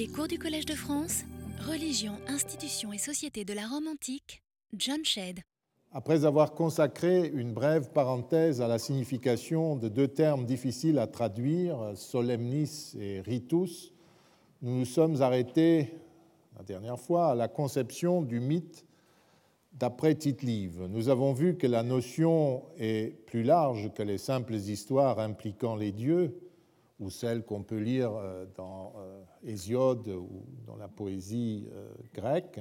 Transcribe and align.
Les 0.00 0.06
cours 0.08 0.28
du 0.28 0.38
Collège 0.38 0.64
de 0.64 0.72
France, 0.72 1.24
Religion, 1.68 2.14
institutions 2.26 2.90
et 2.90 2.96
société 2.96 3.44
de 3.44 3.52
la 3.52 3.66
Rome 3.66 3.86
antique, 3.86 4.42
John 4.74 5.04
Shedd. 5.04 5.40
Après 5.92 6.24
avoir 6.24 6.54
consacré 6.54 7.30
une 7.34 7.52
brève 7.52 7.90
parenthèse 7.90 8.62
à 8.62 8.66
la 8.66 8.78
signification 8.78 9.76
de 9.76 9.90
deux 9.90 10.08
termes 10.08 10.46
difficiles 10.46 10.98
à 10.98 11.06
traduire, 11.06 11.92
solemnis 11.96 12.94
et 12.98 13.20
ritus, 13.20 13.92
nous 14.62 14.78
nous 14.78 14.84
sommes 14.86 15.20
arrêtés 15.20 15.92
la 16.56 16.64
dernière 16.64 16.98
fois 16.98 17.32
à 17.32 17.34
la 17.34 17.48
conception 17.48 18.22
du 18.22 18.40
mythe 18.40 18.86
d'après 19.74 20.14
Tite-Live. 20.14 20.86
Nous 20.88 21.10
avons 21.10 21.34
vu 21.34 21.58
que 21.58 21.66
la 21.66 21.82
notion 21.82 22.62
est 22.78 23.26
plus 23.26 23.42
large 23.42 23.92
que 23.92 24.02
les 24.02 24.16
simples 24.16 24.54
histoires 24.54 25.18
impliquant 25.18 25.76
les 25.76 25.92
dieux, 25.92 26.40
ou 27.00 27.08
celles 27.10 27.42
qu'on 27.42 27.62
peut 27.62 27.78
lire 27.78 28.12
euh, 28.14 28.44
dans 28.56 28.92
euh, 28.98 29.22
Hésiode 29.44 30.08
ou 30.08 30.28
dans 30.66 30.76
la 30.76 30.88
poésie 30.88 31.66
euh, 31.72 31.88
grecque, 32.14 32.60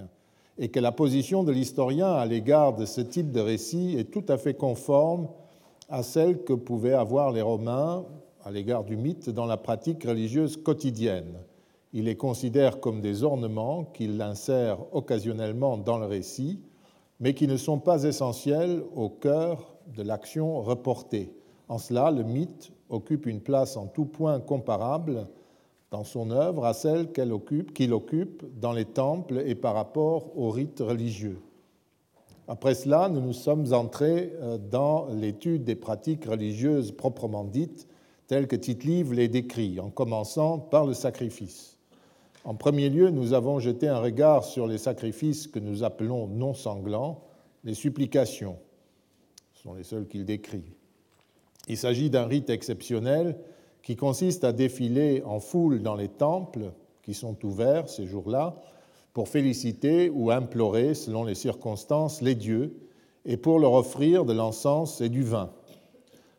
et 0.57 0.69
que 0.69 0.79
la 0.79 0.91
position 0.91 1.43
de 1.43 1.51
l'historien 1.51 2.13
à 2.13 2.25
l'égard 2.25 2.75
de 2.75 2.85
ce 2.85 3.01
type 3.01 3.31
de 3.31 3.39
récit 3.39 3.95
est 3.97 4.11
tout 4.11 4.25
à 4.27 4.37
fait 4.37 4.55
conforme 4.55 5.27
à 5.89 6.03
celle 6.03 6.43
que 6.43 6.53
pouvaient 6.53 6.93
avoir 6.93 7.31
les 7.31 7.41
Romains 7.41 8.05
à 8.43 8.51
l'égard 8.51 8.83
du 8.83 8.97
mythe 8.97 9.29
dans 9.29 9.45
la 9.45 9.57
pratique 9.57 10.03
religieuse 10.03 10.57
quotidienne. 10.57 11.39
Il 11.93 12.05
les 12.05 12.15
considère 12.15 12.79
comme 12.79 13.01
des 13.01 13.23
ornements 13.23 13.85
qu'il 13.85 14.21
insère 14.21 14.79
occasionnellement 14.93 15.77
dans 15.77 15.97
le 15.97 16.05
récit, 16.05 16.59
mais 17.19 17.33
qui 17.33 17.47
ne 17.47 17.57
sont 17.57 17.79
pas 17.79 18.03
essentiels 18.03 18.83
au 18.95 19.09
cœur 19.09 19.75
de 19.95 20.03
l'action 20.03 20.61
reportée. 20.61 21.33
En 21.67 21.77
cela, 21.77 22.11
le 22.11 22.23
mythe 22.23 22.71
occupe 22.89 23.25
une 23.25 23.41
place 23.41 23.77
en 23.77 23.87
tout 23.87 24.05
point 24.05 24.39
comparable 24.39 25.27
dans 25.91 26.03
son 26.03 26.31
œuvre 26.31 26.65
à 26.65 26.73
celle 26.73 27.11
qu'il 27.11 27.31
occupe, 27.31 27.71
occupe 27.91 28.45
dans 28.59 28.73
les 28.73 28.85
temples 28.85 29.43
et 29.45 29.55
par 29.55 29.73
rapport 29.73 30.37
aux 30.37 30.49
rites 30.49 30.79
religieux. 30.79 31.39
Après 32.47 32.73
cela, 32.73 33.09
nous 33.09 33.21
nous 33.21 33.33
sommes 33.33 33.73
entrés 33.73 34.33
euh, 34.41 34.57
dans 34.57 35.07
l'étude 35.13 35.63
des 35.63 35.75
pratiques 35.75 36.25
religieuses 36.25 36.91
proprement 36.91 37.43
dites, 37.43 37.87
telles 38.27 38.47
que 38.47 38.55
Tite-Live 38.55 39.13
les 39.13 39.27
décrit, 39.27 39.79
en 39.79 39.89
commençant 39.89 40.57
par 40.57 40.85
le 40.85 40.93
sacrifice. 40.93 41.77
En 42.43 42.55
premier 42.55 42.89
lieu, 42.89 43.09
nous 43.09 43.33
avons 43.33 43.59
jeté 43.59 43.87
un 43.87 43.99
regard 43.99 44.43
sur 44.43 44.65
les 44.65 44.77
sacrifices 44.77 45.47
que 45.47 45.59
nous 45.59 45.83
appelons 45.83 46.27
non 46.27 46.53
sanglants, 46.53 47.21
les 47.63 47.73
supplications. 47.73 48.57
Ce 49.53 49.63
sont 49.63 49.73
les 49.73 49.83
seuls 49.83 50.07
qu'il 50.07 50.25
décrit. 50.25 50.63
Il 51.69 51.77
s'agit 51.77 52.09
d'un 52.09 52.25
rite 52.25 52.49
exceptionnel 52.49 53.37
qui 53.83 53.95
consiste 53.95 54.43
à 54.43 54.51
défiler 54.51 55.21
en 55.23 55.39
foule 55.39 55.81
dans 55.83 55.95
les 55.95 56.07
temples 56.09 56.71
qui 57.03 57.13
sont 57.13 57.37
ouverts 57.45 57.87
ces 57.87 58.07
jours-là 58.07 58.55
pour 59.13 59.29
féliciter 59.29 60.09
ou 60.09 60.31
implorer, 60.31 60.95
selon 60.95 61.23
les 61.23 61.35
circonstances, 61.35 62.21
les 62.21 62.35
dieux 62.35 62.75
et 63.23 63.37
pour 63.37 63.59
leur 63.59 63.73
offrir 63.73 64.25
de 64.25 64.33
l'encens 64.33 64.99
et 64.99 65.09
du 65.09 65.23
vin. 65.23 65.51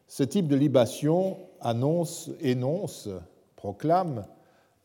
Ce 0.08 0.24
type 0.24 0.48
de 0.48 0.56
libation 0.56 1.36
annonce, 1.60 2.30
énonce, 2.40 3.08
proclame 3.54 4.26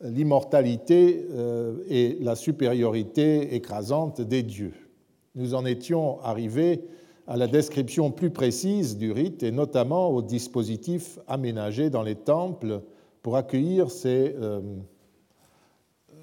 l'immortalité 0.00 1.26
euh, 1.30 1.78
et 1.88 2.18
la 2.20 2.36
supériorité 2.36 3.54
écrasante 3.56 4.20
des 4.20 4.44
dieux. 4.44 4.74
Nous 5.34 5.54
en 5.54 5.64
étions 5.64 6.20
arrivés 6.20 6.84
à 7.26 7.36
la 7.36 7.46
description 7.46 8.10
plus 8.10 8.30
précise 8.30 8.96
du 8.96 9.10
rite 9.12 9.42
et 9.42 9.50
notamment 9.50 10.08
au 10.10 10.22
dispositif 10.22 11.18
aménagé 11.26 11.90
dans 11.90 12.02
les 12.02 12.14
temples 12.14 12.82
pour 13.22 13.36
accueillir 13.36 13.90
ces, 13.90 14.34
euh, 14.38 14.60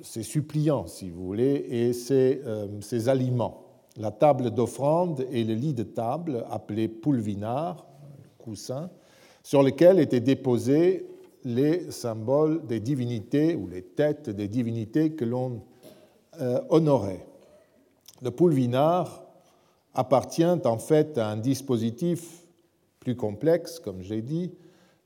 ces 0.01 0.23
suppliants, 0.23 0.87
si 0.87 1.09
vous 1.09 1.25
voulez, 1.25 1.65
et 1.69 1.93
ces, 1.93 2.41
euh, 2.45 2.67
ces 2.81 3.09
aliments. 3.09 3.65
La 3.97 4.11
table 4.11 4.51
d'offrande 4.51 5.25
et 5.31 5.43
le 5.43 5.53
lit 5.53 5.73
de 5.73 5.83
table, 5.83 6.45
appelé 6.49 6.87
pulvinar, 6.87 7.85
coussin, 8.37 8.89
sur 9.43 9.61
lequel 9.61 9.99
étaient 9.99 10.21
déposés 10.21 11.05
les 11.43 11.91
symboles 11.91 12.65
des 12.65 12.79
divinités 12.79 13.55
ou 13.55 13.67
les 13.67 13.81
têtes 13.81 14.29
des 14.29 14.47
divinités 14.47 15.11
que 15.11 15.25
l'on 15.25 15.61
euh, 16.39 16.61
honorait. 16.69 17.25
Le 18.21 18.31
pulvinar 18.31 19.22
appartient 19.93 20.43
en 20.43 20.77
fait 20.77 21.17
à 21.17 21.27
un 21.27 21.37
dispositif 21.37 22.43
plus 22.99 23.15
complexe, 23.15 23.79
comme 23.79 24.01
j'ai 24.01 24.21
dit, 24.21 24.51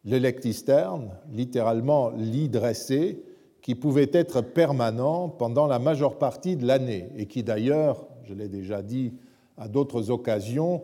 le 0.06 0.18
lectisterne, 0.18 1.10
littéralement 1.34 2.12
lit 2.12 2.50
dressé, 2.50 3.24
qui 3.62 3.76
pouvait 3.76 4.10
être 4.14 4.42
permanent 4.42 5.28
pendant 5.28 5.68
la 5.68 5.80
majeure 5.80 6.18
partie 6.18 6.56
de 6.56 6.66
l'année 6.66 7.10
et 7.18 7.26
qui 7.26 7.44
d'ailleurs, 7.44 8.08
je 8.24 8.34
l'ai 8.34 8.48
déjà 8.48 8.82
dit 8.82 9.14
à 9.58 9.68
d'autres 9.68 10.12
occasions, 10.12 10.84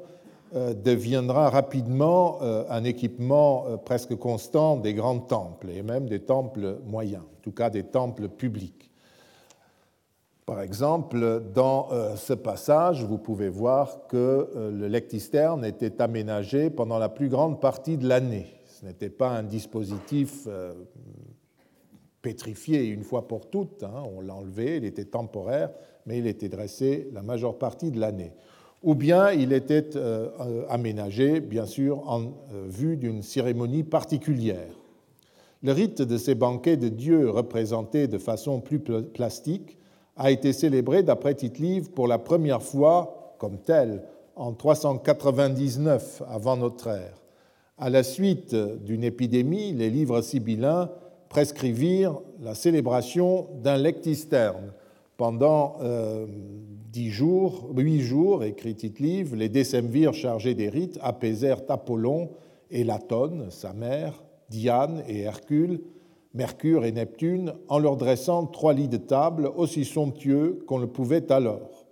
euh, 0.56 0.74
deviendra 0.74 1.50
rapidement 1.50 2.38
euh, 2.42 2.64
un 2.70 2.84
équipement 2.84 3.66
euh, 3.68 3.78
presque 3.78 4.16
constant 4.16 4.78
des 4.78 4.94
grands 4.94 5.20
temples 5.20 5.70
et 5.70 5.82
même 5.82 6.08
des 6.08 6.20
temples 6.20 6.80
moyens, 6.86 7.24
en 7.24 7.42
tout 7.42 7.52
cas 7.52 7.70
des 7.70 7.84
temples 7.84 8.28
publics. 8.28 8.92
Par 10.46 10.62
exemple, 10.62 11.42
dans 11.54 11.88
ce 12.18 12.34
passage, 12.34 13.06
vous 13.06 13.18
pouvez 13.18 13.48
voir 13.48 14.08
que 14.08 14.50
le 14.56 14.88
lectisterne 14.88 15.64
était 15.64 16.02
aménagé 16.02 16.70
pendant 16.70 17.00
la 17.00 17.08
plus 17.08 17.30
grande 17.30 17.62
partie 17.62 17.98
de 17.98 18.08
l'année. 18.08 18.48
Ce 18.66 18.86
n'était 18.86 19.10
pas 19.10 19.30
un 19.30 19.44
dispositif 19.44 20.48
pétrifié 22.22 22.84
une 22.88 23.04
fois 23.04 23.26
pour 23.26 23.50
toutes, 23.50 23.84
hein. 23.84 24.04
on 24.14 24.20
l'enlevait, 24.20 24.78
il 24.78 24.86
était 24.86 25.06
temporaire, 25.06 25.70
mais 26.06 26.18
il 26.18 26.28
était 26.28 26.50
dressé 26.50 27.10
la 27.14 27.22
majeure 27.22 27.58
partie 27.58 27.92
de 27.92 28.00
l'année 28.02 28.34
ou 28.84 28.96
bien 28.96 29.32
il 29.32 29.54
était 29.54 29.96
euh, 29.96 30.30
euh, 30.42 30.66
aménagé, 30.70 31.40
bien 31.40 31.66
sûr, 31.66 32.08
en 32.10 32.22
euh, 32.22 32.66
vue 32.68 32.98
d'une 32.98 33.24
cérémonie 33.24 33.84
particulière. 33.84 34.76
Le 35.64 35.72
rite 35.72 36.02
de 36.02 36.18
ces 36.18 36.36
banquets 36.36 36.76
de 36.76 36.90
dieux 36.90 37.30
représentés 37.30 38.08
de 38.08 38.18
façon 38.18 38.60
plus 38.60 38.80
plastique 38.80 39.78
a 40.16 40.32
été 40.32 40.54
célébré, 40.54 41.04
d'après 41.04 41.36
Tite-Live, 41.36 41.92
pour 41.92 42.08
la 42.08 42.20
première 42.20 42.62
fois 42.62 43.36
comme 43.40 43.58
tel 43.58 44.04
en 44.36 44.54
399 44.54 46.24
avant 46.30 46.58
notre 46.58 46.88
ère. 46.88 47.22
À 47.78 47.90
la 47.90 48.04
suite 48.04 48.56
d'une 48.56 49.04
épidémie, 49.04 49.74
les 49.74 49.90
livres 49.90 50.22
sibyllins 50.22 50.90
prescrivirent 51.30 52.22
la 52.40 52.56
célébration 52.56 53.48
d'un 53.64 53.78
lectisterne 53.78 54.74
pendant 55.18 55.78
dix 56.92 57.10
jours, 57.10 57.70
huit 57.76 58.02
jours, 58.02 58.44
écrit 58.44 58.76
Tite-Live, 58.76 59.36
les 59.36 59.50
décemvirs 59.50 60.14
chargés 60.14 60.54
des 60.54 60.70
rites 60.70 61.00
apaisèrent 61.02 61.62
Apollon 61.70 62.30
et 62.70 62.84
Latone, 62.84 63.48
sa 63.50 63.74
mère, 63.74 64.24
Diane 64.50 65.04
et 65.08 65.22
Hercule, 65.22 65.82
Mercure 66.34 66.86
et 66.86 66.92
Neptune, 66.92 67.54
en 67.68 67.78
leur 67.78 67.96
dressant 67.96 68.48
trois 68.48 68.74
lits 68.74 68.88
de 68.88 68.98
table 68.98 69.52
aussi 69.56 69.86
somptueux 69.86 70.64
qu'on 70.68 70.80
le 70.80 70.88
pouvait 70.88 71.32
alors. 71.32 71.86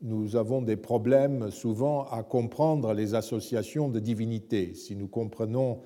Nous 0.00 0.34
avons 0.36 0.62
des 0.62 0.76
problèmes 0.76 1.50
souvent 1.50 2.04
à 2.04 2.22
comprendre 2.22 2.94
les 2.94 3.14
associations 3.14 3.90
de 3.90 4.00
divinités. 4.00 4.74
Si 4.74 4.96
nous 4.96 5.08
comprenons 5.08 5.80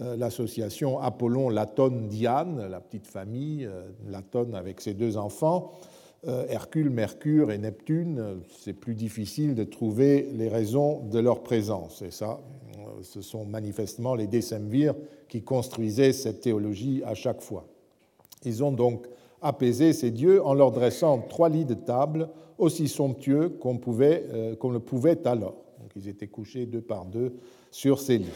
euh, 0.00 0.16
l'association 0.16 1.00
Apollon-Latone-Diane, 1.00 2.66
la 2.66 2.80
petite 2.80 3.06
famille, 3.06 3.66
euh, 3.66 3.88
Latone 4.06 4.54
avec 4.54 4.80
ses 4.80 4.94
deux 4.94 5.18
enfants, 5.18 5.72
Hercule, 6.26 6.90
Mercure 6.90 7.52
et 7.52 7.58
Neptune, 7.58 8.40
c'est 8.58 8.72
plus 8.72 8.94
difficile 8.94 9.54
de 9.54 9.64
trouver 9.64 10.28
les 10.32 10.48
raisons 10.48 11.04
de 11.04 11.18
leur 11.20 11.42
présence. 11.42 12.02
Et 12.02 12.10
ça, 12.10 12.40
euh, 12.88 13.02
ce 13.02 13.20
sont 13.20 13.44
manifestement 13.44 14.14
les 14.14 14.26
décemvirs 14.26 14.94
qui 15.28 15.42
construisaient 15.42 16.12
cette 16.12 16.40
théologie 16.40 17.02
à 17.04 17.14
chaque 17.14 17.40
fois. 17.40 17.66
Ils 18.44 18.64
ont 18.64 18.72
donc 18.72 19.06
apaisé 19.40 19.92
ces 19.92 20.10
dieux 20.10 20.44
en 20.44 20.54
leur 20.54 20.72
dressant 20.72 21.20
trois 21.20 21.48
lits 21.48 21.64
de 21.64 21.74
table 21.74 22.28
aussi 22.58 22.88
somptueux 22.88 23.48
qu'on 23.48 23.80
euh, 24.00 24.54
le 24.72 24.78
pouvait 24.80 25.26
alors. 25.26 25.54
Donc 25.80 25.92
ils 25.96 26.08
étaient 26.08 26.26
couchés 26.26 26.66
deux 26.66 26.80
par 26.80 27.04
deux 27.04 27.34
sur 27.70 28.00
ces 28.00 28.18
lits. 28.18 28.26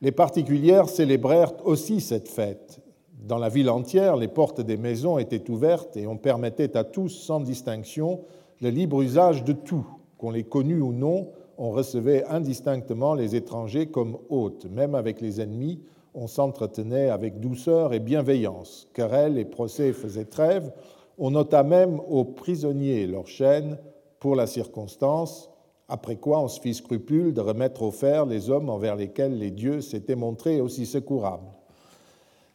Les 0.00 0.12
particulières 0.12 0.88
célébrèrent 0.88 1.54
aussi 1.64 2.00
cette 2.00 2.28
fête 2.28 2.80
dans 3.24 3.38
la 3.38 3.48
ville 3.48 3.70
entière, 3.70 4.16
les 4.16 4.28
portes 4.28 4.60
des 4.60 4.76
maisons 4.76 5.18
étaient 5.18 5.48
ouvertes 5.50 5.96
et 5.96 6.06
on 6.06 6.16
permettait 6.16 6.76
à 6.76 6.84
tous, 6.84 7.08
sans 7.08 7.40
distinction, 7.40 8.20
le 8.60 8.70
libre 8.70 9.02
usage 9.02 9.44
de 9.44 9.52
tout. 9.52 9.86
Qu'on 10.18 10.30
les 10.30 10.44
connût 10.44 10.80
ou 10.80 10.92
non, 10.92 11.28
on 11.56 11.70
recevait 11.70 12.24
indistinctement 12.24 13.14
les 13.14 13.36
étrangers 13.36 13.86
comme 13.86 14.18
hôtes. 14.28 14.66
Même 14.66 14.94
avec 14.94 15.20
les 15.20 15.40
ennemis, 15.40 15.80
on 16.14 16.26
s'entretenait 16.26 17.10
avec 17.10 17.38
douceur 17.40 17.92
et 17.92 18.00
bienveillance. 18.00 18.88
Querelles 18.92 19.38
et 19.38 19.44
procès 19.44 19.92
faisaient 19.92 20.24
trêve. 20.24 20.72
On 21.18 21.30
nota 21.30 21.62
même 21.62 22.00
aux 22.08 22.24
prisonniers 22.24 23.06
leur 23.06 23.26
chaîne 23.26 23.78
pour 24.18 24.34
la 24.34 24.46
circonstance, 24.46 25.50
après 25.88 26.16
quoi 26.16 26.40
on 26.40 26.48
se 26.48 26.60
fit 26.60 26.74
scrupule 26.74 27.34
de 27.34 27.40
remettre 27.40 27.82
au 27.82 27.90
fer 27.90 28.26
les 28.26 28.50
hommes 28.50 28.70
envers 28.70 28.96
lesquels 28.96 29.38
les 29.38 29.50
dieux 29.50 29.80
s'étaient 29.80 30.16
montrés 30.16 30.60
aussi 30.60 30.86
secourables. 30.86 31.61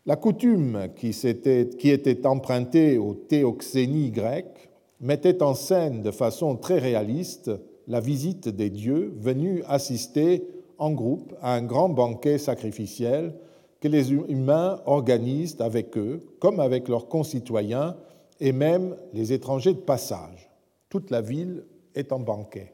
La 0.08 0.16
coutume 0.16 0.88
qui, 0.96 1.10
était 1.10 2.26
empruntée 2.26 2.98
aux 2.98 3.14
théoxénies 3.14 4.12
grecques 4.12 4.70
mettait 5.02 5.44
en 5.44 5.54
scène 5.54 6.02
de 6.02 6.12
façon 6.12 6.56
très 6.56 6.80
réaliste 6.80 7.52
la 7.90 8.00
visite 8.00 8.48
des 8.48 8.70
dieux 8.70 9.14
venus 9.20 9.66
assister 9.68 10.48
en 10.78 10.92
groupe 10.92 11.36
à 11.42 11.56
un 11.56 11.62
grand 11.62 11.90
banquet 11.90 12.38
sacrificiel 12.38 13.36
que 13.82 13.90
les 13.90 14.14
humains 14.14 14.80
organisent 14.86 15.60
avec 15.60 15.98
eux, 15.98 16.24
comme 16.40 16.62
avec 16.62 16.88
leurs 16.88 17.10
concitoyens 17.10 17.98
et 18.40 18.54
même 18.54 18.96
les 19.12 19.34
étrangers 19.34 19.74
de 19.74 19.80
passage. 19.80 20.50
Toute 20.88 21.12
la 21.12 21.20
ville 21.20 21.66
est 21.96 22.14
en 22.14 22.20
banquet. 22.20 22.72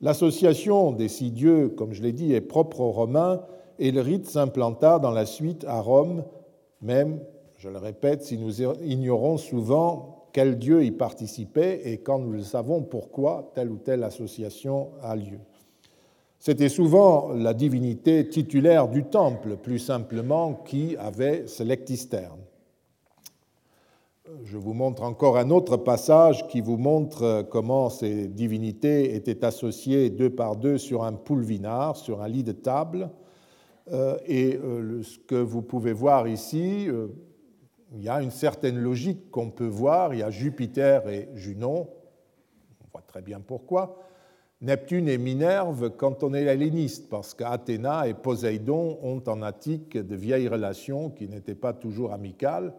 L'association 0.00 0.92
des 0.92 1.08
six 1.08 1.32
dieux, 1.32 1.70
comme 1.70 1.94
je 1.94 2.02
l'ai 2.02 2.12
dit, 2.12 2.32
est 2.32 2.40
propre 2.40 2.80
aux 2.80 2.92
Romains 2.92 3.42
et 3.80 3.90
le 3.90 4.02
rite 4.02 4.28
s'implanta 4.28 5.00
dans 5.00 5.10
la 5.10 5.26
suite 5.26 5.64
à 5.64 5.80
Rome, 5.80 6.22
même, 6.84 7.20
je 7.56 7.68
le 7.68 7.78
répète, 7.78 8.22
si 8.22 8.38
nous 8.38 8.62
ignorons 8.62 9.38
souvent 9.38 10.28
quel 10.32 10.58
dieu 10.58 10.84
y 10.84 10.90
participait 10.90 11.80
et 11.84 11.98
quand 11.98 12.18
nous 12.18 12.32
le 12.32 12.42
savons 12.42 12.82
pourquoi 12.82 13.50
telle 13.54 13.70
ou 13.70 13.78
telle 13.78 14.02
association 14.02 14.90
a 15.02 15.16
lieu. 15.16 15.38
C'était 16.38 16.68
souvent 16.68 17.28
la 17.28 17.54
divinité 17.54 18.28
titulaire 18.28 18.88
du 18.88 19.04
temple, 19.04 19.56
plus 19.56 19.78
simplement, 19.78 20.52
qui 20.52 20.96
avait 20.98 21.46
ce 21.46 21.62
lectisterne. 21.62 22.40
Je 24.44 24.58
vous 24.58 24.74
montre 24.74 25.04
encore 25.04 25.38
un 25.38 25.50
autre 25.50 25.76
passage 25.76 26.46
qui 26.48 26.60
vous 26.60 26.76
montre 26.76 27.46
comment 27.50 27.88
ces 27.88 28.26
divinités 28.26 29.14
étaient 29.14 29.44
associées 29.44 30.10
deux 30.10 30.30
par 30.30 30.56
deux 30.56 30.78
sur 30.78 31.04
un 31.04 31.12
poulvinard, 31.12 31.96
sur 31.96 32.20
un 32.20 32.28
lit 32.28 32.42
de 32.42 32.52
table. 32.52 33.10
Euh, 33.92 34.16
et 34.26 34.56
euh, 34.56 35.02
ce 35.02 35.18
que 35.18 35.34
vous 35.34 35.62
pouvez 35.62 35.92
voir 35.92 36.26
ici, 36.26 36.86
euh, 36.88 37.08
il 37.92 38.02
y 38.02 38.08
a 38.08 38.22
une 38.22 38.30
certaine 38.30 38.78
logique 38.78 39.30
qu'on 39.30 39.50
peut 39.50 39.66
voir. 39.66 40.14
Il 40.14 40.20
y 40.20 40.22
a 40.22 40.30
Jupiter 40.30 41.08
et 41.08 41.28
Junon, 41.34 41.88
on 42.80 42.86
voit 42.92 43.04
très 43.06 43.22
bien 43.22 43.40
pourquoi. 43.40 43.98
Neptune 44.60 45.08
et 45.08 45.18
Minerve 45.18 45.90
quand 45.90 46.22
on 46.22 46.32
est 46.32 46.44
helléniste, 46.44 47.10
parce 47.10 47.34
qu'Athéna 47.34 48.08
et 48.08 48.14
Poséidon 48.14 48.98
ont 49.02 49.22
en 49.26 49.42
Attique 49.42 49.98
de 49.98 50.16
vieilles 50.16 50.48
relations 50.48 51.10
qui 51.10 51.28
n'étaient 51.28 51.54
pas 51.54 51.74
toujours 51.74 52.12
amicales. 52.12 52.72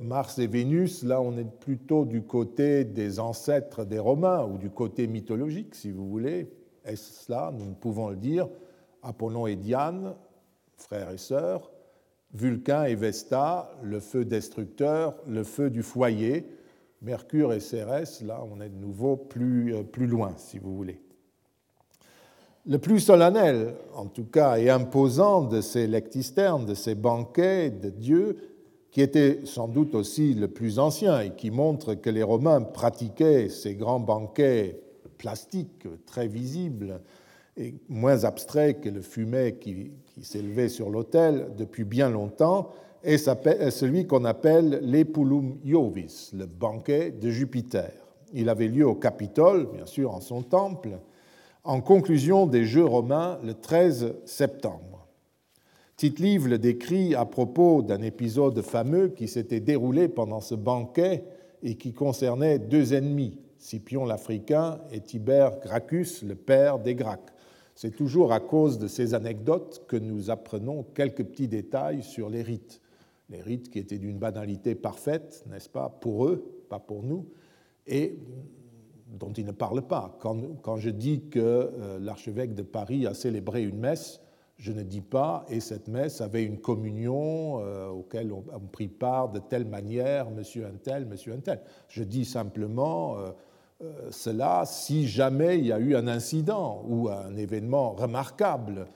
Mars 0.00 0.38
et 0.38 0.46
Vénus, 0.46 1.02
là 1.02 1.20
on 1.20 1.36
est 1.36 1.44
plutôt 1.44 2.06
du 2.06 2.22
côté 2.22 2.84
des 2.84 3.20
ancêtres 3.20 3.84
des 3.84 3.98
Romains, 3.98 4.46
ou 4.46 4.56
du 4.56 4.70
côté 4.70 5.06
mythologique 5.06 5.74
si 5.74 5.90
vous 5.90 6.08
voulez. 6.08 6.50
Est-ce 6.84 7.24
cela? 7.24 7.52
Nous 7.52 7.66
ne 7.66 7.74
pouvons 7.74 8.08
le 8.08 8.16
dire. 8.16 8.48
Apollon 9.02 9.46
et 9.46 9.56
Diane, 9.56 10.14
frères 10.76 11.10
et 11.10 11.18
sœurs. 11.18 11.70
Vulcain 12.32 12.84
et 12.84 12.94
Vesta, 12.94 13.72
le 13.82 13.98
feu 13.98 14.24
destructeur, 14.24 15.16
le 15.26 15.42
feu 15.42 15.68
du 15.70 15.82
foyer. 15.82 16.46
Mercure 17.02 17.52
et 17.52 17.60
Cérès, 17.60 18.22
là, 18.22 18.44
on 18.50 18.60
est 18.60 18.68
de 18.68 18.76
nouveau 18.76 19.16
plus, 19.16 19.74
euh, 19.74 19.82
plus 19.82 20.06
loin, 20.06 20.34
si 20.36 20.58
vous 20.58 20.76
voulez. 20.76 21.00
Le 22.66 22.78
plus 22.78 23.00
solennel, 23.00 23.74
en 23.94 24.06
tout 24.06 24.26
cas, 24.26 24.58
et 24.58 24.68
imposant 24.68 25.42
de 25.42 25.60
ces 25.60 25.86
lectisternes, 25.86 26.66
de 26.66 26.74
ces 26.74 26.94
banquets 26.94 27.70
de 27.70 27.88
Dieu, 27.88 28.36
qui 28.90 29.00
était 29.00 29.40
sans 29.44 29.66
doute 29.66 29.94
aussi 29.94 30.34
le 30.34 30.48
plus 30.48 30.78
ancien 30.78 31.20
et 31.20 31.30
qui 31.30 31.50
montre 31.50 31.94
que 31.94 32.10
les 32.10 32.22
Romains 32.22 32.60
pratiquaient 32.60 33.48
ces 33.48 33.74
grands 33.74 34.00
banquets 34.00 34.80
plastiques, 35.16 35.86
très 36.06 36.28
visibles 36.28 37.00
et 37.56 37.74
moins 37.88 38.24
abstraits 38.24 38.80
que 38.80 38.88
le 38.88 39.02
fumet 39.02 39.56
qui, 39.60 39.92
s'élevait 40.22 40.68
sur 40.68 40.90
l'autel 40.90 41.48
depuis 41.56 41.84
bien 41.84 42.10
longtemps, 42.10 42.70
est 43.02 43.18
celui 43.70 44.06
qu'on 44.06 44.24
appelle 44.24 44.80
l'Epulum 44.82 45.58
Iovis, 45.64 46.32
le 46.34 46.46
banquet 46.46 47.10
de 47.10 47.30
Jupiter. 47.30 47.92
Il 48.32 48.48
avait 48.48 48.68
lieu 48.68 48.86
au 48.86 48.94
Capitole, 48.94 49.68
bien 49.72 49.86
sûr, 49.86 50.14
en 50.14 50.20
son 50.20 50.42
temple, 50.42 50.98
en 51.64 51.80
conclusion 51.80 52.46
des 52.46 52.64
Jeux 52.64 52.84
romains 52.84 53.38
le 53.42 53.54
13 53.54 54.14
septembre. 54.24 55.08
Tite-Live 55.96 56.48
le 56.48 56.58
décrit 56.58 57.14
à 57.14 57.26
propos 57.26 57.82
d'un 57.82 58.00
épisode 58.00 58.62
fameux 58.62 59.08
qui 59.08 59.28
s'était 59.28 59.60
déroulé 59.60 60.08
pendant 60.08 60.40
ce 60.40 60.54
banquet 60.54 61.24
et 61.62 61.74
qui 61.74 61.92
concernait 61.92 62.58
deux 62.58 62.94
ennemis, 62.94 63.38
Scipion 63.58 64.06
l'Africain 64.06 64.80
et 64.92 65.00
Tibère 65.00 65.60
Gracchus, 65.60 66.24
le 66.24 66.34
père 66.34 66.78
des 66.78 66.94
Gracques. 66.94 67.32
C'est 67.80 67.96
toujours 67.96 68.34
à 68.34 68.40
cause 68.40 68.78
de 68.78 68.86
ces 68.86 69.14
anecdotes 69.14 69.86
que 69.88 69.96
nous 69.96 70.28
apprenons 70.28 70.82
quelques 70.82 71.24
petits 71.24 71.48
détails 71.48 72.02
sur 72.02 72.28
les 72.28 72.42
rites 72.42 72.82
les 73.30 73.40
rites 73.40 73.70
qui 73.70 73.78
étaient 73.78 73.98
d'une 73.98 74.18
banalité 74.18 74.74
parfaite, 74.74 75.44
n'est-ce 75.48 75.68
pas, 75.68 75.88
pour 75.88 76.26
eux, 76.26 76.44
pas 76.68 76.78
pour 76.78 77.02
nous, 77.02 77.26
et 77.86 78.18
dont 79.06 79.32
ils 79.32 79.46
ne 79.46 79.52
parlent 79.52 79.86
pas. 79.86 80.18
Quand, 80.20 80.76
je 80.76 80.90
dis 80.90 81.22
que 81.30 81.38
euh, 81.40 81.98
l'archevêque 81.98 82.54
de 82.54 82.62
Paris 82.62 83.06
a 83.06 83.14
célébré 83.14 83.62
une 83.62 83.78
messe, 83.78 84.20
je 84.56 84.72
ne 84.72 84.82
dis 84.82 85.00
pas, 85.00 85.46
et 85.48 85.60
cette 85.60 85.88
messe 85.88 86.20
avait 86.20 86.44
une 86.44 86.58
communion 86.58 87.60
euh, 87.60 87.88
auquel 87.88 88.30
on, 88.30 88.42
prit 88.72 88.88
part 88.88 89.30
de 89.30 89.38
telle 89.38 89.64
manière, 89.64 90.30
monsieur 90.30 90.66
un 90.66 90.76
tel, 90.76 91.06
monsieur 91.06 91.32
un 91.32 91.38
tel. 91.40 91.62
Je 91.88 92.04
dis 92.04 92.26
simplement 92.26 93.16
euh, 93.18 93.30
cela 94.10 94.64
si 94.66 95.08
jamais 95.08 95.58
il 95.58 95.66
y 95.66 95.72
a 95.72 95.78
eu 95.78 95.96
un 95.96 96.06
incident 96.06 96.82
ou 96.86 97.08
un 97.08 97.34
événement 97.36 97.92
remarquable 97.92 98.86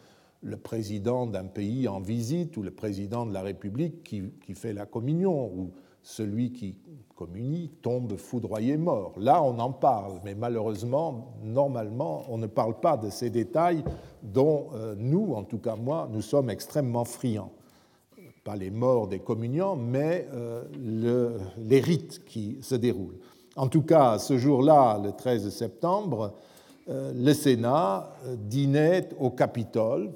le 0.44 0.56
président 0.58 1.26
d'un 1.26 1.44
pays 1.44 1.88
en 1.88 2.00
visite 2.00 2.56
ou 2.56 2.62
le 2.62 2.70
président 2.70 3.25
de 3.25 3.32
la 3.32 3.42
République 3.42 4.04
qui, 4.04 4.54
fait 4.54 4.75
la 4.75 4.84
communion 4.84 5.46
ou 5.46 5.70
celui 6.02 6.52
qui 6.52 6.76
communie 7.16 7.70
tombe 7.81 8.16
foudroyé 8.16 8.76
mort. 8.76 9.14
Là, 9.16 9.42
on 9.42 9.58
en 9.58 9.72
parle, 9.72 10.20
mais 10.25 10.34
malheureusement, 10.34 11.34
normalement, 11.42 12.25
on 12.28 12.37
ne 12.37 12.46
parle 12.46 12.78
pas 12.78 12.96
de 12.96 13.08
ces 13.08 13.30
détails 13.30 13.82
dont 14.22 14.69
euh, 14.75 14.94
nous, 14.98 15.32
en 15.32 15.44
tout 15.44 15.58
cas 15.58 15.76
moi, 15.76 16.08
nous 16.12 16.20
sommes 16.20 16.50
extrêmement 16.50 17.04
friands. 17.04 17.52
Pas 18.42 18.56
les 18.56 18.70
morts 18.70 19.08
des 19.08 19.20
communiants, 19.20 19.76
mais 19.76 20.28
euh, 20.34 20.64
le, 20.78 21.38
les 21.56 21.80
rites 21.80 22.25
qui 22.26 22.58
se 22.60 22.75
déroulent. 22.75 23.19
En 23.56 23.68
tout 23.68 23.82
cas, 23.82 24.18
ce 24.18 24.36
jour-là, 24.36 25.00
le 25.02 25.12
13 25.12 25.48
septembre, 25.50 26.32
euh, 26.88 27.12
le 27.14 27.32
Sénat 27.32 28.10
dînait 28.36 29.10
au 29.18 29.30
Capitole 29.30 30.12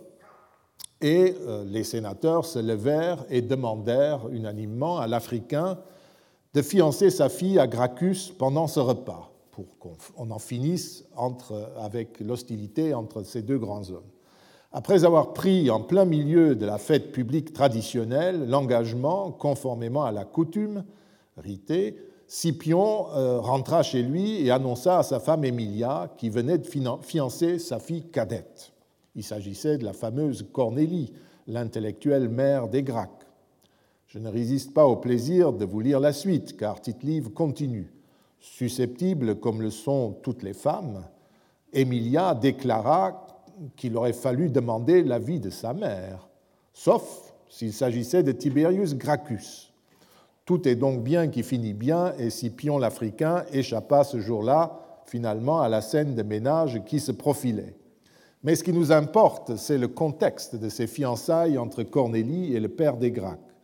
et 1.00 1.36
euh, 1.46 1.64
les 1.64 1.84
sénateurs 1.84 2.44
se 2.44 2.58
levèrent 2.58 3.24
et 3.30 3.40
demandèrent 3.40 4.28
unanimement 4.30 4.98
à 4.98 5.06
l'Africain 5.06 5.78
de 6.54 6.62
fiancer 6.62 7.10
sa 7.10 7.28
fille 7.28 7.58
à 7.58 7.66
Gracchus 7.66 8.32
pendant 8.36 8.66
ce 8.66 8.80
repas, 8.80 9.30
pour 9.52 9.66
qu'on 9.78 10.30
en 10.30 10.38
finisse 10.38 11.04
avec 11.78 12.20
l'hostilité 12.20 12.94
entre 12.94 13.22
ces 13.22 13.42
deux 13.42 13.58
grands 13.58 13.90
hommes. 13.90 14.10
Après 14.72 15.04
avoir 15.04 15.32
pris 15.32 15.70
en 15.70 15.80
plein 15.80 16.04
milieu 16.04 16.54
de 16.54 16.66
la 16.66 16.78
fête 16.78 17.12
publique 17.12 17.52
traditionnelle 17.52 18.48
l'engagement, 18.48 19.30
conformément 19.30 20.04
à 20.04 20.12
la 20.12 20.24
coutume 20.24 20.84
ritée, 21.36 21.96
Scipion 22.30 23.08
euh, 23.14 23.40
rentra 23.40 23.82
chez 23.82 24.02
lui 24.02 24.46
et 24.46 24.50
annonça 24.50 24.98
à 24.98 25.02
sa 25.02 25.18
femme 25.18 25.46
Emilia 25.46 26.12
qui 26.18 26.28
venait 26.28 26.58
de 26.58 26.68
fiancer 27.00 27.58
sa 27.58 27.78
fille 27.78 28.10
cadette. 28.10 28.72
Il 29.16 29.24
s'agissait 29.24 29.78
de 29.78 29.86
la 29.86 29.94
fameuse 29.94 30.46
Cornélie, 30.52 31.10
l'intellectuelle 31.46 32.28
mère 32.28 32.68
des 32.68 32.82
Gracques. 32.82 33.26
Je 34.08 34.18
ne 34.18 34.28
résiste 34.28 34.74
pas 34.74 34.84
au 34.84 34.96
plaisir 34.96 35.54
de 35.54 35.64
vous 35.64 35.80
lire 35.80 36.00
la 36.00 36.12
suite, 36.12 36.58
car 36.58 36.82
Tite-Live 36.82 37.30
continue. 37.30 37.90
Susceptible 38.40 39.36
comme 39.36 39.62
le 39.62 39.70
sont 39.70 40.18
toutes 40.22 40.42
les 40.42 40.52
femmes, 40.52 41.06
Emilia 41.72 42.34
déclara 42.34 43.26
qu'il 43.74 43.96
aurait 43.96 44.12
fallu 44.12 44.50
demander 44.50 45.02
l'avis 45.02 45.40
de 45.40 45.50
sa 45.50 45.72
mère, 45.72 46.28
sauf 46.74 47.34
s'il 47.48 47.72
s'agissait 47.72 48.22
de 48.22 48.32
Tiberius 48.32 48.94
Gracchus. 48.94 49.67
Tout 50.48 50.66
est 50.66 50.76
donc 50.76 51.04
bien 51.04 51.28
qui 51.28 51.42
finit 51.42 51.74
bien, 51.74 52.14
et 52.18 52.30
Scipion 52.30 52.78
l'Africain 52.78 53.44
échappa 53.52 54.02
ce 54.02 54.18
jour-là 54.18 54.80
finalement 55.04 55.60
à 55.60 55.68
la 55.68 55.82
scène 55.82 56.14
de 56.14 56.22
ménage 56.22 56.82
qui 56.86 57.00
se 57.00 57.12
profilait. 57.12 57.76
Mais 58.42 58.54
ce 58.54 58.64
qui 58.64 58.72
nous 58.72 58.90
importe, 58.90 59.56
c'est 59.56 59.76
le 59.76 59.88
contexte 59.88 60.56
de 60.56 60.70
ces 60.70 60.86
fiançailles 60.86 61.58
entre 61.58 61.82
Cornélie 61.82 62.54
et 62.54 62.60
le 62.60 62.70
père 62.70 62.96
des 62.96 63.10
Gracques. 63.10 63.54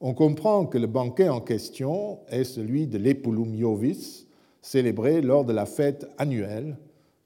On 0.00 0.14
comprend 0.14 0.66
que 0.66 0.78
le 0.78 0.88
banquet 0.88 1.28
en 1.28 1.40
question 1.40 2.18
est 2.26 2.42
celui 2.42 2.88
de 2.88 2.98
l'Epulum 2.98 3.54
Iovis, 3.54 4.26
célébré 4.62 5.20
lors 5.20 5.44
de 5.44 5.52
la 5.52 5.64
fête 5.64 6.10
annuelle, 6.18 6.76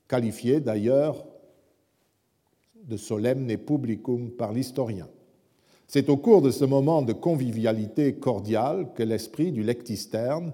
qualifiée 0.09 0.61
d'ailleurs 0.61 1.25
de 2.85 2.99
solemne 2.99 3.57
publicum 3.57 4.31
par 4.31 4.53
l'historien. 4.53 5.09
C'est 5.87 6.09
au 6.09 6.17
cours 6.17 6.43
de 6.43 6.51
ce 6.51 6.65
moment 6.65 7.03
de 7.03 7.13
convivialité 7.13 8.15
cordiale 8.15 8.89
que 8.95 9.03
l'esprit 9.03 9.53
du 9.53 9.63
lectisterne, 9.63 10.53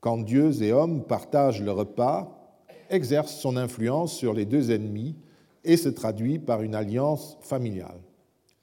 quand 0.00 0.18
dieux 0.18 0.62
et 0.62 0.72
hommes 0.72 1.04
partagent 1.04 1.62
le 1.62 1.72
repas, 1.72 2.56
exerce 2.90 3.34
son 3.36 3.56
influence 3.56 4.12
sur 4.12 4.32
les 4.32 4.44
deux 4.44 4.70
ennemis 4.70 5.14
et 5.64 5.76
se 5.76 5.88
traduit 5.88 6.38
par 6.38 6.62
une 6.62 6.74
alliance 6.74 7.36
familiale. 7.40 8.00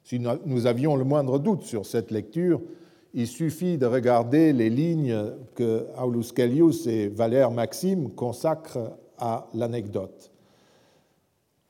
Si 0.04 0.20
nous 0.20 0.66
avions 0.66 0.96
le 0.96 1.04
moindre 1.04 1.38
doute 1.38 1.62
sur 1.62 1.86
cette 1.86 2.10
lecture, 2.10 2.60
il 3.14 3.26
suffit 3.26 3.78
de 3.78 3.86
regarder 3.86 4.52
les 4.52 4.68
lignes 4.68 5.16
que 5.54 5.86
Aulus 5.98 6.32
Gellius 6.36 6.86
et 6.86 7.08
Valère 7.08 7.50
Maxime 7.50 8.10
consacrent 8.10 8.98
à 9.18 9.48
l'anecdote. 9.54 10.30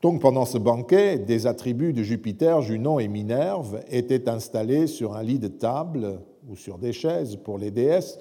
Donc 0.06 0.20
pendant 0.20 0.44
ce 0.44 0.56
banquet, 0.56 1.18
des 1.18 1.48
attributs 1.48 1.92
de 1.92 2.04
Jupiter, 2.04 2.62
Junon 2.62 3.00
et 3.00 3.08
Minerve 3.08 3.82
étaient 3.90 4.28
installés 4.28 4.86
sur 4.86 5.16
un 5.16 5.22
lit 5.24 5.40
de 5.40 5.48
table 5.48 6.20
ou 6.48 6.54
sur 6.54 6.78
des 6.78 6.92
chaises 6.92 7.34
pour 7.34 7.58
les 7.58 7.72
déesses. 7.72 8.20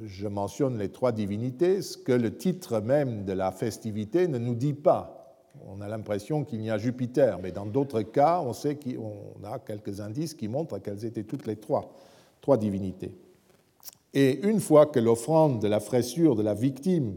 Je 0.00 0.28
mentionne 0.28 0.78
les 0.78 0.90
trois 0.90 1.10
divinités, 1.10 1.82
ce 1.82 1.98
que 1.98 2.12
le 2.12 2.36
titre 2.36 2.78
même 2.78 3.24
de 3.24 3.32
la 3.32 3.50
festivité 3.50 4.28
ne 4.28 4.38
nous 4.38 4.54
dit 4.54 4.74
pas. 4.74 5.36
On 5.66 5.80
a 5.80 5.88
l'impression 5.88 6.44
qu'il 6.44 6.62
y 6.62 6.70
a 6.70 6.78
Jupiter, 6.78 7.40
mais 7.42 7.50
dans 7.50 7.66
d'autres 7.66 8.02
cas, 8.02 8.40
on 8.40 8.52
sait 8.52 8.76
qu'on 8.76 9.44
a 9.44 9.58
quelques 9.58 10.00
indices 10.00 10.34
qui 10.34 10.46
montrent 10.46 10.78
qu'elles 10.78 11.04
étaient 11.04 11.24
toutes 11.24 11.48
les 11.48 11.56
trois, 11.56 11.96
trois 12.42 12.58
divinités. 12.58 13.10
Et 14.12 14.46
une 14.46 14.60
fois 14.60 14.86
que 14.86 15.00
l'offrande 15.00 15.60
de 15.60 15.66
la 15.66 15.80
fraissure 15.80 16.36
de 16.36 16.44
la 16.44 16.54
victime 16.54 17.16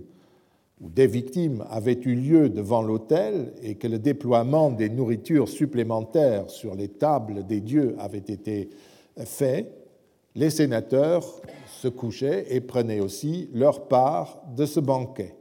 ou 0.80 0.90
des 0.90 1.08
victimes 1.08 1.66
avait 1.70 2.00
eu 2.04 2.16
lieu 2.16 2.50
devant 2.50 2.82
l'autel 2.82 3.54
et 3.64 3.76
que 3.76 3.88
le 3.88 3.98
déploiement 3.98 4.70
des 4.70 4.90
nourritures 4.90 5.50
supplémentaires 5.50 6.50
sur 6.50 6.76
les 6.76 6.90
tables 6.90 7.46
des 7.46 7.62
dieux 7.62 7.96
avait 7.98 8.18
été 8.20 8.70
fait, 9.18 9.72
les 10.36 10.52
sénateurs 10.52 11.26
se 11.68 11.88
couchaient 11.88 12.46
et 12.50 12.62
prenaient 12.62 13.00
aussi 13.00 13.50
leur 13.54 13.88
part 13.88 14.40
de 14.56 14.66
ce 14.66 14.80
banquet. 14.80 15.34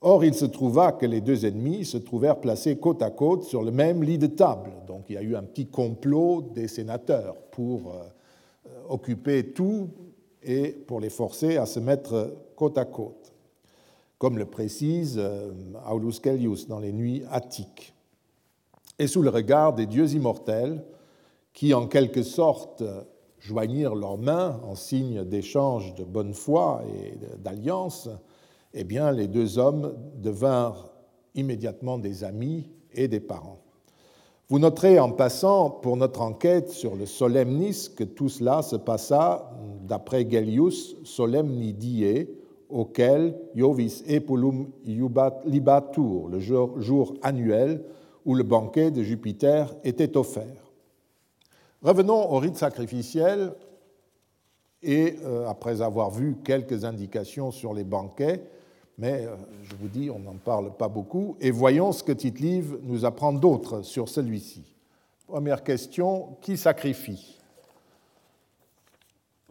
Or, 0.00 0.24
il 0.24 0.34
se 0.34 0.44
trouva 0.44 0.92
que 0.92 1.06
les 1.06 1.20
deux 1.20 1.46
ennemis 1.46 1.84
se 1.84 1.96
trouvèrent 1.96 2.40
placés 2.40 2.76
côte 2.76 3.02
à 3.02 3.10
côte 3.10 3.44
sur 3.44 3.62
le 3.62 3.70
même 3.70 4.02
lit 4.02 4.18
de 4.18 4.26
table. 4.26 4.70
Donc 4.86 5.04
il 5.08 5.14
y 5.14 5.18
a 5.18 5.22
eu 5.22 5.36
un 5.36 5.42
petit 5.42 5.66
complot 5.66 6.42
des 6.54 6.68
sénateurs 6.68 7.36
pour 7.50 7.92
euh, 7.92 8.70
occuper 8.88 9.52
tout 9.52 9.88
et 10.42 10.68
pour 10.72 11.00
les 11.00 11.10
forcer 11.10 11.56
à 11.56 11.64
se 11.66 11.80
mettre 11.80 12.34
côte 12.54 12.76
à 12.76 12.84
côte 12.84 13.23
comme 14.24 14.38
le 14.38 14.46
précise 14.46 15.16
euh, 15.18 15.52
Aulus 15.86 16.18
Gellius 16.24 16.66
dans 16.66 16.78
les 16.78 16.94
Nuits 16.94 17.24
attiques. 17.30 17.92
Et 18.98 19.06
sous 19.06 19.20
le 19.20 19.28
regard 19.28 19.74
des 19.74 19.84
dieux 19.84 20.14
immortels, 20.14 20.82
qui 21.52 21.74
en 21.74 21.86
quelque 21.86 22.22
sorte 22.22 22.82
joignirent 23.38 23.94
leurs 23.94 24.16
mains 24.16 24.62
en 24.64 24.76
signe 24.76 25.24
d'échange 25.24 25.94
de 25.94 26.04
bonne 26.04 26.32
foi 26.32 26.84
et 26.88 27.18
d'alliance, 27.36 28.08
eh 28.72 28.84
bien, 28.84 29.12
les 29.12 29.28
deux 29.28 29.58
hommes 29.58 29.94
devinrent 30.16 30.90
immédiatement 31.34 31.98
des 31.98 32.24
amis 32.24 32.70
et 32.94 33.08
des 33.08 33.20
parents. 33.20 33.58
Vous 34.48 34.58
noterez 34.58 34.98
en 34.98 35.12
passant 35.12 35.68
pour 35.68 35.98
notre 35.98 36.22
enquête 36.22 36.70
sur 36.70 36.96
le 36.96 37.04
solemnis 37.04 37.90
que 37.94 38.04
tout 38.04 38.30
cela 38.30 38.62
se 38.62 38.76
passa, 38.76 39.52
d'après 39.82 40.26
Gellius, 40.26 40.96
solemnidie, 41.04 42.26
auquel 42.68 43.36
Iovis 43.54 44.02
Epulum 44.06 44.70
libatur, 44.84 46.28
le 46.28 46.40
jour 46.40 47.14
annuel 47.22 47.82
où 48.24 48.34
le 48.34 48.42
banquet 48.42 48.90
de 48.90 49.02
Jupiter 49.02 49.74
était 49.84 50.16
offert. 50.16 50.72
Revenons 51.82 52.32
au 52.32 52.38
rite 52.38 52.56
sacrificiel 52.56 53.52
et 54.82 55.16
euh, 55.24 55.46
après 55.48 55.82
avoir 55.82 56.10
vu 56.10 56.36
quelques 56.44 56.84
indications 56.84 57.50
sur 57.50 57.74
les 57.74 57.84
banquets, 57.84 58.42
mais 58.98 59.26
euh, 59.26 59.36
je 59.62 59.74
vous 59.76 59.88
dis, 59.88 60.10
on 60.10 60.18
n'en 60.18 60.36
parle 60.36 60.74
pas 60.76 60.88
beaucoup, 60.88 61.36
et 61.40 61.50
voyons 61.50 61.92
ce 61.92 62.02
que 62.02 62.12
tite 62.12 62.40
nous 62.82 63.04
apprend 63.04 63.32
d'autre 63.32 63.82
sur 63.82 64.08
celui-ci. 64.08 64.74
Première 65.26 65.64
question, 65.64 66.36
qui 66.40 66.56
sacrifie? 66.56 67.40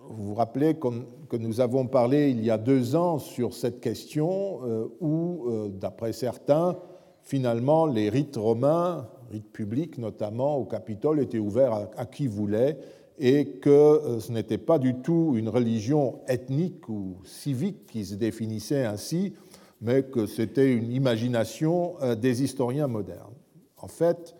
Vous 0.10 0.28
vous 0.28 0.36
rappelez 0.36 0.76
que 0.76 1.38
nous 1.38 1.60
avons 1.60 1.88
parlé 1.88 2.30
il 2.30 2.44
y 2.44 2.52
a 2.52 2.58
deux 2.58 2.96
ans 2.96 3.20
sur 3.20 3.54
cette 3.54 3.80
question 3.80 4.60
euh, 4.64 4.88
où, 5.00 5.50
euh, 5.50 5.70
d'après 5.70 6.14
certains, 6.14 6.78
finalement, 7.22 7.86
les 7.86 8.10
rites 8.10 8.36
romains, 8.36 9.08
rites 9.32 9.52
publics 9.52 9.98
notamment 9.98 10.58
au 10.58 10.66
Capitole, 10.66 11.20
étaient 11.20 11.40
ouverts 11.40 11.90
à 11.96 12.06
qui 12.06 12.28
voulait 12.28 12.78
et 13.20 13.46
que 13.60 13.70
euh, 13.70 14.20
ce 14.20 14.32
n'était 14.32 14.58
pas 14.58 14.80
du 14.80 14.96
tout 14.96 15.34
une 15.36 15.50
religion 15.50 16.20
ethnique 16.28 16.90
ou 16.90 17.18
civique 17.24 17.86
qui 17.88 18.06
se 18.06 18.16
définissait 18.16 18.86
ainsi, 18.86 19.34
mais 19.82 20.04
que 20.04 20.26
c'était 20.26 20.74
une 20.74 20.92
imagination 20.92 21.96
des 22.22 22.42
historiens 22.42 22.88
modernes. 22.88 23.34
En 23.78 23.90
fait, 23.90 24.34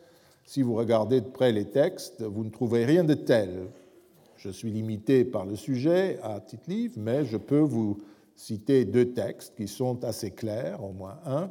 si 0.46 0.62
vous 0.62 0.74
regardez 0.76 1.20
de 1.20 1.28
près 1.28 1.52
les 1.52 1.66
textes, 1.66 2.22
vous 2.22 2.46
ne 2.46 2.50
trouverez 2.50 2.86
rien 2.86 3.04
de 3.04 3.14
tel. 3.14 3.68
Je 4.44 4.50
suis 4.50 4.72
limité 4.72 5.24
par 5.24 5.46
le 5.46 5.56
sujet 5.56 6.20
à 6.22 6.42
titre 6.42 6.64
livre, 6.68 6.96
mais 6.98 7.24
je 7.24 7.38
peux 7.38 7.62
vous 7.62 8.00
citer 8.36 8.84
deux 8.84 9.14
textes 9.14 9.56
qui 9.56 9.70
sont 9.70 10.04
assez 10.04 10.32
clairs, 10.32 10.84
au 10.84 10.92
moins 10.92 11.18
un, 11.26 11.50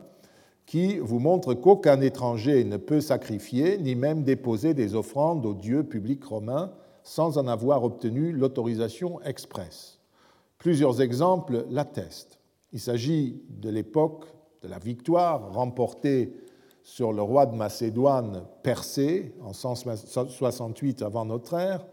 qui 0.66 0.99
vous 0.99 1.18
montrent 1.18 1.54
qu'aucun 1.54 2.02
étranger 2.02 2.64
ne 2.64 2.76
peut 2.76 3.00
sacrifier 3.00 3.78
ni 3.78 3.94
même 3.94 4.25
déposer 4.25 4.75
des 4.75 4.94
offrandes 4.94 5.46
aux 5.46 5.54
dieux 5.54 5.84
publics 5.84 6.22
romains 6.22 6.70
sans 7.02 7.38
en 7.38 7.46
avoir 7.46 7.82
obtenu 7.82 8.30
l'autorisation 8.30 9.22
expresse. 9.22 9.99
Plusieurs 10.58 11.00
exemples 11.00 11.64
l'attestent. 11.70 12.40
Il 12.75 12.80
s'agit 12.80 13.40
de 13.49 13.70
l'époque 13.70 14.26
de 14.61 14.68
la 14.68 14.78
victoire 14.78 15.54
remportée 15.54 16.34
sur 16.82 17.14
le 17.14 17.22
roi 17.22 17.46
de 17.46 17.56
Macédoine 17.56 18.44
Persée 18.62 19.34
en 19.40 19.54
168 19.54 21.00
avant 21.00 21.25
notre 21.25 21.54
ère, 21.54 21.87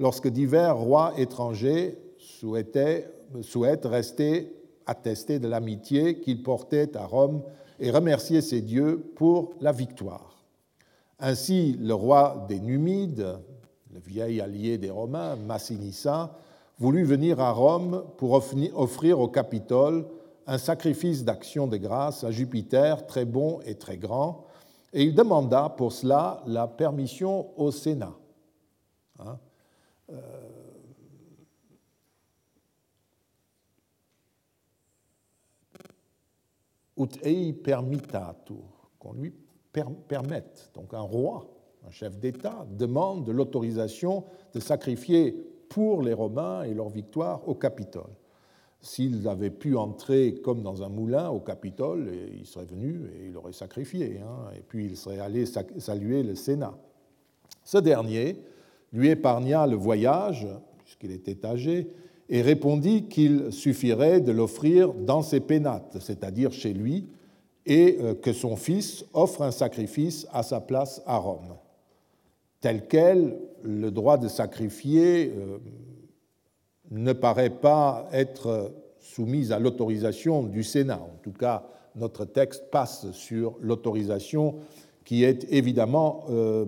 lorsque 0.00 0.28
divers 0.28 0.78
rois 0.78 1.12
étrangers 1.18 1.98
souhaitent 2.18 3.84
rester 3.84 4.56
attestés 4.86 5.38
de 5.38 5.46
l'amitié 5.46 6.20
qu'ils 6.20 6.42
portaient 6.42 6.96
à 6.96 7.04
Rome 7.06 7.42
et 7.78 7.90
remercier 7.90 8.40
ses 8.40 8.62
dieux 8.62 9.12
pour 9.14 9.52
la 9.60 9.72
victoire. 9.72 10.42
Ainsi, 11.20 11.76
le 11.78 11.94
roi 11.94 12.46
des 12.48 12.60
Numides, 12.60 13.38
le 13.92 14.00
vieil 14.00 14.40
allié 14.40 14.78
des 14.78 14.90
Romains, 14.90 15.36
Massinissa, 15.36 16.34
voulut 16.78 17.04
venir 17.04 17.38
à 17.38 17.52
Rome 17.52 18.04
pour 18.16 18.32
offrir 18.32 19.20
au 19.20 19.28
Capitole 19.28 20.06
un 20.46 20.56
sacrifice 20.56 21.24
d'action 21.24 21.66
de 21.66 21.76
grâce 21.76 22.24
à 22.24 22.30
Jupiter 22.30 23.06
très 23.06 23.26
bon 23.26 23.60
et 23.66 23.74
très 23.74 23.98
grand, 23.98 24.46
et 24.94 25.04
il 25.04 25.14
demanda 25.14 25.68
pour 25.68 25.92
cela 25.92 26.42
la 26.46 26.66
permission 26.66 27.48
au 27.58 27.70
Sénat. 27.70 28.14
Hein, 29.18 29.38
ut 37.00 37.18
ei 37.22 37.52
permitatur, 37.52 38.90
qu'on 38.98 39.14
lui 39.14 39.32
permette. 40.08 40.70
Donc 40.74 40.92
un 40.92 41.00
roi, 41.00 41.46
un 41.86 41.90
chef 41.90 42.18
d'État, 42.18 42.66
demande 42.70 43.24
de 43.24 43.32
l'autorisation 43.32 44.24
de 44.52 44.60
sacrifier 44.60 45.32
pour 45.68 46.02
les 46.02 46.12
Romains 46.12 46.64
et 46.64 46.74
leur 46.74 46.88
victoire 46.88 47.48
au 47.48 47.54
Capitole. 47.54 48.10
S'il 48.82 49.26
avait 49.28 49.50
pu 49.50 49.76
entrer 49.76 50.34
comme 50.42 50.62
dans 50.62 50.82
un 50.82 50.88
moulin 50.88 51.28
au 51.28 51.40
Capitole, 51.40 52.10
il 52.32 52.46
serait 52.46 52.64
venu 52.64 53.08
et 53.14 53.28
il 53.28 53.36
aurait 53.36 53.52
sacrifié, 53.52 54.20
hein, 54.20 54.50
et 54.56 54.62
puis 54.62 54.86
il 54.86 54.96
serait 54.96 55.20
allé 55.20 55.44
saluer 55.46 56.22
le 56.22 56.34
Sénat. 56.34 56.76
Ce 57.62 57.78
dernier 57.78 58.42
lui 58.92 59.08
épargna 59.08 59.66
le 59.66 59.76
voyage, 59.76 60.46
puisqu'il 60.84 61.12
était 61.12 61.44
âgé, 61.46 61.90
et 62.28 62.42
répondit 62.42 63.04
qu'il 63.08 63.52
suffirait 63.52 64.20
de 64.20 64.32
l'offrir 64.32 64.94
dans 64.94 65.22
ses 65.22 65.40
pénates, 65.40 65.96
c'est-à-dire 66.00 66.52
chez 66.52 66.72
lui, 66.72 67.08
et 67.66 67.98
euh, 68.00 68.14
que 68.14 68.32
son 68.32 68.56
fils 68.56 69.04
offre 69.12 69.42
un 69.42 69.50
sacrifice 69.50 70.26
à 70.32 70.42
sa 70.42 70.60
place 70.60 71.02
à 71.06 71.18
Rome. 71.18 71.56
Tel 72.60 72.86
quel, 72.86 73.38
le 73.62 73.90
droit 73.90 74.16
de 74.16 74.28
sacrifier 74.28 75.32
euh, 75.36 75.58
ne 76.90 77.12
paraît 77.12 77.50
pas 77.50 78.08
être 78.12 78.72
soumis 78.98 79.52
à 79.52 79.58
l'autorisation 79.58 80.42
du 80.42 80.62
Sénat. 80.62 81.00
En 81.00 81.18
tout 81.22 81.32
cas, 81.32 81.64
notre 81.96 82.24
texte 82.24 82.70
passe 82.70 83.10
sur 83.12 83.56
l'autorisation 83.60 84.56
qui 85.04 85.24
est 85.24 85.46
évidemment 85.50 86.24
euh, 86.30 86.64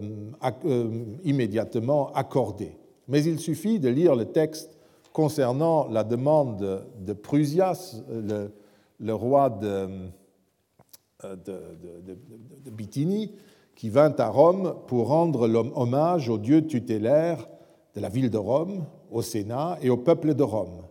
immédiatement 1.24 2.12
accordée. 2.12 2.76
Mais 3.08 3.22
il 3.24 3.38
suffit 3.38 3.78
de 3.78 3.88
lire 3.88 4.14
le 4.14 4.26
texte 4.26 4.78
concernant 5.12 5.88
la 5.88 6.04
demande 6.04 6.86
de 6.98 7.12
Prusias, 7.12 8.02
le, 8.08 9.14
roi 9.14 9.50
de, 9.50 9.88
Bithynie, 12.70 13.32
qui 13.74 13.90
vint 13.90 14.14
à 14.16 14.28
Rome 14.28 14.74
pour 14.86 15.08
rendre 15.08 15.48
hommage 15.74 16.28
au 16.28 16.38
dieu 16.38 16.66
tutélaire 16.66 17.46
de 17.94 18.00
la 18.00 18.08
ville 18.08 18.30
de 18.30 18.38
Rome, 18.38 18.86
au 19.10 19.20
Sénat 19.20 19.78
et 19.82 19.90
au 19.90 19.98
peuple 19.98 20.34
de 20.34 20.42
Rome. 20.42 20.82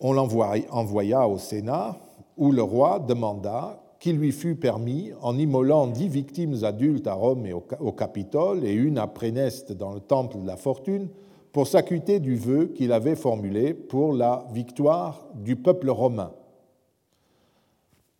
On 0.00 0.12
l'envoya 0.12 1.28
au 1.28 1.38
Sénat 1.38 1.96
où 2.36 2.52
le 2.52 2.62
roi 2.62 2.98
demanda 2.98 3.80
qui 4.00 4.14
lui 4.14 4.32
fut 4.32 4.56
permis 4.56 5.12
en 5.20 5.38
immolant 5.38 5.86
dix 5.86 6.08
victimes 6.08 6.64
adultes 6.64 7.06
à 7.06 7.12
Rome 7.12 7.46
et 7.46 7.52
au 7.52 7.92
Capitole 7.92 8.64
et 8.64 8.72
une 8.72 8.98
à 8.98 9.06
Préneste 9.06 9.72
dans 9.72 9.92
le 9.92 10.00
temple 10.00 10.40
de 10.40 10.46
la 10.46 10.56
fortune 10.56 11.08
pour 11.52 11.66
s'acquitter 11.66 12.18
du 12.18 12.34
vœu 12.34 12.68
qu'il 12.74 12.92
avait 12.92 13.14
formulé 13.14 13.74
pour 13.74 14.14
la 14.14 14.46
victoire 14.52 15.28
du 15.34 15.54
peuple 15.56 15.90
romain. 15.90 16.32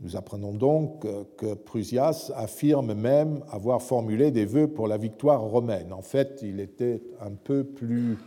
Nous 0.00 0.16
apprenons 0.16 0.52
donc 0.52 1.06
que 1.36 1.54
Prusias 1.54 2.30
affirme 2.34 2.94
même 2.94 3.42
avoir 3.50 3.80
formulé 3.82 4.30
des 4.30 4.44
vœux 4.46 4.68
pour 4.68 4.86
la 4.86 4.98
victoire 4.98 5.40
romaine. 5.40 5.92
En 5.92 6.02
fait, 6.02 6.40
il 6.42 6.60
était 6.60 7.02
un 7.20 7.32
peu 7.32 7.64
plus 7.64 8.18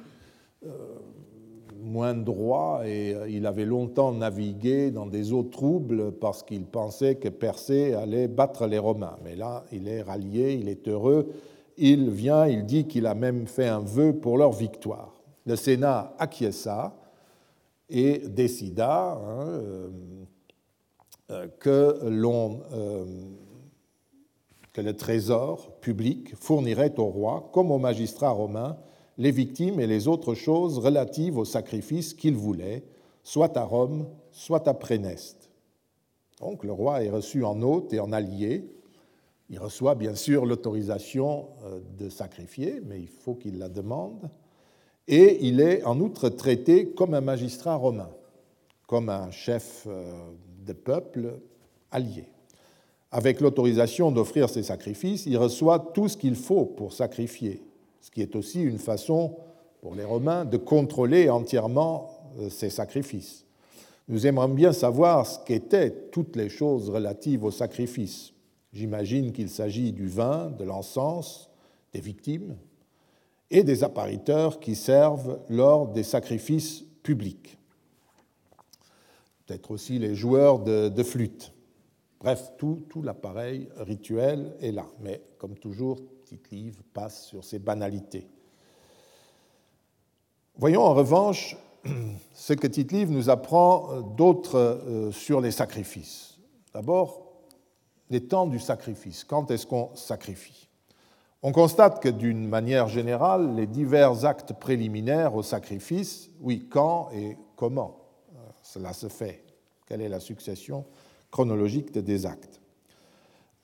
euh, 0.66 0.70
moins 1.84 2.14
droit 2.14 2.82
et 2.86 3.14
euh, 3.14 3.30
il 3.30 3.46
avait 3.46 3.66
longtemps 3.66 4.12
navigué 4.14 4.92
dans 4.92 5.06
des 5.06 5.34
eaux 5.34 5.44
troubles 5.44 6.12
parce 6.14 6.44
qu'il 6.44 6.66
pensait 6.66 7.16
que 7.16 7.30
Persée 7.30 7.94
allait 7.94 8.28
battre 8.28 8.66
les 8.68 8.80
Romains. 8.80 9.18
Mais 9.24 9.36
là, 9.36 9.66
il 9.72 9.88
est 9.88 10.02
rallié, 10.02 10.54
il 10.54 10.70
est 10.70 10.88
heureux, 10.88 11.32
il 11.78 12.10
vient, 12.10 12.48
il 12.48 12.66
dit 12.66 12.88
qu'il 12.88 13.06
a 13.06 13.16
même 13.16 13.48
fait 13.48 13.68
un 13.68 13.82
vœu 13.82 14.14
pour 14.14 14.38
leur 14.38 14.52
victoire. 14.52 15.22
Le 15.46 15.56
Sénat 15.56 16.14
acquiesça 16.18 16.96
et 17.90 18.20
décida 18.20 19.14
hein, 19.14 19.48
euh, 19.48 19.90
euh, 21.32 21.48
que, 21.60 22.00
que 24.72 24.82
le 24.82 24.96
trésor 24.96 25.72
public 25.82 26.36
fournirait 26.36 26.98
au 26.98 27.06
roi, 27.06 27.50
comme 27.52 27.72
aux 27.72 27.80
magistrats 27.80 28.32
romains, 28.32 28.78
les 29.18 29.32
victimes 29.32 29.80
et 29.80 29.88
les 29.88 30.08
autres 30.08 30.34
choses 30.34 30.80
relatives 30.80 31.38
au 31.38 31.46
sacrifice 31.46 32.14
qu'il 32.14 32.36
voulait, 32.36 32.84
soit 33.24 33.56
à 33.58 33.64
Rome, 33.64 34.08
soit 34.32 34.68
à 34.68 34.74
Préneste. 34.74 35.50
Donc 36.40 36.64
le 36.64 36.72
roi 36.72 37.04
est 37.04 37.10
reçu 37.10 37.44
en 37.44 37.62
hôte 37.62 37.94
et 37.94 38.00
en 38.00 38.12
allié. 38.12 38.70
Il 39.50 39.60
reçoit 39.60 39.96
bien 39.96 40.16
sûr 40.16 40.46
l'autorisation 40.46 41.48
euh, 41.64 41.80
de 41.98 42.10
sacrifier, 42.10 42.82
mais 42.86 43.00
il 43.00 43.08
faut 43.08 43.36
qu'il 43.36 43.60
la 43.60 43.70
demande. 43.70 44.30
Et 45.08 45.46
il 45.48 45.60
est 45.60 45.84
en 45.84 46.00
outre 46.00 46.30
traité 46.30 46.90
comme 46.90 47.14
un 47.14 47.22
magistrat 47.22 47.76
romain, 47.76 48.10
comme 48.88 49.10
un 49.10 49.32
chef 49.32 49.86
euh, 49.88 50.12
de 50.66 50.74
peuple 50.74 51.40
allié. 51.92 52.26
Avec 53.12 53.42
l'autorisation 53.42 54.12
d'offrir 54.12 54.50
ses 54.50 54.64
sacrifices, 54.64 55.26
il 55.28 55.38
reçoit 55.38 55.80
tout 55.94 56.08
ce 56.08 56.18
qu'il 56.18 56.36
faut 56.36 56.66
pour 56.66 56.94
sacrifier, 56.94 57.62
ce 58.04 58.12
qui 58.12 58.22
est 58.22 58.36
aussi 58.36 58.62
une 58.62 58.80
façon 58.80 59.38
pour 59.82 59.96
les 59.96 60.04
Romains 60.04 60.44
de 60.44 60.58
contrôler 60.58 61.30
entièrement 61.30 62.10
euh, 62.38 62.50
ces 62.50 62.70
sacrifices. 62.70 63.46
Nous 64.10 64.28
aimerions 64.28 64.54
bien 64.54 64.74
savoir 64.74 65.26
ce 65.26 65.40
qu'étaient 65.46 66.10
toutes 66.12 66.36
les 66.36 66.50
choses 66.50 66.90
relatives 66.90 67.46
aux 67.46 67.52
sacrifices. 67.52 68.34
J'imagine 68.74 69.32
qu'il 69.32 69.50
s'agit 69.50 69.94
du 69.94 70.08
vin, 70.08 70.50
de 70.50 70.66
l'encens, 70.66 71.50
des 71.94 72.02
victimes 72.02 72.58
et 73.50 73.64
des 73.64 73.86
appariteurs 73.86 74.60
qui 74.60 74.76
servent 74.76 75.40
lors 75.48 75.88
des 75.88 76.04
sacrifices 76.04 76.84
publics. 77.04 77.58
Peut-être 79.46 79.72
aussi 79.72 79.98
les 79.98 80.14
joueurs 80.14 80.60
de, 80.60 81.04
flûte. 81.04 81.54
Bref, 82.20 82.52
tout, 82.58 82.84
tout 82.90 83.02
l'appareil 83.02 83.70
rituel 83.78 84.58
est 84.60 84.72
là. 84.74 84.88
Mais 85.00 85.22
comme 85.38 85.56
toujours, 85.56 86.00
Tite-Livre 86.34 86.80
passe 86.94 87.26
sur 87.26 87.44
ces 87.44 87.60
banalités. 87.60 88.28
Voyons 90.58 90.82
en 90.82 90.96
revanche 90.96 91.56
ce 92.34 92.54
que 92.54 92.66
Tite-Livre 92.66 93.12
nous 93.12 93.30
apprend 93.30 93.92
euh, 93.92 94.02
d'autres 94.02 94.58
euh, 94.58 95.12
sur 95.12 95.42
les 95.42 95.52
sacrifices. 95.52 96.40
D'abord, 96.74 97.22
les 98.10 98.22
temps 98.22 98.48
du 98.48 98.60
sacrifice. 98.60 99.24
Quand 99.24 99.52
est-ce 99.52 99.68
qu'on 99.68 99.96
sacrifie? 99.96 100.70
On 101.44 101.52
constate 101.52 102.02
que 102.02 102.10
d'une 102.10 102.48
manière 102.48 102.88
générale, 102.88 103.54
les 103.56 103.68
divers 103.68 104.26
actes 104.26 104.54
préliminaires 104.54 105.36
au 105.36 105.44
sacrifice, 105.44 106.32
oui, 106.42 106.68
quand 106.68 107.10
et 107.14 107.38
comment 107.56 108.00
euh, 108.34 108.40
cela 108.64 108.94
se 108.94 109.08
fait 109.08 109.44
Quelle 109.86 110.02
est 110.02 110.10
la 110.10 110.20
succession 110.20 110.86
chronologique 111.30 111.92
des 111.92 112.26
actes? 112.26 112.63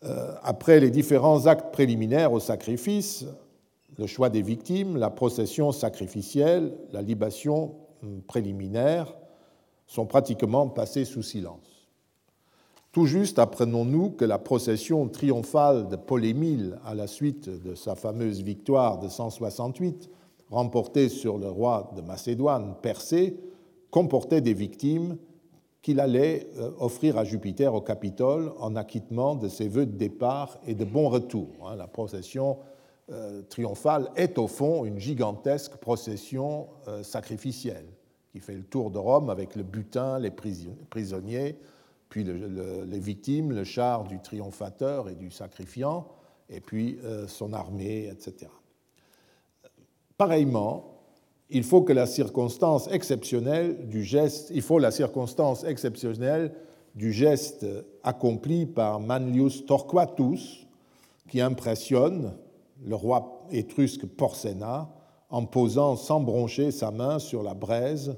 Après 0.02 0.80
les 0.80 0.92
différents 0.92 1.46
actes 1.48 1.74
préliminaires 1.74 2.32
au 2.32 2.40
sacrifice, 2.40 3.26
le 3.98 4.08
choix 4.08 4.30
des 4.30 4.42
victimes, 4.42 4.96
la 4.96 5.10
procession 5.10 5.74
sacrificielle, 5.74 6.74
la 6.94 7.02
libation 7.02 7.76
hum, 8.02 8.22
préliminaire, 8.22 9.14
sont 9.88 10.06
pratiquement 10.06 10.70
passés 10.70 11.04
sous 11.04 11.24
silence. 11.24 11.90
Tout 12.92 13.06
juste 13.06 13.40
apprenons-nous 13.40 14.12
que 14.12 14.26
la 14.26 14.40
procession 14.40 15.08
triomphale 15.10 15.90
de 15.90 15.96
Polémile 15.96 16.80
à 16.86 16.96
la 16.96 17.08
suite 17.08 17.50
de 17.50 17.76
sa 17.76 17.96
fameuse 17.96 18.42
victoire 18.42 19.00
de 19.00 19.10
168, 19.10 20.10
remportée 20.50 21.10
sur 21.10 21.38
le 21.38 21.50
roi 21.50 21.92
de 21.96 22.02
Macédoine, 22.02 22.76
Persée, 22.82 23.38
comportait 23.92 24.42
des 24.42 24.54
victimes 24.54 25.18
qu'il 25.82 26.00
allait 26.00 26.48
euh, 26.58 26.72
offrir 26.80 27.18
à 27.18 27.24
Jupiter 27.24 27.74
au 27.74 27.82
Capitole 27.82 28.54
en 28.60 28.76
acquittement 28.76 29.36
de 29.36 29.48
ses 29.48 29.68
vœux 29.68 29.86
de 29.86 29.98
départ 29.98 30.60
et 30.68 30.76
de 30.76 30.86
bon 30.86 31.10
retour. 31.10 31.50
Hein. 31.66 31.76
La 31.76 31.88
procession 31.88 32.58
euh, 33.10 33.42
triomphale 33.44 34.10
est 34.16 34.38
au 34.38 34.48
fond 34.48 34.86
une 34.86 35.00
gigantesque 35.00 35.78
procession 35.78 36.68
euh, 36.88 37.04
sacrificielle 37.04 37.86
qui 38.32 38.40
fait 38.40 38.56
le 38.56 38.64
tour 38.64 38.92
de 38.92 39.00
Rome 39.00 39.30
avec 39.30 39.56
le 39.56 39.64
butin, 39.64 40.20
les 40.20 40.30
prisonniers, 40.32 41.58
puis 42.10 42.24
les 42.24 43.00
victimes, 43.00 43.52
le 43.52 43.64
char 43.64 44.04
du 44.04 44.20
triomphateur 44.20 45.10
et 45.10 45.16
du 45.16 45.32
sacrifiant, 45.32 46.08
et 46.48 46.60
puis 46.60 47.00
son 47.26 47.54
armée, 47.54 48.08
etc. 48.08 48.52
Pareillement, 50.16 50.99
il 51.50 51.64
faut 51.64 51.82
que 51.82 51.94
la 51.94 52.06
circonstance 52.06 52.88
exceptionnelle 52.92 53.78
du 53.86 54.04
geste, 57.12 57.66
accompli 58.04 58.66
par 58.66 59.00
Manlius 59.00 59.66
Torquatus, 59.66 60.68
qui 61.28 61.42
impressionne 61.42 62.34
le 62.84 62.96
roi 62.96 63.46
étrusque 63.52 64.06
Porcena 64.06 64.90
en 65.30 65.46
posant 65.46 65.96
sans 65.96 66.20
broncher 66.20 66.72
sa 66.72 66.92
main 66.92 67.20
sur 67.20 67.44
la 67.44 67.54
braise 67.54 68.16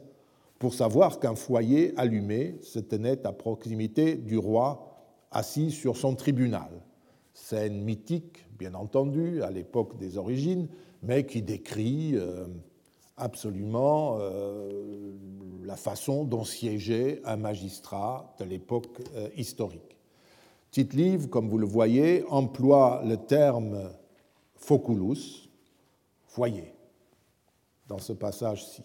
pour 0.59 0.73
savoir 0.73 1.19
qu'un 1.19 1.35
foyer 1.35 1.93
allumé 1.97 2.57
se 2.61 2.79
tenait 2.79 3.25
à 3.25 3.31
proximité 3.31 4.15
du 4.15 4.37
roi 4.37 4.91
assis 5.31 5.71
sur 5.71 5.97
son 5.97 6.15
tribunal. 6.15 6.69
Scène 7.33 7.81
mythique, 7.81 8.45
bien 8.57 8.73
entendu, 8.73 9.41
à 9.41 9.49
l'époque 9.49 9.97
des 9.97 10.17
origines, 10.17 10.67
mais 11.01 11.25
qui 11.25 11.41
décrit 11.41 12.11
euh, 12.15 12.45
absolument 13.17 14.17
euh, 14.19 15.13
la 15.63 15.75
façon 15.75 16.23
dont 16.23 16.43
siégeait 16.43 17.21
un 17.25 17.37
magistrat 17.37 18.35
de 18.39 18.45
l'époque 18.45 19.01
euh, 19.15 19.29
historique. 19.35 19.97
Tite-Livre, 20.71 21.29
comme 21.29 21.49
vous 21.49 21.57
le 21.57 21.67
voyez, 21.67 22.23
emploie 22.29 23.01
le 23.05 23.17
terme 23.17 23.91
foculus, 24.55 25.49
foyer, 26.25 26.73
dans 27.87 27.99
ce 27.99 28.13
passage-ci. 28.13 28.83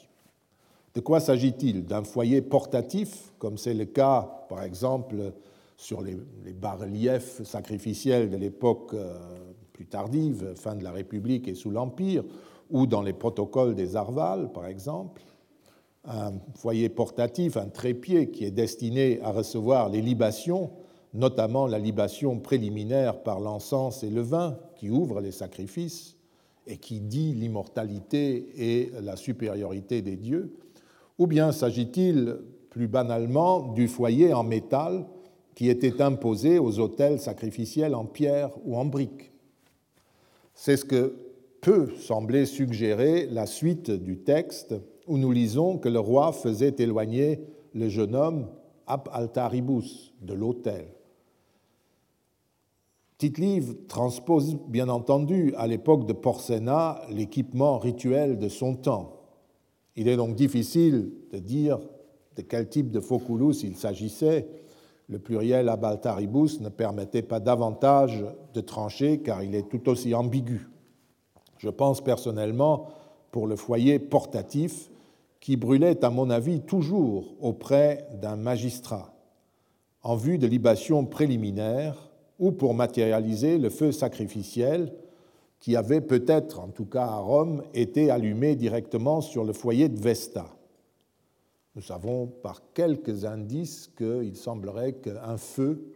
De 0.94 1.00
quoi 1.00 1.20
s'agit-il? 1.20 1.84
D'un 1.84 2.02
foyer 2.02 2.42
portatif, 2.42 3.32
comme 3.38 3.58
c'est 3.58 3.74
le 3.74 3.84
cas, 3.84 4.46
par 4.48 4.62
exemple, 4.62 5.32
sur 5.76 6.00
les, 6.00 6.16
bas-reliefs 6.54 7.42
sacrificiels 7.44 8.30
de 8.30 8.36
l'époque 8.36 8.94
euh, 8.94 9.14
plus 9.72 9.86
tardive, 9.86 10.54
fin 10.56 10.74
de 10.74 10.82
la 10.82 10.90
République 10.90 11.48
et 11.48 11.54
sous 11.54 11.70
l'Empire, 11.70 12.24
ou 12.70 12.86
dans 12.86 13.02
les 13.02 13.12
protocoles 13.12 13.74
des 13.74 13.96
Arval, 13.96 14.52
par 14.52 14.66
exemple, 14.66 15.22
un 16.04 16.32
foyer 16.54 16.88
portatif, 16.88 17.56
un 17.56 17.68
trépied 17.68 18.30
qui 18.30 18.44
est 18.44 18.50
destiné 18.50 19.20
à 19.22 19.32
recevoir 19.32 19.88
les 19.88 20.00
libations, 20.00 20.70
notamment 21.14 21.66
la 21.66 21.78
libation 21.78 22.38
préliminaire 22.38 23.22
par 23.22 23.40
l'encens 23.40 24.02
et 24.02 24.10
le 24.10 24.20
vin, 24.20 24.58
qui 24.76 24.90
ouvre 24.90 25.20
les 25.20 25.32
sacrifices 25.32 26.16
et 26.66 26.76
qui 26.76 27.00
dit 27.00 27.32
l'immortalité 27.32 28.48
et 28.56 28.92
la 29.00 29.16
supériorité 29.16 30.02
des 30.02 30.16
dieux, 30.16 30.56
ou 31.18 31.26
bien 31.26 31.52
s'agit-il 31.52 32.38
plus 32.70 32.88
banalement 32.88 33.72
du 33.72 33.88
foyer 33.88 34.34
en 34.34 34.42
métal 34.42 35.06
qui 35.54 35.70
était 35.70 36.02
imposé 36.02 36.58
aux 36.58 36.78
autels 36.78 37.18
sacrificiels 37.18 37.94
en 37.94 38.04
pierre 38.04 38.50
ou 38.64 38.76
en 38.76 38.84
brique 38.84 39.32
C'est 40.54 40.76
ce 40.76 40.84
que 40.84 41.25
peut 41.66 41.90
sembler 41.98 42.46
suggérer 42.46 43.26
la 43.26 43.44
suite 43.44 43.90
du 43.90 44.18
texte 44.18 44.76
où 45.08 45.18
nous 45.18 45.32
lisons 45.32 45.78
que 45.78 45.88
le 45.88 45.98
roi 45.98 46.30
faisait 46.30 46.76
éloigner 46.78 47.40
le 47.74 47.88
jeune 47.88 48.14
homme 48.14 48.46
ab 48.86 49.08
altaribus 49.10 50.14
de 50.22 50.32
l'autel. 50.32 50.86
Tite-Livre 53.18 53.74
transpose 53.88 54.56
bien 54.68 54.88
entendu 54.88 55.54
à 55.56 55.66
l'époque 55.66 56.06
de 56.06 56.12
Porcena 56.12 57.00
l'équipement 57.10 57.78
rituel 57.78 58.38
de 58.38 58.48
son 58.48 58.76
temps. 58.76 59.22
Il 59.96 60.06
est 60.06 60.16
donc 60.16 60.36
difficile 60.36 61.10
de 61.32 61.38
dire 61.40 61.80
de 62.36 62.42
quel 62.42 62.68
type 62.68 62.92
de 62.92 63.00
foculus 63.00 63.64
il 63.64 63.74
s'agissait, 63.74 64.46
le 65.08 65.18
pluriel 65.18 65.68
abaltaribus 65.68 66.60
ne 66.60 66.68
permettait 66.68 67.22
pas 67.22 67.40
davantage 67.40 68.24
de 68.54 68.60
trancher 68.60 69.18
car 69.18 69.42
il 69.42 69.56
est 69.56 69.68
tout 69.68 69.88
aussi 69.88 70.14
ambigu. 70.14 70.68
Je 71.58 71.68
pense 71.68 72.02
personnellement 72.02 72.88
pour 73.30 73.46
le 73.46 73.56
foyer 73.56 73.98
portatif 73.98 74.90
qui 75.40 75.56
brûlait 75.56 76.04
à 76.04 76.10
mon 76.10 76.30
avis 76.30 76.60
toujours 76.60 77.34
auprès 77.40 78.08
d'un 78.20 78.36
magistrat 78.36 79.12
en 80.02 80.14
vue 80.14 80.38
de 80.38 80.46
libation 80.46 81.04
préliminaire 81.04 82.08
ou 82.38 82.52
pour 82.52 82.74
matérialiser 82.74 83.58
le 83.58 83.70
feu 83.70 83.92
sacrificiel 83.92 84.92
qui 85.58 85.74
avait 85.74 86.00
peut-être, 86.00 86.60
en 86.60 86.68
tout 86.68 86.84
cas 86.84 87.06
à 87.06 87.18
Rome, 87.18 87.62
été 87.74 88.10
allumé 88.10 88.54
directement 88.54 89.20
sur 89.20 89.44
le 89.44 89.52
foyer 89.52 89.88
de 89.88 89.98
Vesta. 89.98 90.46
Nous 91.74 91.82
savons 91.82 92.26
par 92.26 92.62
quelques 92.72 93.24
indices 93.24 93.90
qu'il 93.98 94.36
semblerait 94.36 94.92
qu'un 94.92 95.36
feu 95.36 95.92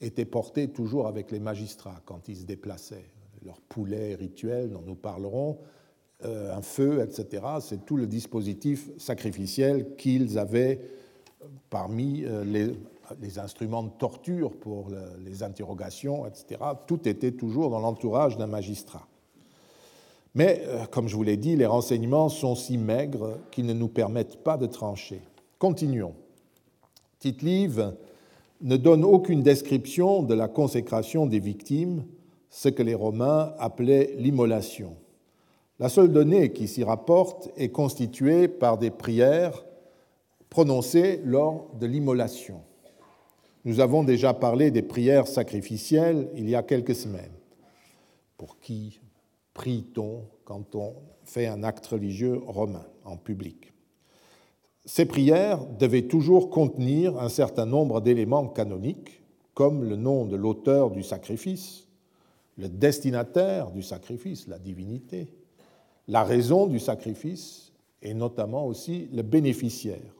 était 0.00 0.24
porté 0.24 0.68
toujours 0.68 1.06
avec 1.06 1.30
les 1.30 1.40
magistrats 1.40 2.00
quand 2.06 2.28
ils 2.28 2.36
se 2.36 2.44
déplaçaient. 2.44 3.04
Leur 3.44 3.60
poulet 3.60 4.14
rituel 4.14 4.70
dont 4.70 4.82
nous 4.84 4.94
parlerons, 4.94 5.58
euh, 6.24 6.56
un 6.56 6.62
feu, 6.62 7.02
etc. 7.02 7.44
C'est 7.60 7.84
tout 7.84 7.96
le 7.96 8.06
dispositif 8.06 8.90
sacrificiel 8.98 9.96
qu'ils 9.96 10.38
avaient 10.38 10.80
parmi 11.70 12.24
euh, 12.24 12.44
les, 12.44 12.72
les 13.20 13.38
instruments 13.38 13.82
de 13.82 13.90
torture 13.90 14.52
pour 14.52 14.90
les 15.24 15.42
interrogations, 15.42 16.26
etc. 16.26 16.60
Tout 16.86 17.08
était 17.08 17.32
toujours 17.32 17.70
dans 17.70 17.80
l'entourage 17.80 18.36
d'un 18.36 18.46
magistrat. 18.46 19.06
Mais, 20.34 20.62
euh, 20.66 20.86
comme 20.86 21.08
je 21.08 21.16
vous 21.16 21.22
l'ai 21.22 21.36
dit, 21.36 21.56
les 21.56 21.66
renseignements 21.66 22.28
sont 22.28 22.54
si 22.54 22.78
maigres 22.78 23.38
qu'ils 23.50 23.66
ne 23.66 23.74
nous 23.74 23.88
permettent 23.88 24.42
pas 24.42 24.56
de 24.56 24.66
trancher. 24.66 25.20
Continuons. 25.58 26.14
Tite-Live 27.18 27.94
ne 28.62 28.76
donne 28.76 29.04
aucune 29.04 29.42
description 29.42 30.22
de 30.22 30.34
la 30.34 30.48
consécration 30.48 31.26
des 31.26 31.38
victimes, 31.38 32.04
ce 32.52 32.68
que 32.68 32.82
les 32.82 32.94
Romains 32.94 33.54
appelaient 33.58 34.14
l'immolation. 34.18 34.94
La 35.80 35.88
seule 35.88 36.12
donnée 36.12 36.52
qui 36.52 36.68
s'y 36.68 36.84
rapporte 36.84 37.48
est 37.56 37.70
constituée 37.70 38.46
par 38.46 38.76
des 38.76 38.90
prières 38.90 39.64
prononcées 40.50 41.22
lors 41.24 41.70
de 41.80 41.86
l'immolation. 41.86 42.60
Nous 43.64 43.80
avons 43.80 44.04
déjà 44.04 44.34
parlé 44.34 44.70
des 44.70 44.82
prières 44.82 45.28
sacrificielles 45.28 46.28
il 46.36 46.48
y 46.48 46.54
a 46.54 46.62
quelques 46.62 46.94
semaines. 46.94 47.32
Pour 48.36 48.60
qui 48.60 49.00
prie-t-on 49.54 50.26
quand 50.44 50.74
on 50.74 50.92
fait 51.24 51.46
un 51.46 51.64
acte 51.64 51.86
religieux 51.86 52.38
romain 52.46 52.84
en 53.06 53.16
public? 53.16 53.72
Ces 54.84 55.06
prières 55.06 55.64
devaient 55.78 56.02
toujours 56.02 56.50
contenir 56.50 57.18
un 57.18 57.30
certain 57.30 57.64
nombre 57.64 58.02
d'éléments 58.02 58.48
canoniques, 58.48 59.22
comme 59.54 59.84
le 59.84 59.96
nom 59.96 60.26
de 60.26 60.36
l'auteur 60.36 60.90
du 60.90 61.02
sacrifice, 61.02 61.86
le 62.58 62.68
destinataire 62.68 63.70
du 63.70 63.82
sacrifice, 63.82 64.46
la 64.46 64.58
divinité, 64.58 65.32
la 66.08 66.24
raison 66.24 66.66
du 66.66 66.78
sacrifice 66.78 67.72
et 68.02 68.14
notamment 68.14 68.66
aussi 68.66 69.08
le 69.12 69.22
bénéficiaire. 69.22 70.14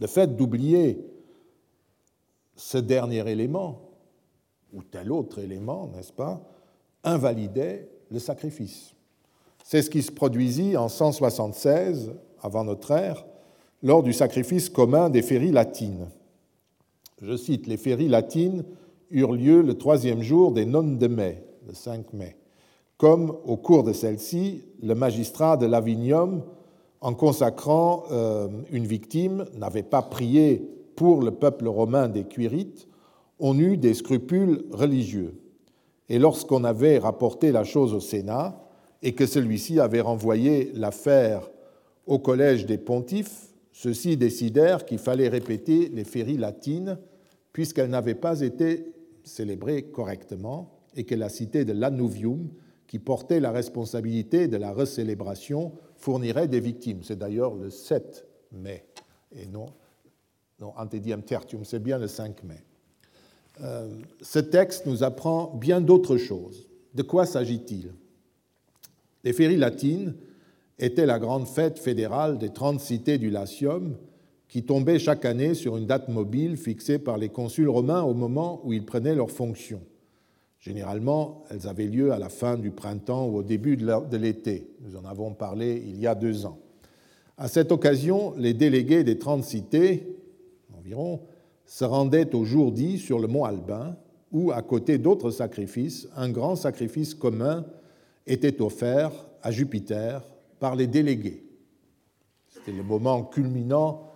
Le 0.00 0.06
fait 0.06 0.36
d'oublier 0.36 0.98
ce 2.56 2.78
dernier 2.78 3.28
élément, 3.30 3.80
ou 4.72 4.82
tel 4.82 5.12
autre 5.12 5.38
élément, 5.38 5.88
n'est-ce 5.94 6.12
pas, 6.12 6.42
invalidait 7.04 7.88
le 8.10 8.18
sacrifice. 8.18 8.94
C'est 9.64 9.82
ce 9.82 9.90
qui 9.90 10.02
se 10.02 10.10
produisit 10.10 10.76
en 10.76 10.88
176 10.88 12.12
avant 12.40 12.64
notre 12.64 12.90
ère 12.90 13.24
lors 13.82 14.02
du 14.02 14.12
sacrifice 14.12 14.68
commun 14.68 15.10
des 15.10 15.22
féries 15.22 15.52
latines. 15.52 16.08
Je 17.20 17.36
cite, 17.36 17.66
les 17.66 17.76
féries 17.76 18.08
latines 18.08 18.64
eurent 19.12 19.34
lieu 19.34 19.62
le 19.62 19.74
troisième 19.74 20.22
jour 20.22 20.52
des 20.52 20.64
nonnes 20.64 20.98
de 20.98 21.06
mai, 21.06 21.44
le 21.66 21.74
5 21.74 22.12
mai, 22.14 22.36
comme 22.96 23.36
au 23.44 23.56
cours 23.56 23.84
de 23.84 23.92
celle-ci, 23.92 24.64
le 24.82 24.94
magistrat 24.94 25.56
de 25.56 25.66
l'Avignum, 25.66 26.42
en 27.00 27.14
consacrant 27.14 28.04
euh, 28.10 28.48
une 28.70 28.86
victime, 28.86 29.44
n'avait 29.56 29.82
pas 29.82 30.02
prié 30.02 30.68
pour 30.96 31.22
le 31.22 31.32
peuple 31.32 31.68
romain 31.68 32.08
des 32.08 32.24
Cuirites, 32.24 32.88
on 33.38 33.58
eut 33.58 33.76
des 33.76 33.94
scrupules 33.94 34.64
religieux. 34.70 35.34
Et 36.08 36.18
lorsqu'on 36.18 36.64
avait 36.64 36.98
rapporté 36.98 37.52
la 37.52 37.64
chose 37.64 37.92
au 37.92 38.00
Sénat 38.00 38.62
et 39.02 39.14
que 39.14 39.26
celui-ci 39.26 39.80
avait 39.80 40.00
renvoyé 40.00 40.70
l'affaire 40.74 41.50
au 42.06 42.18
collège 42.18 42.66
des 42.66 42.78
pontifes, 42.78 43.48
ceux-ci 43.72 44.16
décidèrent 44.16 44.84
qu'il 44.84 44.98
fallait 44.98 45.28
répéter 45.28 45.88
les 45.92 46.04
féries 46.04 46.36
latines 46.36 46.98
puisqu'elles 47.52 47.90
n'avaient 47.90 48.14
pas 48.14 48.40
été 48.40 48.92
célébrées 49.24 49.82
correctement 49.84 50.78
et 50.96 51.04
que 51.04 51.14
la 51.14 51.28
cité 51.28 51.64
de 51.64 51.72
Lanuvium, 51.72 52.48
qui 52.86 52.98
portait 52.98 53.40
la 53.40 53.50
responsabilité 53.50 54.48
de 54.48 54.56
la 54.56 54.72
recélébration, 54.72 55.72
fournirait 55.96 56.48
des 56.48 56.60
victimes. 56.60 57.02
C'est 57.02 57.18
d'ailleurs 57.18 57.54
le 57.54 57.70
7 57.70 58.26
mai 58.52 58.84
et 59.34 59.46
non 59.46 59.66
non, 60.62 60.72
Antediam 60.76 61.20
Tertium, 61.22 61.64
c'est 61.64 61.82
bien 61.82 61.98
le 61.98 62.06
5 62.06 62.44
mai. 62.44 62.62
Euh, 63.62 63.88
ce 64.20 64.38
texte 64.38 64.86
nous 64.86 65.02
apprend 65.02 65.52
bien 65.56 65.80
d'autres 65.80 66.16
choses. 66.16 66.68
De 66.94 67.02
quoi 67.02 67.26
s'agit-il? 67.26 67.92
Les 69.24 69.32
féries 69.32 69.56
latines 69.56 70.14
étaient 70.78 71.04
la 71.04 71.18
grande 71.18 71.48
fête 71.48 71.80
fédérale 71.80 72.38
des 72.38 72.50
30 72.50 72.80
cités 72.80 73.18
du 73.18 73.28
Latium 73.28 73.96
qui 74.52 74.64
tombait 74.64 74.98
chaque 74.98 75.24
année 75.24 75.54
sur 75.54 75.78
une 75.78 75.86
date 75.86 76.10
mobile 76.10 76.58
fixée 76.58 76.98
par 76.98 77.16
les 77.16 77.30
consuls 77.30 77.70
romains 77.70 78.02
au 78.02 78.12
moment 78.12 78.60
où 78.64 78.74
ils 78.74 78.84
prenaient 78.84 79.14
leurs 79.14 79.30
fonctions. 79.30 79.80
Généralement, 80.58 81.42
elles 81.48 81.66
avaient 81.66 81.86
lieu 81.86 82.12
à 82.12 82.18
la 82.18 82.28
fin 82.28 82.58
du 82.58 82.70
printemps 82.70 83.28
ou 83.28 83.38
au 83.38 83.42
début 83.42 83.78
de 83.78 84.16
l'été. 84.18 84.68
Nous 84.82 84.94
en 84.94 85.06
avons 85.06 85.32
parlé 85.32 85.82
il 85.86 85.98
y 85.98 86.06
a 86.06 86.14
deux 86.14 86.44
ans. 86.44 86.58
À 87.38 87.48
cette 87.48 87.72
occasion, 87.72 88.34
les 88.36 88.52
délégués 88.52 89.04
des 89.04 89.18
30 89.18 89.42
cités 89.42 90.18
se 91.64 91.84
rendait 91.86 92.34
au 92.34 92.44
jour 92.44 92.72
dit 92.72 92.98
sur 92.98 93.20
le 93.20 93.28
mont 93.28 93.44
Albin, 93.44 93.96
où, 94.32 94.52
à 94.52 94.60
côté 94.60 94.98
d'autres 94.98 95.30
sacrifices, 95.30 96.08
un 96.14 96.28
grand 96.28 96.56
sacrifice 96.56 97.14
commun 97.14 97.64
était 98.26 98.60
offert 98.60 99.12
à 99.42 99.50
Jupiter 99.50 100.22
par 100.60 100.76
les 100.76 100.88
délégués. 100.88 101.42
C'était 102.50 102.72
le 102.72 102.82
moment 102.82 103.22
culminant 103.22 104.11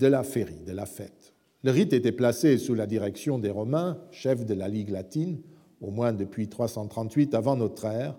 de 0.00 0.06
la 0.06 0.22
féerie, 0.22 0.62
de 0.66 0.72
la 0.72 0.86
fête. 0.86 1.34
Le 1.62 1.70
rite 1.70 1.92
était 1.92 2.10
placé 2.10 2.56
sous 2.56 2.74
la 2.74 2.86
direction 2.86 3.38
des 3.38 3.50
Romains, 3.50 3.98
chefs 4.10 4.46
de 4.46 4.54
la 4.54 4.66
Ligue 4.66 4.88
latine, 4.88 5.40
au 5.82 5.90
moins 5.90 6.14
depuis 6.14 6.48
338 6.48 7.34
avant 7.34 7.54
notre 7.54 7.84
ère, 7.84 8.18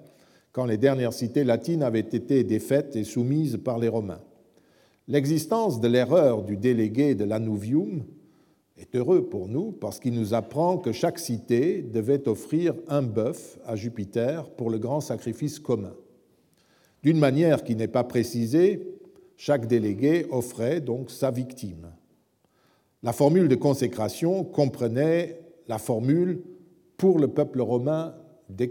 quand 0.51 0.65
les 0.65 0.77
dernières 0.77 1.13
cités 1.13 1.43
latines 1.43 1.81
avaient 1.81 1.99
été 1.99 2.43
défaites 2.43 2.95
et 2.95 3.03
soumises 3.03 3.57
par 3.57 3.79
les 3.79 3.87
Romains. 3.87 4.21
L'existence 5.07 5.81
de 5.81 5.87
l'erreur 5.87 6.43
du 6.43 6.55
délégué 6.55 7.15
de 7.15 7.23
l'Anuvium 7.23 8.03
est 8.77 8.95
heureux 8.95 9.27
pour 9.27 9.47
nous 9.47 9.71
parce 9.71 9.99
qu'il 9.99 10.13
nous 10.13 10.35
apprend 10.35 10.77
que 10.77 10.91
chaque 10.91 11.17
cité 11.17 11.81
devait 11.81 12.27
offrir 12.27 12.75
un 12.87 13.01
bœuf 13.01 13.57
à 13.65 13.75
Jupiter 13.75 14.51
pour 14.51 14.69
le 14.69 14.77
grand 14.77 15.01
sacrifice 15.01 15.57
commun. 15.57 15.95
D'une 17.01 17.17
manière 17.17 17.63
qui 17.63 17.75
n'est 17.75 17.87
pas 17.87 18.03
précisée, 18.03 19.00
chaque 19.43 19.65
délégué 19.65 20.27
offrait 20.30 20.82
donc 20.82 21.10
sa 21.10 21.32
victime. 21.32 21.88
La 23.01 23.12
formule 23.12 23.47
de 23.47 23.56
consécration 23.56 24.43
comprenait 24.43 25.41
la 25.67 25.80
formule 25.80 26.43
pour 26.95 27.17
le 27.17 27.27
peuple 27.27 27.60
romain 27.60 28.13
des 28.49 28.69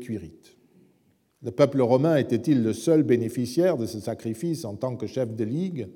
Le 1.42 1.50
peuple 1.50 1.80
romain 1.80 2.14
était-il 2.18 2.62
le 2.62 2.72
seul 2.72 3.02
bénéficiaire 3.02 3.78
de 3.78 3.86
ce 3.86 3.98
sacrifice 3.98 4.64
en 4.64 4.76
tant 4.76 4.94
que 4.94 5.08
chef 5.08 5.34
de 5.34 5.42
ligue? 5.42 5.88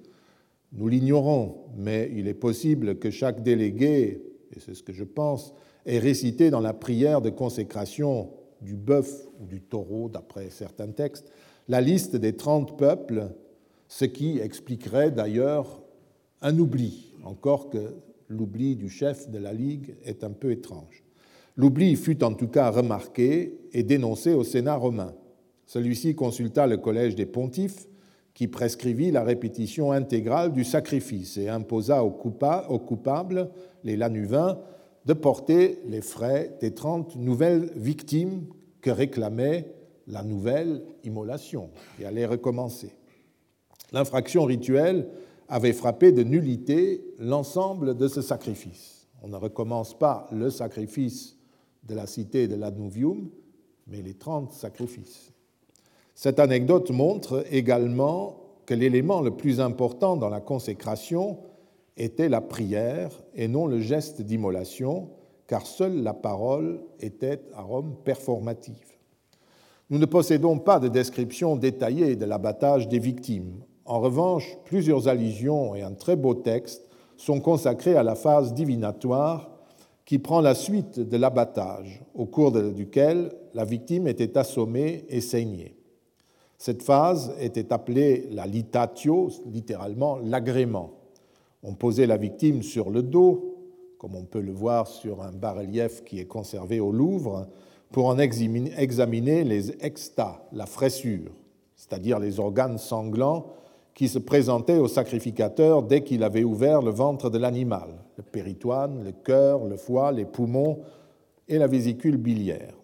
Nous 0.73 0.89
l'ignorons, 0.89 1.67
mais 1.77 2.11
il 2.13 2.27
est 2.27 2.35
possible 2.35 2.99
que 2.99 3.11
chaque 3.13 3.45
délégué, 3.45 4.25
et 4.57 4.59
c'est 4.59 4.75
ce 4.75 4.83
que 4.83 4.93
je 4.93 5.05
pense, 5.05 5.55
ait 5.87 6.01
récité 6.01 6.51
dans 6.51 6.59
la 6.59 6.75
prière 6.75 7.21
de 7.21 7.31
consécration 7.31 8.31
du 8.61 8.75
bœuf 8.75 9.29
ou 9.39 9.47
du 9.47 9.61
taureau, 9.61 10.09
d'après 10.09 10.51
certains 10.51 10.91
textes, 10.91 11.31
la 11.69 11.81
liste 11.81 12.17
des 12.17 12.35
trente 12.35 12.77
peuples, 12.77 13.29
ce 13.89 14.05
qui 14.05 14.39
expliquerait 14.39 15.11
d'ailleurs 15.11 15.83
un 16.43 16.59
oubli, 16.59 17.15
encore 17.25 17.71
que 17.71 17.95
l'oubli 18.29 18.77
du 18.77 18.89
chef 18.89 19.31
de 19.31 19.39
la 19.39 19.53
Ligue 19.53 19.95
est 20.05 20.25
un 20.25 20.31
peu 20.31 20.51
étrange. 20.51 21.03
L'oubli 21.57 21.95
fut 21.97 22.25
en 22.25 22.35
tout 22.35 22.49
cas 22.49 22.71
remarqué 22.71 23.59
et 23.73 23.83
dénoncé 23.83 24.35
au 24.35 24.43
Sénat 24.43 24.77
romain. 24.77 25.15
Celui-ci 25.67 26.15
consulta 26.15 26.67
le 26.67 26.77
collège 26.77 27.15
des 27.15 27.27
pontifes 27.27 27.87
qui 28.35 28.49
prescrivit 28.49 29.13
la 29.13 29.23
répétition 29.23 29.93
intégrale 29.93 30.53
du 30.53 30.65
sacrifice 30.65 31.37
et 31.37 31.49
imposa 31.49 32.03
aux, 32.03 32.11
coupables, 32.11 33.51
les 33.85 33.97
Lanuvains, 33.97 34.59
de 35.07 35.13
porter 35.13 35.79
les 35.87 36.01
frais 36.01 36.57
des 36.61 36.75
trente 36.75 37.15
nouvelles 37.15 37.71
victimes 37.77 38.47
que 38.81 38.91
réclamait 38.91 39.73
la 40.09 40.25
nouvelle 40.25 40.83
immolation, 41.05 41.71
qui 41.97 42.05
allait 42.05 42.27
recommencer. 42.27 42.91
L'infraction 43.95 44.43
rituelle 44.43 45.07
avait 45.49 45.73
frappé 45.73 46.11
de 46.11 46.25
nullité 46.25 47.05
l'ensemble 47.21 47.97
de 47.97 48.09
ce 48.09 48.23
sacrifice. 48.23 49.07
On 49.23 49.29
ne 49.29 49.37
recommence 49.37 49.97
pas 49.97 50.27
le 50.33 50.51
sacrifice 50.51 51.39
de 51.85 51.95
la 51.95 52.09
cité 52.09 52.49
de 52.49 52.57
l'Adnuvium, 52.57 53.31
mais 53.87 54.03
les 54.03 54.15
30 54.15 54.53
sacrifices. 54.53 55.31
Cette 56.17 56.41
anecdote 56.41 56.91
montre 56.91 57.45
également 57.53 58.41
que 58.67 58.75
l'élément 58.75 59.21
le 59.21 59.31
plus 59.31 59.61
important 59.61 60.17
dans 60.17 60.29
la 60.29 60.41
consécration 60.41 61.39
était 61.97 62.29
la 62.29 62.41
prière 62.41 63.23
et 63.37 63.47
non 63.47 63.69
le 63.69 63.79
geste 63.79 64.23
d'immolation, 64.23 65.11
car 65.47 65.69
seule 65.69 66.03
la 66.03 66.15
parole 66.15 66.81
était 66.99 67.43
à 67.55 67.63
Rome 67.63 67.95
performative. 68.03 68.99
Nous 69.89 69.99
ne 69.99 70.07
possédons 70.07 70.59
pas 70.59 70.81
de 70.81 70.89
description 70.89 71.55
détaillée 71.55 72.17
de 72.17 72.25
l'abattage 72.25 72.89
des 72.89 72.99
victimes. 72.99 73.63
En 73.87 74.01
revanche, 74.01 74.57
plusieurs 74.65 75.09
allusions 75.09 75.75
et 75.75 75.83
un 75.83 75.93
très 75.93 76.17
beau 76.17 76.35
texte 76.35 76.89
sont 77.17 77.41
consacrés 77.41 77.97
à 77.97 78.03
la 78.03 78.15
phase 78.15 78.55
divinatoire 78.55 79.51
qui 80.07 80.19
prend 80.19 80.41
la 80.41 80.55
suite 80.55 81.01
de 81.01 81.17
l'abattage, 81.17 82.03
au 82.15 82.27
cours 82.27 82.53
duquel 82.53 83.33
la 83.55 83.65
victime 83.65 84.07
était 84.07 84.37
assommée 84.39 85.05
et 85.09 85.21
saignée. 85.21 85.77
Cette 86.59 86.83
phase 86.83 87.35
était 87.41 87.73
appelée 87.73 88.29
la 88.31 88.47
litatio, 88.47 89.29
littéralement 89.47 90.19
l'agrément. 90.19 90.93
On 91.63 91.75
posait 91.75 92.07
la 92.07 92.17
victime 92.17 92.63
sur 92.63 92.91
le 92.91 93.03
dos, 93.03 93.57
comme 93.99 94.15
on 94.15 94.25
peut 94.25 94.41
le 94.41 94.53
voir 94.53 94.87
sur 94.87 95.23
un 95.23 95.33
bas-relief 95.33 96.05
qui 96.05 96.21
est 96.21 96.27
conservé 96.27 96.81
au 96.81 96.93
Louvre, 96.93 97.49
pour 97.91 98.07
en 98.07 98.19
examiner 98.19 99.45
les 99.45 99.71
extas, 99.85 100.43
la 100.53 100.67
fraissure, 100.67 101.33
c'est-à-dire 101.77 102.19
les 102.19 102.41
organes 102.41 102.79
sanglants 102.79 103.47
qui 103.95 104.09
se 104.09 104.19
présentaient 104.19 104.79
au 104.79 104.89
sacrificateur 104.89 105.83
dès 105.83 106.03
qu'il 106.03 106.25
avait 106.25 106.45
ouvert 106.45 106.83
le 106.83 106.91
ventre 106.91 107.31
de 107.31 107.39
l'animal, 107.39 107.95
le 108.17 108.23
péritoine, 108.25 109.05
le 109.05 109.13
cœur, 109.13 109.65
le 109.65 109.77
foie, 109.77 110.11
les 110.11 110.25
poumons 110.25 110.81
et 111.49 111.59
la 111.59 111.69
vésicule 111.69 112.17
biliaire. 112.17 112.75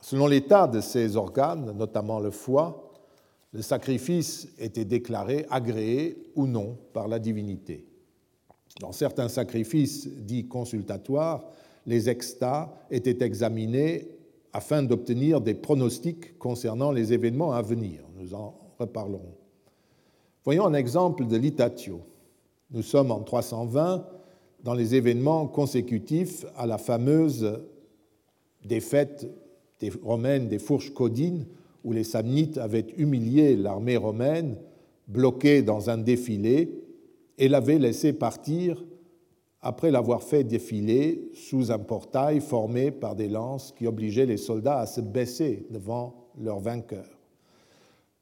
Selon 0.00 0.26
l'état 0.26 0.66
de 0.66 0.80
ces 0.80 1.16
organes, 1.16 1.72
notamment 1.76 2.20
le 2.20 2.30
foie, 2.30 2.92
le 3.52 3.62
sacrifice 3.62 4.48
était 4.58 4.84
déclaré 4.84 5.46
agréé 5.48 6.30
ou 6.36 6.46
non 6.46 6.76
par 6.92 7.08
la 7.08 7.18
divinité. 7.18 7.86
Dans 8.80 8.92
certains 8.92 9.28
sacrifices 9.28 10.06
dits 10.06 10.46
consultatoires, 10.46 11.44
les 11.86 12.10
extas 12.10 12.70
étaient 12.90 13.24
examinés 13.24 14.08
afin 14.52 14.82
d'obtenir 14.82 15.40
des 15.40 15.54
pronostics 15.54 16.38
concernant 16.38 16.92
les 16.92 17.12
événements 17.14 17.52
à 17.52 17.62
venir. 17.62 18.02
Nous 18.18 18.34
en 18.34 18.54
reparlerons. 18.78 19.37
Voyons 20.48 20.64
un 20.64 20.72
exemple 20.72 21.26
de 21.26 21.36
l'itatio. 21.36 22.00
Nous 22.70 22.80
sommes 22.80 23.10
en 23.10 23.20
320 23.20 24.06
dans 24.64 24.72
les 24.72 24.94
événements 24.94 25.46
consécutifs 25.46 26.46
à 26.56 26.64
la 26.64 26.78
fameuse 26.78 27.60
défaite 28.64 29.30
des 29.78 29.92
romaines 30.02 30.48
des 30.48 30.58
fourches 30.58 30.94
codines 30.94 31.44
où 31.84 31.92
les 31.92 32.02
Samnites 32.02 32.56
avaient 32.56 32.86
humilié 32.96 33.56
l'armée 33.56 33.98
romaine, 33.98 34.56
bloquée 35.06 35.60
dans 35.60 35.90
un 35.90 35.98
défilé, 35.98 36.82
et 37.36 37.48
l'avaient 37.50 37.78
laissé 37.78 38.14
partir 38.14 38.82
après 39.60 39.90
l'avoir 39.90 40.22
fait 40.22 40.44
défiler 40.44 41.28
sous 41.34 41.70
un 41.70 41.78
portail 41.78 42.40
formé 42.40 42.90
par 42.90 43.16
des 43.16 43.28
lances 43.28 43.74
qui 43.76 43.86
obligeaient 43.86 44.24
les 44.24 44.38
soldats 44.38 44.78
à 44.78 44.86
se 44.86 45.02
baisser 45.02 45.66
devant 45.68 46.30
leur 46.40 46.58
vainqueur. 46.58 47.17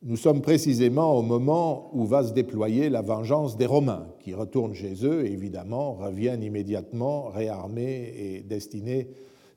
Nous 0.09 0.16
sommes 0.16 0.40
précisément 0.40 1.19
au 1.19 1.23
moment 1.23 1.90
où 1.92 2.05
va 2.05 2.23
se 2.23 2.33
déployer 2.33 2.90
la 2.90 3.03
vengeance 3.03 3.57
des 3.57 3.66
Romains, 3.66 4.07
qui 4.21 4.35
retournent 4.35 4.73
chez 4.73 5.05
eux 5.05 5.27
et 5.27 5.33
évidemment 5.33 5.95
reviennent 5.95 6.45
immédiatement 6.45 7.25
réarmés 7.25 8.14
et 8.16 8.47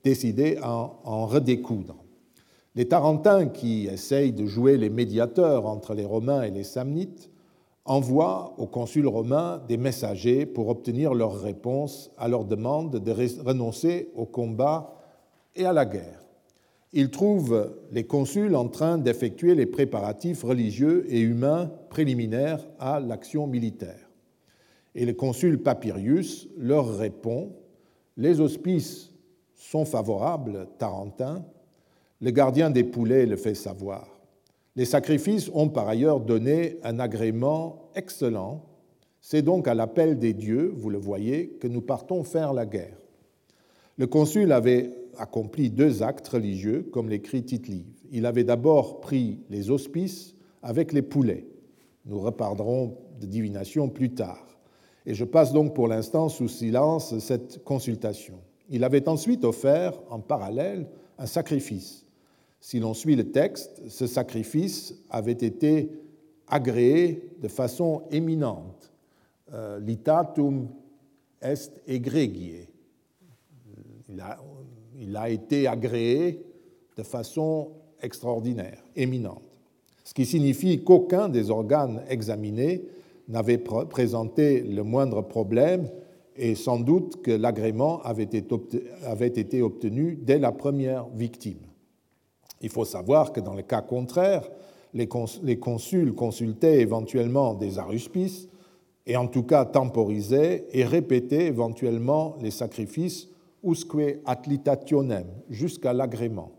décidés 0.02 0.58
à 0.60 0.90
en 1.04 1.26
redécoudre. 1.26 2.02
Les 2.74 2.88
Tarentins, 2.88 3.46
qui 3.46 3.86
essayent 3.86 4.32
de 4.32 4.44
jouer 4.44 4.76
les 4.76 4.90
médiateurs 4.90 5.66
entre 5.66 5.94
les 5.94 6.04
Romains 6.04 6.42
et 6.42 6.50
les 6.50 6.64
Samnites, 6.64 7.30
envoient 7.84 8.54
au 8.58 8.66
consul 8.66 9.06
romain 9.06 9.62
des 9.68 9.76
messagers 9.76 10.46
pour 10.46 10.68
obtenir 10.68 11.14
leur 11.14 11.40
réponse 11.40 12.10
à 12.18 12.26
leur 12.26 12.44
demande 12.44 12.96
de 12.96 13.40
renoncer 13.44 14.10
au 14.16 14.26
combat 14.26 14.96
et 15.54 15.64
à 15.64 15.72
la 15.72 15.84
guerre. 15.84 16.19
Ils 16.92 17.10
trouvent 17.10 17.76
les 17.92 18.04
consuls 18.04 18.56
en 18.56 18.68
train 18.68 18.98
d'effectuer 18.98 19.54
les 19.54 19.66
préparatifs 19.66 20.42
religieux 20.42 21.06
et 21.08 21.20
humains 21.20 21.70
préliminaires 21.88 22.66
à 22.80 22.98
l'action 22.98 23.46
militaire. 23.46 24.10
Et 24.96 25.06
le 25.06 25.12
consul 25.12 25.62
Papirius 25.62 26.48
leur 26.58 26.96
répond 26.96 27.52
Les 28.16 28.40
auspices 28.40 29.12
sont 29.54 29.84
favorables, 29.84 30.66
Tarentin. 30.78 31.44
Le 32.20 32.30
gardien 32.32 32.70
des 32.70 32.84
poulets 32.84 33.24
le 33.24 33.36
fait 33.36 33.54
savoir. 33.54 34.20
Les 34.74 34.84
sacrifices 34.84 35.50
ont 35.54 35.68
par 35.68 35.88
ailleurs 35.88 36.20
donné 36.20 36.78
un 36.82 36.98
agrément 36.98 37.90
excellent. 37.94 38.64
C'est 39.20 39.42
donc 39.42 39.68
à 39.68 39.74
l'appel 39.74 40.18
des 40.18 40.32
dieux, 40.32 40.72
vous 40.74 40.90
le 40.90 40.98
voyez, 40.98 41.50
que 41.60 41.68
nous 41.68 41.82
partons 41.82 42.24
faire 42.24 42.52
la 42.52 42.66
guerre. 42.66 42.96
Le 43.96 44.06
consul 44.06 44.50
avait 44.50 44.99
accompli 45.18 45.70
deux 45.70 46.02
actes 46.02 46.28
religieux, 46.28 46.88
comme 46.92 47.08
l'écrit 47.08 47.44
tite 47.44 47.70
Il 48.10 48.26
avait 48.26 48.44
d'abord 48.44 49.00
pris 49.00 49.40
les 49.50 49.70
auspices 49.70 50.34
avec 50.62 50.92
les 50.92 51.02
poulets. 51.02 51.46
Nous 52.06 52.18
reparlerons 52.18 52.96
de 53.20 53.26
divination 53.26 53.88
plus 53.88 54.10
tard. 54.10 54.46
Et 55.06 55.14
je 55.14 55.24
passe 55.24 55.52
donc 55.52 55.74
pour 55.74 55.88
l'instant 55.88 56.28
sous 56.28 56.48
silence 56.48 57.18
cette 57.18 57.64
consultation. 57.64 58.38
Il 58.68 58.84
avait 58.84 59.08
ensuite 59.08 59.44
offert 59.44 60.00
en 60.10 60.20
parallèle 60.20 60.86
un 61.18 61.26
sacrifice 61.26 62.06
si 62.60 62.78
l'on 62.78 62.94
suit 62.94 63.16
le 63.16 63.32
texte, 63.32 63.82
ce 63.88 64.06
sacrifice 64.06 64.94
avait 65.08 65.32
été 65.32 65.90
agréé 66.46 67.32
de 67.40 67.48
façon 67.48 68.02
éminente. 68.10 68.92
Euh, 69.52 69.80
litatum 69.80 70.68
est 71.40 71.80
egregie. 71.86 72.68
Il 75.02 75.16
a, 75.16 75.30
été 75.30 75.66
agréé 75.66 76.44
de 76.96 77.02
façon 77.02 77.68
extraordinaire, 78.02 78.84
éminente. 78.94 79.42
Ce 80.04 80.12
qui 80.12 80.26
signifie 80.26 80.84
qu'aucun 80.84 81.30
des 81.30 81.50
organes 81.50 82.02
examinés 82.08 82.84
n'avait 83.26 83.58
présenté 83.58 84.60
le 84.60 84.82
moindre 84.82 85.22
problème 85.22 85.88
et 86.36 86.54
sans 86.54 86.78
doute 86.78 87.22
que 87.22 87.30
l'agrément 87.30 88.02
avait 88.02 88.24
été 88.24 89.62
obtenu 89.62 90.18
dès 90.20 90.38
la 90.38 90.52
première 90.52 91.06
victime. 91.14 91.60
Il 92.60 92.68
faut 92.68 92.84
savoir 92.84 93.32
que 93.32 93.40
dans 93.40 93.54
le 93.54 93.62
cas 93.62 93.80
contraire, 93.80 94.50
les 94.92 95.08
consuls 95.58 96.14
consultaient 96.14 96.80
éventuellement 96.80 97.54
des 97.54 97.78
aruspices 97.78 98.48
et 99.06 99.16
en 99.16 99.28
tout 99.28 99.44
cas 99.44 99.64
temporisaient 99.64 100.66
et 100.72 100.84
répétaient 100.84 101.46
éventuellement 101.46 102.36
les 102.42 102.50
sacrifices 102.50 103.29
usque 103.62 104.18
atlitationem 104.24 105.26
jusqu'à 105.48 105.92
l'agrément. 105.92 106.52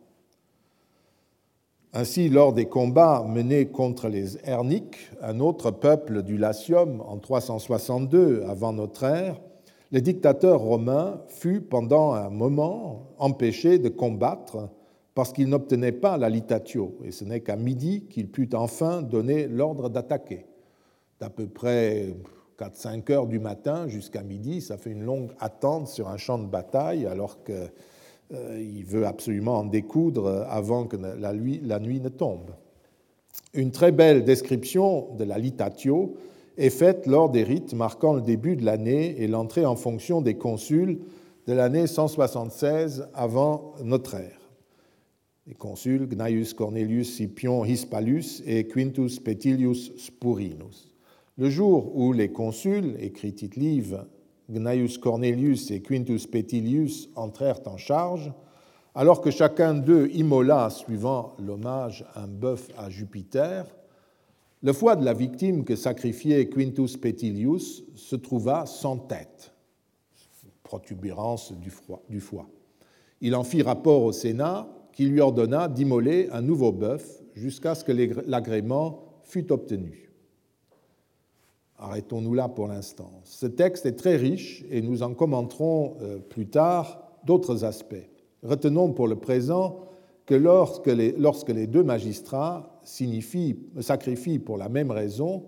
Ainsi, 1.94 2.30
lors 2.30 2.54
des 2.54 2.68
combats 2.68 3.26
menés 3.28 3.68
contre 3.68 4.08
les 4.08 4.38
Herniques, 4.48 5.12
un 5.22 5.42
autre 5.42 5.72
peuple 5.72 6.24
du 6.24 6.38
Latium 6.38 7.02
en 7.02 7.18
362 7.18 8.44
avant 8.48 8.72
notre 8.72 9.04
ère, 9.04 9.42
le 9.92 10.00
dictateur 10.00 10.62
romain 10.62 11.22
fut 11.28 11.60
pendant 11.60 12.14
un 12.14 12.30
moment 12.30 13.10
empêché 13.18 13.78
de 13.78 13.90
combattre 13.90 14.70
parce 15.14 15.34
qu'il 15.34 15.50
n'obtenait 15.50 15.92
pas 15.92 16.18
la 16.18 16.30
litatio, 16.30 16.98
et 17.04 17.12
ce 17.12 17.26
n'est 17.26 17.42
qu'à 17.42 17.58
midi 17.58 18.06
qu'il 18.10 18.30
put 18.30 18.56
enfin 18.56 19.02
donner 19.02 19.48
l'ordre 19.48 19.90
d'attaquer. 19.90 20.46
D'à 21.20 21.30
peu 21.30 21.48
près 21.48 22.16
4-5 22.62 23.12
heures 23.12 23.28
du 23.28 23.40
matin 23.40 23.88
jusqu'à 23.88 24.22
midi, 24.22 24.62
ça 24.62 24.78
fait 24.78 24.92
une 24.92 25.04
longue 25.04 25.32
attente 25.40 25.88
sur 25.88 26.08
un 26.08 26.18
champ 26.18 26.38
de 26.38 26.46
bataille, 26.46 27.06
alors 27.06 27.44
qu'il 27.44 27.56
euh, 28.34 28.84
veut 28.86 29.06
absolument 29.06 29.60
en 29.60 29.66
découdre 29.66 30.46
avant 30.50 30.86
que 30.86 30.98
la 30.98 31.34
nuit, 31.34 31.62
la 31.64 31.80
nuit 31.80 32.00
ne 32.00 32.10
tombe. 32.10 32.52
Une 33.54 33.72
très 33.72 33.92
belle 33.92 34.24
description 34.24 35.16
de 35.16 35.24
la 35.24 35.38
litatio 35.38 36.16
est 36.58 36.70
faite 36.70 37.08
lors 37.08 37.30
des 37.30 37.44
rites 37.44 37.74
marquant 37.74 38.14
le 38.14 38.22
début 38.22 38.56
de 38.56 38.66
l'année 38.66 39.22
et 39.22 39.28
l'entrée 39.28 39.66
en 39.66 39.76
fonction 39.76 40.22
des 40.22 40.36
consuls 40.36 41.00
de 41.48 41.54
l'année 41.54 41.88
176 41.88 43.08
avant 43.14 43.74
notre 43.84 44.16
ère 44.16 44.42
les 45.48 45.56
consuls 45.56 46.08
Gnaeus 46.08 46.54
Cornelius 46.56 47.16
Scipion 47.16 47.66
Hispalus 47.66 48.42
et 48.46 48.68
Quintus 48.68 49.20
Petilius 49.20 49.92
Spurinus. 49.98 50.92
Le 51.38 51.50
jour 51.50 51.96
où 51.96 52.12
les 52.12 52.32
consuls, 52.32 52.96
écrit 53.00 53.34
tite 53.34 53.58
Gnaeus 53.58 54.98
Cornelius 55.02 55.72
et 55.72 55.82
Quintus 55.82 56.28
Petilius 56.28 57.10
entrèrent 57.16 57.62
en 57.66 57.78
charge, 57.78 58.34
alors 58.94 59.22
que 59.22 59.32
chacun 59.32 59.74
d'eux 59.74 60.10
immola, 60.14 60.70
suivant 60.70 61.36
l'hommage, 61.40 62.06
un 62.16 62.28
bœuf 62.28 62.68
à 62.78 62.90
Jupiter, 62.90 63.66
le 64.62 64.74
foie 64.74 64.98
de 64.98 65.06
la 65.06 65.14
victime 65.14 65.64
que 65.64 65.78
sacrifiait 65.78 66.50
Quintus 66.50 66.98
Petilius 66.98 67.84
se 67.96 68.18
trouva 68.18 68.66
sans 68.66 68.98
tête, 68.98 69.54
protubérance 70.64 71.54
du 71.54 72.20
foie. 72.20 72.50
Il 73.22 73.36
en 73.36 73.44
fit 73.44 73.62
rapport 73.62 74.04
au 74.04 74.12
Sénat 74.12 74.68
qui 74.92 75.06
lui 75.06 75.22
ordonna 75.22 75.70
d'immoler 75.70 76.28
un 76.32 76.42
nouveau 76.42 76.74
bœuf 76.74 77.22
jusqu'à 77.34 77.74
ce 77.74 77.86
que 77.86 77.94
l'agrément 78.28 79.22
fût 79.24 79.52
obtenu. 79.52 80.11
Arrêtons-nous 81.82 82.36
là 82.36 82.48
pour 82.48 82.68
l'instant. 82.68 83.12
Ce 83.24 83.48
texte 83.48 83.88
est 83.88 83.96
très 83.96 84.16
riche 84.16 84.64
et 84.70 84.84
nous 84.84 85.02
en 85.02 85.16
commenterons 85.16 85.98
euh, 86.02 86.20
plus 86.20 86.46
tard 86.46 87.02
d'autres 87.26 87.66
aspects. 87.66 88.08
Retenons 88.44 88.94
pour 88.94 89.08
le 89.08 89.16
présent 89.16 89.80
que 90.28 90.36
lorsque 90.36 90.86
les, 90.86 91.12
lorsque 91.14 91.50
les 91.50 91.66
deux 91.66 91.84
magistrats 91.84 92.80
sacrifient 92.84 94.40
pour 94.40 94.58
la 94.58 94.70
même 94.70 94.92
raison, 94.92 95.48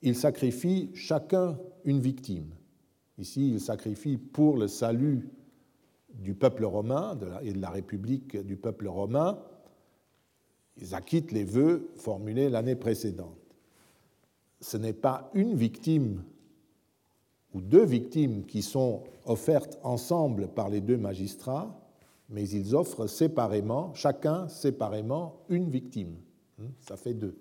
ils 0.00 0.14
sacrifient 0.14 0.90
chacun 0.94 1.58
une 1.84 1.98
victime. 1.98 2.54
Ici, 3.18 3.50
ils 3.54 3.60
sacrifient 3.60 4.16
pour 4.16 4.56
le 4.56 4.68
salut 4.68 5.28
du 6.14 6.34
peuple 6.34 6.64
romain 6.66 7.18
et 7.42 7.52
de 7.52 7.60
la 7.60 7.70
République 7.70 8.36
du 8.36 8.56
peuple 8.56 8.86
romain. 8.86 9.40
Ils 10.76 10.94
acquittent 10.94 11.32
les 11.32 11.44
vœux 11.44 11.90
formulés 11.96 12.48
l'année 12.48 12.76
précédente. 12.76 13.43
Ce 14.64 14.78
n'est 14.78 14.94
pas 14.94 15.30
une 15.34 15.54
victime 15.54 16.24
ou 17.52 17.60
deux 17.60 17.84
victimes 17.84 18.46
qui 18.46 18.62
sont 18.62 19.02
offertes 19.26 19.78
ensemble 19.82 20.48
par 20.48 20.70
les 20.70 20.80
deux 20.80 20.96
magistrats, 20.96 21.78
mais 22.30 22.48
ils 22.48 22.74
offrent 22.74 23.06
séparément, 23.06 23.92
chacun 23.92 24.48
séparément, 24.48 25.42
une 25.50 25.68
victime. 25.68 26.16
Hmm, 26.56 26.68
ça 26.80 26.96
fait 26.96 27.12
deux. 27.12 27.36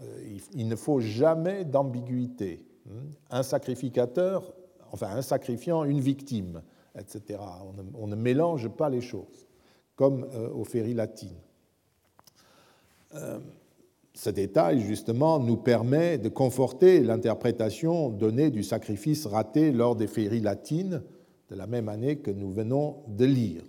Euh, 0.00 0.38
il 0.52 0.66
ne 0.66 0.74
faut 0.74 0.98
jamais 0.98 1.64
d'ambiguïté. 1.64 2.66
Hmm, 2.86 3.12
un 3.30 3.44
sacrificateur, 3.44 4.52
enfin 4.90 5.10
un 5.10 5.22
sacrifiant, 5.22 5.84
une 5.84 6.00
victime, 6.00 6.60
etc. 6.98 7.38
On 7.94 8.08
ne, 8.08 8.16
mélange 8.16 8.68
pas 8.68 8.90
les 8.90 9.00
choses, 9.00 9.46
comme 9.94 10.24
euh, 10.34 10.50
aux 10.50 10.64
féries 10.64 10.94
latines. 10.94 11.38
Euh, 13.14 13.38
ce 14.18 14.30
détail, 14.30 14.80
justement, 14.80 15.38
nous 15.38 15.56
permet 15.56 16.18
de 16.18 16.28
conforter 16.28 17.04
l'interprétation 17.04 18.08
donnée 18.08 18.50
du 18.50 18.64
sacrifice 18.64 19.26
raté 19.26 19.70
lors 19.70 19.94
des 19.94 20.08
féeries 20.08 20.40
latines 20.40 21.04
de 21.48 21.54
la 21.54 21.68
même 21.68 21.88
année 21.88 22.16
que 22.16 22.32
nous 22.32 22.50
venons 22.50 22.96
de 23.06 23.24
lire. 23.24 23.62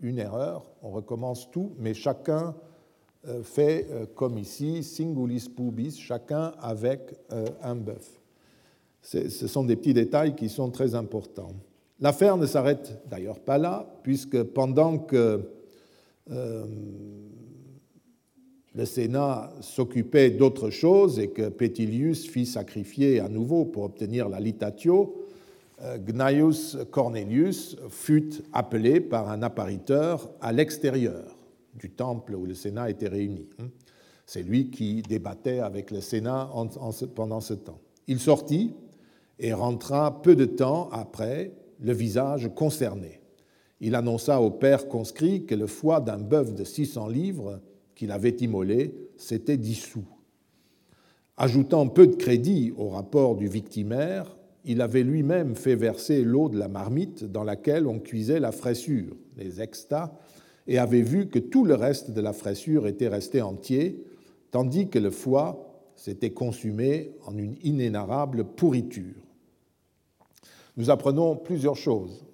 Une 0.00 0.18
erreur, 0.18 0.64
on 0.80 0.88
recommence 0.88 1.50
tout, 1.50 1.72
mais 1.78 1.92
chacun 1.92 2.54
euh, 3.26 3.42
fait 3.42 3.86
euh, 3.90 4.06
comme 4.14 4.38
ici, 4.38 4.82
singulis 4.82 5.50
pubis, 5.54 5.98
chacun 5.98 6.54
avec 6.58 7.14
euh, 7.32 7.44
un 7.62 7.74
bœuf. 7.74 8.18
Ce 9.02 9.28
sont 9.28 9.64
des 9.64 9.76
petits 9.76 9.94
détails 9.94 10.34
qui 10.34 10.48
sont 10.48 10.70
très 10.70 10.94
importants. 10.94 11.52
L'affaire 12.00 12.38
ne 12.38 12.46
s'arrête 12.46 12.98
d'ailleurs 13.10 13.40
pas 13.40 13.58
là, 13.58 13.86
puisque 14.02 14.42
pendant 14.42 14.96
que 14.98 15.50
le 18.78 18.84
Sénat 18.84 19.52
s'occupait 19.60 20.30
d'autre 20.30 20.70
chose 20.70 21.18
et 21.18 21.30
que 21.30 21.48
Petilius 21.48 22.28
fit 22.28 22.46
sacrifier 22.46 23.18
à 23.18 23.28
nouveau 23.28 23.64
pour 23.64 23.82
obtenir 23.82 24.28
la 24.28 24.38
litatio, 24.38 25.26
euh, 25.82 25.98
Gnaeus 25.98 26.84
Cornelius 26.88 27.76
fut 27.88 28.30
appelé 28.52 29.00
par 29.00 29.30
un 29.30 29.42
appariteur 29.42 30.30
à 30.40 30.52
l'extérieur 30.52 31.36
du 31.74 31.90
temple 31.90 32.36
où 32.36 32.46
le 32.46 32.54
Sénat 32.54 32.88
était 32.88 33.08
réuni. 33.08 33.48
C'est 34.24 34.44
lui 34.44 34.70
qui 34.70 35.02
débattait 35.02 35.58
avec 35.58 35.90
le 35.90 36.00
Sénat 36.00 36.48
pendant 37.16 37.40
ce 37.40 37.54
temps. 37.54 37.80
Il 38.06 38.20
sortit 38.20 38.76
et 39.40 39.52
rentra 39.52 40.22
peu 40.22 40.36
de 40.36 40.44
temps 40.44 40.88
après, 40.92 41.50
le 41.80 41.92
visage 41.92 42.48
concerné. 42.54 43.20
Il 43.80 43.96
annonça 43.96 44.40
au 44.40 44.52
père 44.52 44.86
conscrit 44.86 45.46
que 45.46 45.56
le 45.56 45.66
foie 45.66 46.00
d'un 46.00 46.18
bœuf 46.18 46.54
de 46.54 46.62
600 46.62 47.08
livres 47.08 47.60
qu'il 47.98 48.12
avait 48.12 48.36
immolé 48.40 48.94
s'était 49.16 49.56
dissous. 49.56 50.06
Ajoutant 51.36 51.88
peu 51.88 52.06
de 52.06 52.14
crédit 52.14 52.72
au 52.76 52.90
rapport 52.90 53.34
du 53.34 53.48
victimaire, 53.48 54.36
il 54.64 54.80
avait 54.82 55.02
lui-même 55.02 55.56
fait 55.56 55.74
verser 55.74 56.22
l'eau 56.22 56.48
de 56.48 56.56
la 56.56 56.68
marmite 56.68 57.24
dans 57.24 57.42
laquelle 57.42 57.88
on 57.88 57.98
cuisait 57.98 58.38
la 58.38 58.52
fraissure, 58.52 59.16
les 59.36 59.60
extas, 59.60 60.12
et 60.68 60.78
avait 60.78 61.02
vu 61.02 61.26
que 61.26 61.40
tout 61.40 61.64
le 61.64 61.74
reste 61.74 62.12
de 62.12 62.20
la 62.20 62.32
fraissure 62.32 62.86
était 62.86 63.08
resté 63.08 63.42
entier, 63.42 64.04
tandis 64.52 64.88
que 64.88 65.00
le 65.00 65.10
foie 65.10 65.90
s'était 65.96 66.30
consumé 66.30 67.10
en 67.26 67.36
une 67.36 67.56
inénarrable 67.64 68.44
pourriture. 68.44 69.26
Nous 70.76 70.90
apprenons 70.90 71.34
plusieurs 71.34 71.76
choses. 71.76 72.24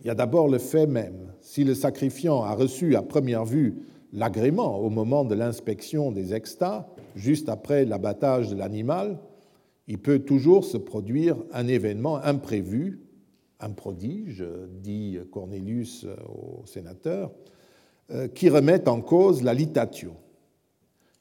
Il 0.00 0.06
y 0.06 0.10
a 0.10 0.16
d'abord 0.16 0.48
le 0.48 0.58
fait 0.58 0.88
même. 0.88 1.32
Si 1.40 1.62
le 1.62 1.74
sacrifiant 1.74 2.42
a 2.42 2.54
reçu 2.54 2.96
à 2.96 3.02
première 3.02 3.44
vue 3.44 3.76
l'agrément 4.12 4.78
au 4.78 4.90
moment 4.90 5.24
de 5.24 5.34
l'inspection 5.34 6.12
des 6.12 6.34
extas, 6.34 6.86
juste 7.14 7.48
après 7.48 7.84
l'abattage 7.84 8.50
de 8.50 8.56
l'animal, 8.56 9.18
il 9.88 9.98
peut 9.98 10.18
toujours 10.18 10.64
se 10.64 10.76
produire 10.76 11.36
un 11.52 11.68
événement 11.68 12.16
imprévu, 12.16 13.00
un 13.60 13.70
prodige, 13.70 14.44
dit 14.82 15.18
Cornelius 15.30 16.06
au 16.28 16.66
sénateur, 16.66 17.32
euh, 18.10 18.28
qui 18.28 18.48
remet 18.48 18.88
en 18.88 19.00
cause 19.00 19.42
la 19.42 19.54
litatio. 19.54 20.12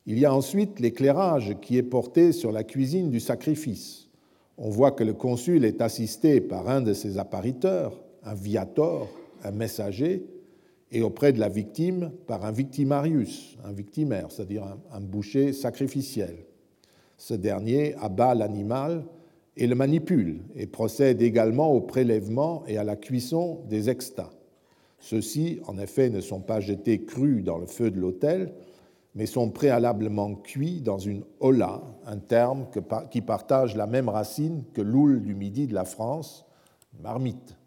Il 0.05 0.19
y 0.19 0.25
a 0.25 0.33
ensuite 0.33 0.79
l'éclairage 0.79 1.55
qui 1.61 1.77
est 1.77 1.83
porté 1.83 2.31
sur 2.31 2.51
la 2.51 2.63
cuisine 2.63 3.09
du 3.09 3.19
sacrifice. 3.19 4.09
On 4.57 4.69
voit 4.69 4.91
que 4.91 5.03
le 5.03 5.13
consul 5.13 5.65
est 5.65 5.81
assisté 5.81 6.41
par 6.41 6.69
un 6.69 6.81
de 6.81 6.93
ses 6.93 7.17
appariteurs, 7.17 7.99
un 8.23 8.35
viator, 8.35 9.09
un 9.43 9.51
messager, 9.51 10.25
et 10.91 11.01
auprès 11.01 11.33
de 11.33 11.39
la 11.39 11.49
victime 11.49 12.11
par 12.27 12.45
un 12.45 12.51
victimarius, 12.51 13.57
un 13.63 13.73
victimaire, 13.73 14.31
c'est-à-dire 14.31 14.63
un, 14.91 15.01
boucher 15.01 15.53
sacrificiel. 15.53 16.45
Ce 17.17 17.33
dernier 17.33 17.95
abat 17.95 18.35
l'animal 18.35 19.05
et 19.57 19.67
le 19.67 19.75
manipule 19.75 20.41
et 20.55 20.67
procède 20.67 21.21
également 21.21 21.71
au 21.71 21.81
prélèvement 21.81 22.63
et 22.67 22.77
à 22.77 22.83
la 22.83 22.95
cuisson 22.95 23.61
des 23.67 23.89
extas. 23.89 24.31
Ceux-ci, 24.99 25.59
en 25.67 25.77
effet, 25.77 26.09
ne 26.09 26.21
sont 26.21 26.41
pas 26.41 26.59
jetés 26.59 27.03
crus 27.03 27.43
dans 27.43 27.57
le 27.57 27.67
feu 27.67 27.91
de 27.91 27.99
l'autel, 27.99 28.53
mais 29.13 29.25
sont 29.25 29.49
préalablement 29.49 30.35
cuits 30.35 30.81
dans 30.81 30.97
une 30.97 31.23
hola, 31.39 31.81
un 32.05 32.17
terme 32.17 32.67
qui 33.11 33.21
partage 33.21 33.75
la 33.75 33.87
même 33.87 34.09
racine 34.09 34.63
que 34.73 34.81
l'oule 34.81 35.21
du 35.21 35.35
midi 35.35 35.67
de 35.67 35.73
la 35.73 35.85
France, 35.85 36.45
marmite. 36.99 37.57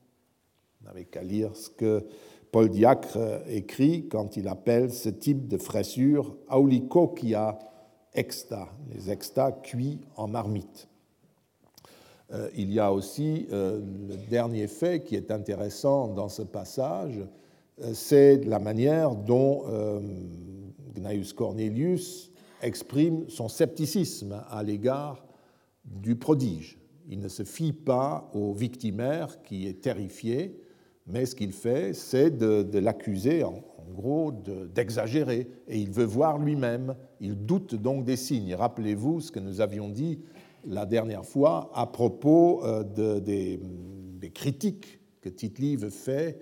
Vous 0.81 0.87
n'avez 0.87 1.05
qu'à 1.05 1.23
lire 1.23 1.57
ce 1.57 1.71
que 1.71 2.05
Paul 2.51 2.71
Diacre 2.71 3.43
écrit 3.49 4.09
quand 4.09 4.37
il 4.37 4.49
appelle 4.49 4.93
ce 4.93 5.09
type 5.09 5.49
de 5.49 5.59
fraissure 5.59 6.37
aulikokia 6.51 7.59
exta, 8.15 8.69
les 8.91 9.11
exta 9.11 9.53
cuits 9.53 10.01
en 10.17 10.29
marmite. 10.29 10.89
Euh, 12.33 12.51
il 12.57 12.73
y 12.73 12.79
a 12.79 12.93
aussi 12.93 13.47
euh, 13.53 13.81
le 14.09 14.17
dernier 14.29 14.67
fait 14.67 15.03
qui 15.03 15.15
est 15.15 15.31
intéressant 15.31 16.09
dans 16.09 16.29
ce 16.29 16.43
passage, 16.43 17.21
euh, 17.81 17.93
c'est 17.95 18.45
la 18.45 18.59
manière 18.59 19.15
dont 19.15 19.65
Gnaeus 20.95 21.33
Cornelius 21.35 22.31
exprime 22.63 23.29
son 23.29 23.49
scepticisme 23.49 24.43
à 24.51 24.63
l'égard 24.63 25.25
du 25.85 26.17
prodige. 26.17 26.79
Il 27.09 27.21
ne 27.21 27.29
se 27.29 27.45
fie 27.45 27.73
pas 27.73 28.31
au 28.35 28.53
victimaire 28.53 29.41
qui 29.43 29.67
est 29.67 29.81
terrifié, 29.81 30.61
mais 31.09 31.25
ce 31.27 31.35
qu'il 31.35 31.53
fait, 31.53 31.95
c'est 31.95 32.31
de, 32.31 32.79
l'accuser, 32.79 33.43
en, 33.43 33.63
gros, 33.95 34.31
d'exagérer. 34.33 35.49
et 35.67 35.79
il 35.79 35.91
veut 35.91 36.05
voir 36.05 36.39
lui-même. 36.39 36.95
Il 37.21 37.35
doute 37.35 37.75
donc 37.75 38.05
des 38.05 38.17
signes. 38.17 38.55
Rappelez-vous 38.55 39.21
ce 39.21 39.33
que 39.33 39.41
nous 39.41 39.61
avions 39.61 39.89
dit 39.89 40.21
la 40.67 40.85
dernière 40.87 41.25
fois 41.25 41.71
à 41.75 41.87
propos 41.87 42.65
euh, 42.65 42.85
des, 43.21 43.59
critiques 44.35 45.01
que 45.21 45.29
Tite-Live 45.29 45.89
fait 45.89 46.39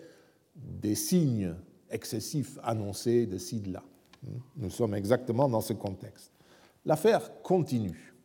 des 0.57 0.95
signes 0.95 1.55
excessifs 1.89 2.59
annoncés 2.63 3.27
de 3.27 3.39
ci, 3.39 3.61
de 3.61 3.73
là. 3.73 3.85
Nous 4.57 4.71
sommes 4.71 4.95
exactement 4.95 5.49
dans 5.49 5.61
ce 5.61 5.73
contexte. 5.73 6.33
L'affaire 6.85 7.31
continue. 7.43 8.16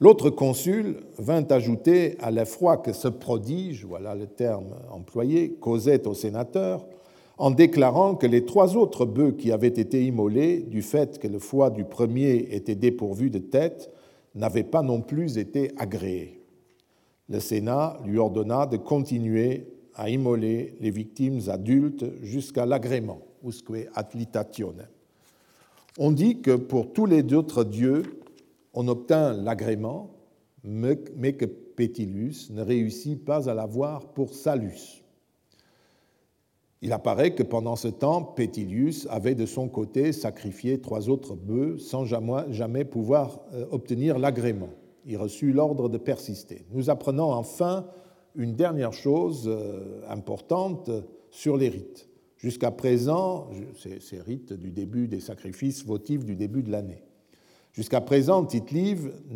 L'autre 0.00 0.28
consul 0.28 0.96
vint 1.18 1.46
ajouter 1.50 2.16
à 2.20 2.32
l'effroi 2.32 2.78
que 2.78 2.92
ce 2.92 3.06
prodige, 3.06 3.84
voilà 3.84 4.14
le 4.16 4.26
terme 4.26 4.74
employé, 4.90 5.52
causait 5.52 6.06
au 6.08 6.14
sénateur, 6.14 6.84
en 7.38 7.50
déclarant 7.50 8.16
que 8.16 8.26
les 8.26 8.44
trois 8.44 8.76
autres 8.76 9.06
bœufs 9.06 9.36
qui 9.36 9.52
avaient 9.52 9.68
été 9.68 10.04
immolés, 10.04 10.58
du 10.58 10.82
fait 10.82 11.18
que 11.18 11.28
le 11.28 11.38
foie 11.38 11.70
du 11.70 11.84
premier 11.84 12.48
était 12.50 12.74
dépourvu 12.74 13.30
de 13.30 13.38
tête, 13.38 13.90
n'avaient 14.34 14.64
pas 14.64 14.82
non 14.82 15.00
plus 15.00 15.38
été 15.38 15.70
agréés. 15.76 16.40
Le 17.28 17.38
Sénat 17.38 17.98
lui 18.04 18.18
ordonna 18.18 18.66
de 18.66 18.76
continuer 18.76 19.68
à 19.94 20.10
immoler 20.10 20.74
les 20.80 20.90
victimes 20.90 21.40
adultes 21.48 22.04
jusqu'à 22.20 22.66
l'agrément, 22.66 23.20
usque 23.44 23.88
ad 23.94 24.08
litatione. 24.14 24.88
On 25.98 26.10
dit 26.10 26.40
que 26.40 26.56
pour 26.56 26.92
tous 26.92 27.06
les 27.06 27.32
autres 27.32 27.62
dieux, 27.62 28.02
on 28.74 28.88
obtint 28.88 29.32
l'agrément, 29.32 30.10
mais 30.64 31.32
que 31.32 31.44
Pétilius 31.44 32.50
ne 32.50 32.62
réussit 32.62 33.24
pas 33.24 33.48
à 33.48 33.54
l'avoir 33.54 34.08
pour 34.12 34.34
Salus. 34.34 35.02
Il 36.82 36.92
apparaît 36.92 37.34
que 37.34 37.42
pendant 37.42 37.76
ce 37.76 37.88
temps, 37.88 38.22
Pétilius 38.22 39.06
avait 39.08 39.34
de 39.34 39.46
son 39.46 39.68
côté 39.68 40.12
sacrifié 40.12 40.80
trois 40.80 41.08
autres 41.08 41.34
bœufs 41.34 41.78
sans 41.78 42.04
jamais 42.04 42.84
pouvoir 42.84 43.40
euh, 43.54 43.64
obtenir 43.70 44.18
l'agrément. 44.18 44.68
Il 45.06 45.16
reçut 45.16 45.52
l'ordre 45.52 45.88
de 45.88 45.96
persister. 45.96 46.66
Nous 46.72 46.90
apprenons 46.90 47.32
enfin 47.32 47.86
une 48.34 48.54
dernière 48.54 48.92
chose 48.92 49.44
euh, 49.46 50.02
importante 50.10 50.90
sur 51.30 51.56
les 51.56 51.70
rites. 51.70 52.08
Jusqu'à 52.36 52.70
présent, 52.70 53.48
ces 54.00 54.20
rites 54.20 54.52
du 54.52 54.70
début 54.70 55.08
des 55.08 55.20
sacrifices 55.20 55.86
votifs 55.86 56.26
du 56.26 56.36
début 56.36 56.62
de 56.62 56.70
l'année. 56.70 57.02
Jusqu'à 57.74 58.00
présent, 58.00 58.44
tite 58.44 58.72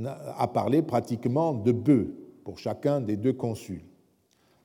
a 0.06 0.46
parlé 0.46 0.80
pratiquement 0.82 1.52
de 1.54 1.72
bœufs 1.72 2.14
pour 2.44 2.58
chacun 2.58 3.00
des 3.00 3.16
deux 3.16 3.32
consuls. 3.32 3.82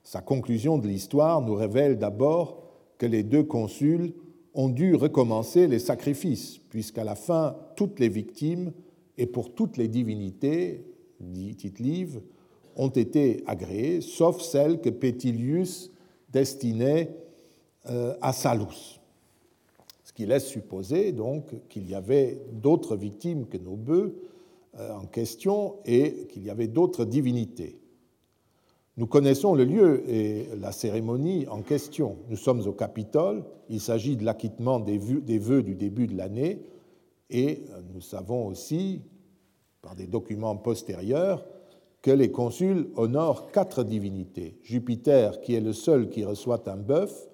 Sa 0.04 0.20
conclusion 0.20 0.78
de 0.78 0.86
l'histoire 0.86 1.42
nous 1.42 1.56
révèle 1.56 1.98
d'abord 1.98 2.62
que 2.98 3.06
les 3.06 3.24
deux 3.24 3.42
consuls 3.42 4.14
ont 4.54 4.68
dû 4.68 4.94
recommencer 4.94 5.66
les 5.66 5.80
sacrifices, 5.80 6.60
puisqu'à 6.70 7.02
la 7.02 7.16
fin, 7.16 7.56
toutes 7.74 7.98
les 7.98 8.08
victimes 8.08 8.72
et 9.18 9.26
pour 9.26 9.52
toutes 9.52 9.76
les 9.76 9.88
divinités, 9.88 10.86
dit 11.18 11.56
tite 11.56 11.82
ont 12.76 12.88
été 12.88 13.42
agréées, 13.46 14.00
sauf 14.00 14.40
celles 14.40 14.80
que 14.80 14.90
Pétilius 14.90 15.90
destinait 16.30 17.16
euh, 17.90 18.14
à 18.20 18.32
Salus 18.32 19.00
qui 20.14 20.26
laisse 20.26 20.46
supposer 20.46 21.12
donc 21.12 21.54
qu'il 21.68 21.88
y 21.88 21.94
avait 21.94 22.40
d'autres 22.52 22.96
victimes 22.96 23.46
que 23.46 23.58
nos 23.58 23.76
bœufs 23.76 24.14
euh, 24.78 24.92
en 24.94 25.06
question 25.06 25.76
et 25.84 26.26
qu'il 26.28 26.44
y 26.44 26.50
avait 26.50 26.68
d'autres 26.68 27.04
divinités. 27.04 27.78
Nous 28.96 29.06
connaissons 29.06 29.54
le 29.54 29.64
lieu 29.64 30.08
et 30.08 30.48
la 30.60 30.70
cérémonie 30.70 31.48
en 31.48 31.62
question. 31.62 32.18
Nous 32.28 32.36
sommes 32.36 32.66
au 32.66 32.72
Capitole, 32.72 33.44
il 33.68 33.80
s'agit 33.80 34.16
de 34.16 34.24
l'acquittement 34.24 34.78
des 34.78 34.98
vœux 34.98 35.62
du 35.62 35.74
début 35.74 36.06
de 36.06 36.16
l'année 36.16 36.62
et 37.30 37.64
euh, 37.70 37.80
nous 37.92 38.00
savons 38.00 38.46
aussi, 38.46 39.02
par 39.82 39.96
des 39.96 40.06
documents 40.06 40.56
postérieurs, 40.56 41.44
que 42.02 42.10
les 42.10 42.30
consuls 42.30 42.88
honorent 42.96 43.50
quatre 43.50 43.82
divinités. 43.82 44.58
Jupiter, 44.62 45.40
qui 45.40 45.54
est 45.54 45.60
le 45.60 45.72
seul 45.72 46.10
qui 46.10 46.24
reçoit 46.24 46.68
un 46.68 46.76
bœuf, 46.76 47.28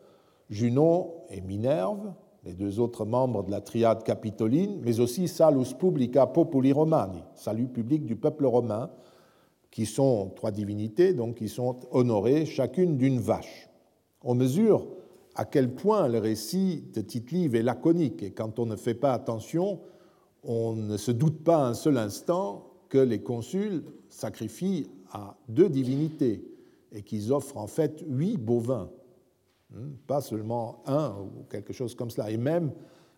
Junon 0.48 1.12
et 1.28 1.40
Minerve, 1.40 2.12
les 2.44 2.54
deux 2.54 2.80
autres 2.80 3.04
membres 3.04 3.42
de 3.42 3.50
la 3.50 3.60
triade 3.60 4.02
capitoline, 4.02 4.80
mais 4.82 5.00
aussi 5.00 5.28
Salus 5.28 5.74
Publica 5.78 6.26
Populi 6.26 6.72
Romani, 6.72 7.22
salut 7.34 7.66
public 7.66 8.06
du 8.06 8.16
peuple 8.16 8.46
romain, 8.46 8.90
qui 9.70 9.86
sont 9.86 10.32
trois 10.34 10.50
divinités, 10.50 11.12
donc 11.14 11.36
qui 11.36 11.48
sont 11.48 11.76
honorées 11.90 12.46
chacune 12.46 12.96
d'une 12.96 13.20
vache. 13.20 13.68
On 14.22 14.34
mesure 14.34 14.86
à 15.34 15.44
quel 15.44 15.74
point 15.74 16.08
le 16.08 16.18
récit 16.18 16.84
de 16.92 17.00
tite 17.00 17.32
est 17.32 17.62
laconique, 17.62 18.22
et 18.22 18.30
quand 18.32 18.58
on 18.58 18.66
ne 18.66 18.76
fait 18.76 18.94
pas 18.94 19.12
attention, 19.12 19.80
on 20.42 20.74
ne 20.74 20.96
se 20.96 21.10
doute 21.10 21.44
pas 21.44 21.66
un 21.66 21.74
seul 21.74 21.98
instant 21.98 22.66
que 22.88 22.98
les 22.98 23.20
consuls 23.20 23.84
sacrifient 24.08 24.88
à 25.12 25.36
deux 25.48 25.68
divinités 25.68 26.44
et 26.92 27.02
qu'ils 27.02 27.32
offrent 27.32 27.58
en 27.58 27.66
fait 27.66 28.02
huit 28.08 28.36
bovins 28.36 28.90
pas 30.06 30.20
seulement 30.20 30.82
un 30.86 31.14
ou 31.20 31.44
quelque 31.50 31.72
chose 31.72 31.94
comme 31.94 32.10
cela. 32.10 32.30
Et 32.30 32.36
même 32.36 32.72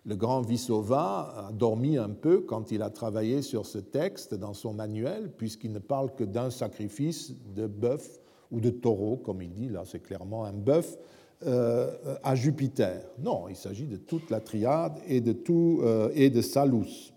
le 0.05 0.17
grand 0.17 0.41
Vissova 0.41 1.49
a 1.49 1.53
dormi 1.53 1.97
un 1.97 2.11
peu 2.11 2.41
quand 2.41 2.73
il 2.73 2.83
a 2.83 2.91
travaillé 2.91 3.41
sur 3.43 3.67
ce 3.67 3.79
texte 3.79 4.35
dans 4.35 4.53
son 4.53 4.75
manuel, 4.75 5.31
puisqu'il 5.37 5.73
ne 5.73 5.79
parle 5.79 6.15
que 6.15 6.25
d'un 6.25 6.51
sacrifice 6.51 7.35
de 7.55 7.67
bœuf 7.67 8.19
ou 8.51 8.61
de 8.61 8.71
taureau, 8.71 9.17
comme 9.17 9.43
il 9.43 9.53
dit, 9.53 9.69
là 9.69 9.83
c'est 9.85 10.03
clairement 10.03 10.45
un 10.45 10.53
bœuf, 10.53 10.99
euh, 11.45 12.17
à 12.23 12.35
Jupiter. 12.35 13.01
Non, 13.19 13.49
il 13.49 13.57
s'agit 13.57 13.87
de 13.87 13.97
toute 13.97 14.31
la 14.31 14.41
triade 14.41 14.99
et 15.09 15.21
de, 15.21 15.33
tout, 15.33 15.81
euh, 15.83 16.11
et 16.15 16.31
de 16.31 16.41
Salus. 16.41 17.13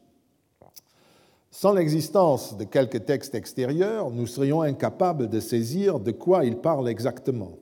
Sans 1.51 1.73
l'existence 1.73 2.57
de 2.57 2.63
quelques 2.63 3.05
textes 3.05 3.35
extérieurs, 3.35 4.09
nous 4.11 4.27
serions 4.27 4.61
incapables 4.61 5.29
de 5.29 5.39
saisir 5.39 5.99
de 5.99 6.11
quoi 6.11 6.43
il 6.43 6.57
parle 6.57 6.89
exactement. 6.89 7.53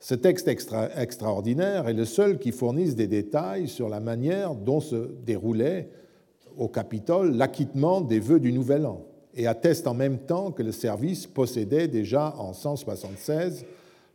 Ce 0.00 0.14
texte 0.14 0.48
extraordinaire 0.48 1.88
est 1.88 1.94
le 1.94 2.04
seul 2.04 2.38
qui 2.38 2.52
fournisse 2.52 2.94
des 2.94 3.08
détails 3.08 3.66
sur 3.66 3.88
la 3.88 3.98
manière 3.98 4.54
dont 4.54 4.80
se 4.80 5.10
déroulait 5.24 5.88
au 6.56 6.68
Capitole 6.68 7.36
l'acquittement 7.36 8.00
des 8.00 8.20
vœux 8.20 8.38
du 8.38 8.52
Nouvel 8.52 8.86
An 8.86 9.04
et 9.34 9.46
atteste 9.46 9.86
en 9.86 9.94
même 9.94 10.18
temps 10.18 10.52
que 10.52 10.62
le 10.62 10.72
service 10.72 11.26
possédait 11.26 11.88
déjà 11.88 12.34
en 12.38 12.52
176 12.52 13.64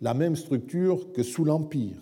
la 0.02 0.14
même 0.14 0.36
structure 0.36 1.12
que 1.12 1.24
sous 1.24 1.46
l'Empire. 1.46 1.98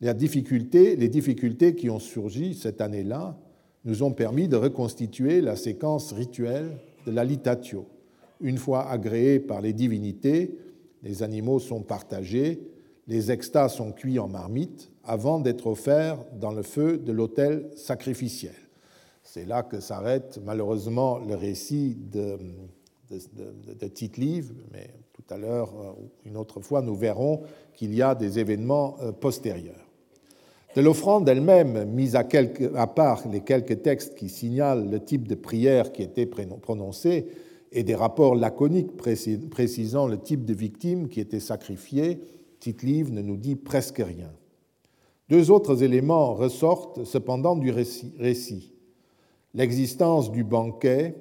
Les 0.00 0.12
difficultés, 0.14 0.96
les 0.96 1.08
difficultés 1.08 1.74
qui 1.74 1.88
ont 1.88 1.98
surgi 1.98 2.54
cette 2.54 2.80
année-là 2.80 3.38
nous 3.84 4.02
ont 4.02 4.12
permis 4.12 4.48
de 4.48 4.56
reconstituer 4.56 5.40
la 5.40 5.56
séquence 5.56 6.12
rituelle 6.12 6.70
de 7.06 7.12
la 7.12 7.24
litatio. 7.24 7.86
Une 8.40 8.58
fois 8.58 8.90
agréée 8.90 9.38
par 9.38 9.60
les 9.60 9.72
divinités, 9.72 10.58
les 11.02 11.22
animaux 11.22 11.58
sont 11.58 11.82
partagés, 11.82 12.60
les 13.06 13.30
extas 13.30 13.68
sont 13.68 13.92
cuits 13.92 14.18
en 14.18 14.28
marmite 14.28 14.90
avant 15.04 15.38
d'être 15.38 15.66
offerts 15.66 16.18
dans 16.34 16.52
le 16.52 16.62
feu 16.62 16.98
de 16.98 17.12
l'autel 17.12 17.70
sacrificiel. 17.76 18.54
C'est 19.22 19.44
là 19.44 19.62
que 19.62 19.80
s'arrête 19.80 20.40
malheureusement 20.44 21.18
le 21.18 21.34
récit 21.34 21.96
de, 22.10 22.38
de, 23.10 23.74
de, 23.74 23.86
Tite-Livre, 23.86 24.54
mais 24.72 24.90
tout 25.12 25.34
à 25.34 25.38
l'heure, 25.38 25.72
euh, 25.78 25.92
une 26.24 26.36
autre 26.36 26.60
fois, 26.60 26.82
nous 26.82 26.94
verrons 26.94 27.42
qu'il 27.74 27.94
y 27.94 28.02
a 28.02 28.14
des 28.14 28.38
événements 28.38 28.96
euh, 29.02 29.12
postérieurs. 29.12 29.86
De 30.74 30.82
l'offrande 30.82 31.28
elle-même, 31.28 31.86
mise 31.86 32.16
à, 32.16 32.26
à, 32.74 32.86
part 32.86 33.26
les 33.28 33.40
quelques 33.40 33.82
textes 33.82 34.14
qui 34.14 34.28
signalent 34.28 34.90
le 34.90 35.00
type 35.00 35.26
de 35.26 35.34
prière 35.34 35.90
qui 35.90 36.02
était 36.02 36.26
prononcée, 36.26 37.26
et 37.76 37.84
des 37.84 37.94
rapports 37.94 38.34
laconiques 38.34 38.96
précisant 38.96 40.06
le 40.06 40.18
type 40.18 40.46
de 40.46 40.54
victime 40.54 41.08
qui 41.08 41.20
était 41.20 41.40
sacrifiée, 41.40 42.20
Tite-Livre 42.58 43.12
ne 43.12 43.20
nous 43.20 43.36
dit 43.36 43.54
presque 43.54 43.98
rien. 43.98 44.32
Deux 45.28 45.50
autres 45.50 45.82
éléments 45.82 46.32
ressortent 46.32 47.04
cependant 47.04 47.54
du 47.54 47.70
récit. 47.70 48.72
L'existence 49.52 50.32
du 50.32 50.42
banquet 50.42 51.16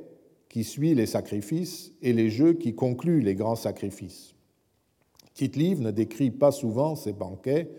qui 0.47 0.63
suit 0.63 0.95
les 0.95 1.07
sacrifices 1.07 1.91
et 2.01 2.13
les 2.13 2.29
jeux 2.29 2.53
qui 2.53 2.73
concluent 2.73 3.21
les 3.21 3.35
grands 3.35 3.57
sacrifices. 3.57 4.33
Tite-Livre 5.33 5.81
ne 5.81 5.91
décrit 5.91 6.31
pas 6.31 6.53
souvent 6.53 6.95
ces 6.95 7.11
banquets 7.11 7.69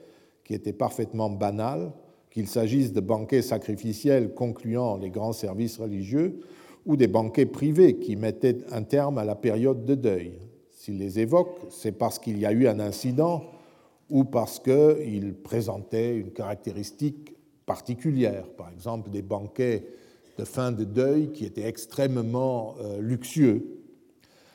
qui 0.44 0.52
étaient 0.52 0.74
parfaitement 0.74 1.30
banals, 1.30 1.94
qu'il 2.30 2.46
s'agisse 2.46 2.92
de 2.92 3.00
banquets 3.00 3.40
sacrificiels 3.40 4.34
concluant 4.34 4.98
les 4.98 5.08
grands 5.08 5.32
services 5.32 5.78
religieux 5.78 6.40
ou 6.86 6.96
des 6.96 7.08
banquets 7.08 7.46
privés 7.46 7.96
qui 7.98 8.16
mettaient 8.16 8.58
un 8.70 8.82
terme 8.82 9.18
à 9.18 9.24
la 9.24 9.34
période 9.34 9.84
de 9.84 9.94
deuil. 9.94 10.38
S'il 10.70 10.98
les 10.98 11.18
évoque, 11.18 11.58
c'est 11.68 11.92
parce 11.92 12.18
qu'il 12.18 12.38
y 12.38 12.46
a 12.46 12.52
eu 12.52 12.68
un 12.68 12.80
incident 12.80 13.44
ou 14.08 14.24
parce 14.24 14.60
qu'il 14.60 15.34
présentait 15.34 16.16
une 16.16 16.30
caractéristique 16.30 17.34
particulière, 17.66 18.46
par 18.56 18.70
exemple 18.70 19.10
des 19.10 19.22
banquets 19.22 19.84
de 20.38 20.44
fin 20.44 20.70
de 20.70 20.84
deuil 20.84 21.32
qui 21.32 21.44
étaient 21.44 21.66
extrêmement 21.66 22.76
euh, 22.80 23.00
luxueux. 23.00 23.64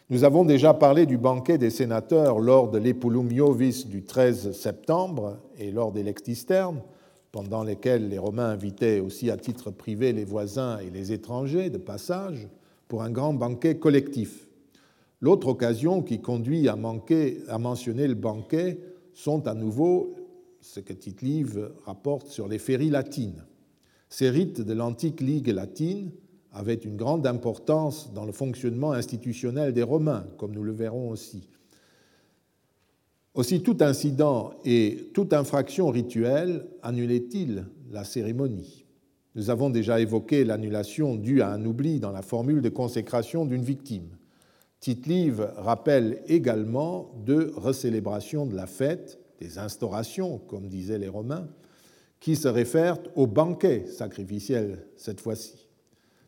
Nous 0.09 0.23
avons 0.23 0.45
déjà 0.45 0.73
parlé 0.73 1.05
du 1.05 1.17
banquet 1.17 1.57
des 1.57 1.69
sénateurs 1.69 2.39
lors 2.39 2.69
de 2.69 2.77
l'Epulum 2.77 3.31
Iovis 3.31 3.87
du 3.87 4.03
13 4.03 4.51
septembre 4.51 5.37
et 5.57 5.71
lors 5.71 5.91
des 5.91 6.03
Lextisterne 6.03 6.81
pendant 7.31 7.63
lesquels 7.63 8.09
les 8.09 8.17
Romains 8.17 8.49
invitaient 8.49 8.99
aussi 8.99 9.29
à 9.29 9.37
titre 9.37 9.71
privé 9.71 10.13
les 10.13 10.25
voisins 10.25 10.79
et 10.79 10.89
les 10.89 11.11
étrangers 11.11 11.69
de 11.69 11.77
passage 11.77 12.47
pour 12.87 13.03
un 13.03 13.11
grand 13.11 13.33
banquet 13.33 13.77
collectif. 13.77 14.47
L'autre 15.21 15.47
occasion 15.47 16.01
qui 16.01 16.19
conduit 16.19 16.67
à, 16.67 16.73
à 16.73 17.57
mentionner 17.57 18.07
le 18.07 18.15
banquet 18.15 18.79
sont 19.13 19.47
à 19.47 19.53
nouveau 19.53 20.15
ce 20.59 20.79
que 20.79 20.93
Tite-Live 20.93 21.71
rapporte 21.85 22.27
sur 22.27 22.47
les 22.47 22.59
féries 22.59 22.89
latines. 22.89 23.45
Ces 24.09 24.29
rites 24.29 24.61
de 24.61 24.73
l'antique 24.73 25.21
Ligue 25.21 25.47
latine 25.47 26.11
avaient 26.51 26.73
une 26.73 26.97
grande 26.97 27.25
importance 27.25 28.11
dans 28.13 28.25
le 28.25 28.31
fonctionnement 28.31 28.91
institutionnel 28.91 29.73
des 29.73 29.83
Romains, 29.83 30.25
comme 30.37 30.51
nous 30.51 30.63
le 30.63 30.73
verrons 30.73 31.09
aussi. 31.09 31.47
Aussi 33.33 33.63
tout 33.63 33.77
incident 33.79 34.51
et 34.65 35.09
toute 35.13 35.31
infraction 35.31 35.87
rituelle 35.87 36.65
annulait-il 36.83 37.65
la 37.89 38.03
cérémonie? 38.03 38.85
Nous 39.35 39.49
avons 39.49 39.69
déjà 39.69 40.01
évoqué 40.01 40.43
l'annulation 40.43 41.15
due 41.15 41.41
à 41.41 41.49
un 41.49 41.63
oubli 41.65 42.01
dans 42.01 42.11
la 42.11 42.23
formule 42.23 42.61
de 42.61 42.67
consécration 42.67 43.45
d'une 43.45 43.63
victime. 43.63 44.09
Tite-Live 44.81 45.49
rappelle 45.55 46.21
également 46.27 47.13
deux 47.25 47.53
recélébrations 47.55 48.45
de 48.45 48.55
la 48.55 48.67
fête, 48.67 49.17
des 49.39 49.57
instaurations, 49.57 50.39
comme 50.39 50.67
disaient 50.67 50.99
les 50.99 51.07
Romains, 51.07 51.47
qui 52.19 52.35
se 52.35 52.49
réfèrent 52.49 52.99
au 53.15 53.27
banquet 53.27 53.85
sacrificiel 53.87 54.85
cette 54.97 55.21
fois-ci. 55.21 55.67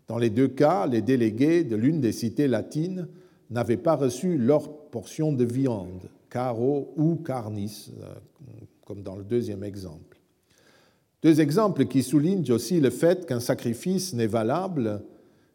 Dans 0.07 0.17
les 0.17 0.29
deux 0.29 0.47
cas, 0.47 0.87
les 0.87 1.01
délégués 1.01 1.65
de 1.65 1.75
l'une 1.75 1.99
des 1.99 2.13
cités 2.13 2.47
latines 2.47 3.09
n'avaient 3.49 3.75
pas 3.75 3.97
reçu 3.97 4.37
leur 4.37 4.87
portion 4.87 5.33
de 5.33 5.43
viande, 5.43 6.09
caro 6.33 6.91
ou 6.97 7.17
carnis, 7.17 7.91
euh, 8.01 8.15
comme 8.85 9.03
dans 9.03 9.15
le 9.15 9.23
deuxième 9.23 9.63
exemple. 9.63 10.19
Deux 11.21 11.39
exemples 11.39 11.85
qui 11.85 12.01
soulignent 12.01 12.51
aussi 12.51 12.79
le 12.79 12.89
fait 12.89 13.27
qu'un 13.27 13.39
sacrifice 13.39 14.13
n'est 14.13 14.27
valable 14.27 15.03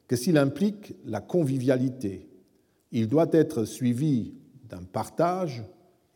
que 0.06 0.14
s'il 0.14 0.38
implique 0.38 0.94
la 1.04 1.20
convivialité. 1.20 2.28
Il 2.92 3.08
doit 3.08 3.28
être 3.32 3.64
suivi 3.64 4.34
d'un 4.68 4.84
partage 4.84 5.64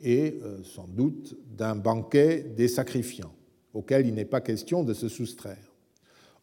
et 0.01 0.39
euh, 0.43 0.63
sans 0.63 0.87
doute 0.87 1.37
d'un 1.51 1.75
banquet 1.75 2.47
des 2.57 2.69
sacrifiants, 2.69 3.35
auquel 3.75 4.07
il 4.07 4.15
n'est 4.15 4.25
pas 4.25 4.41
question 4.41 4.85
de 4.85 4.95
se 4.95 5.09
soustraire. 5.09 5.73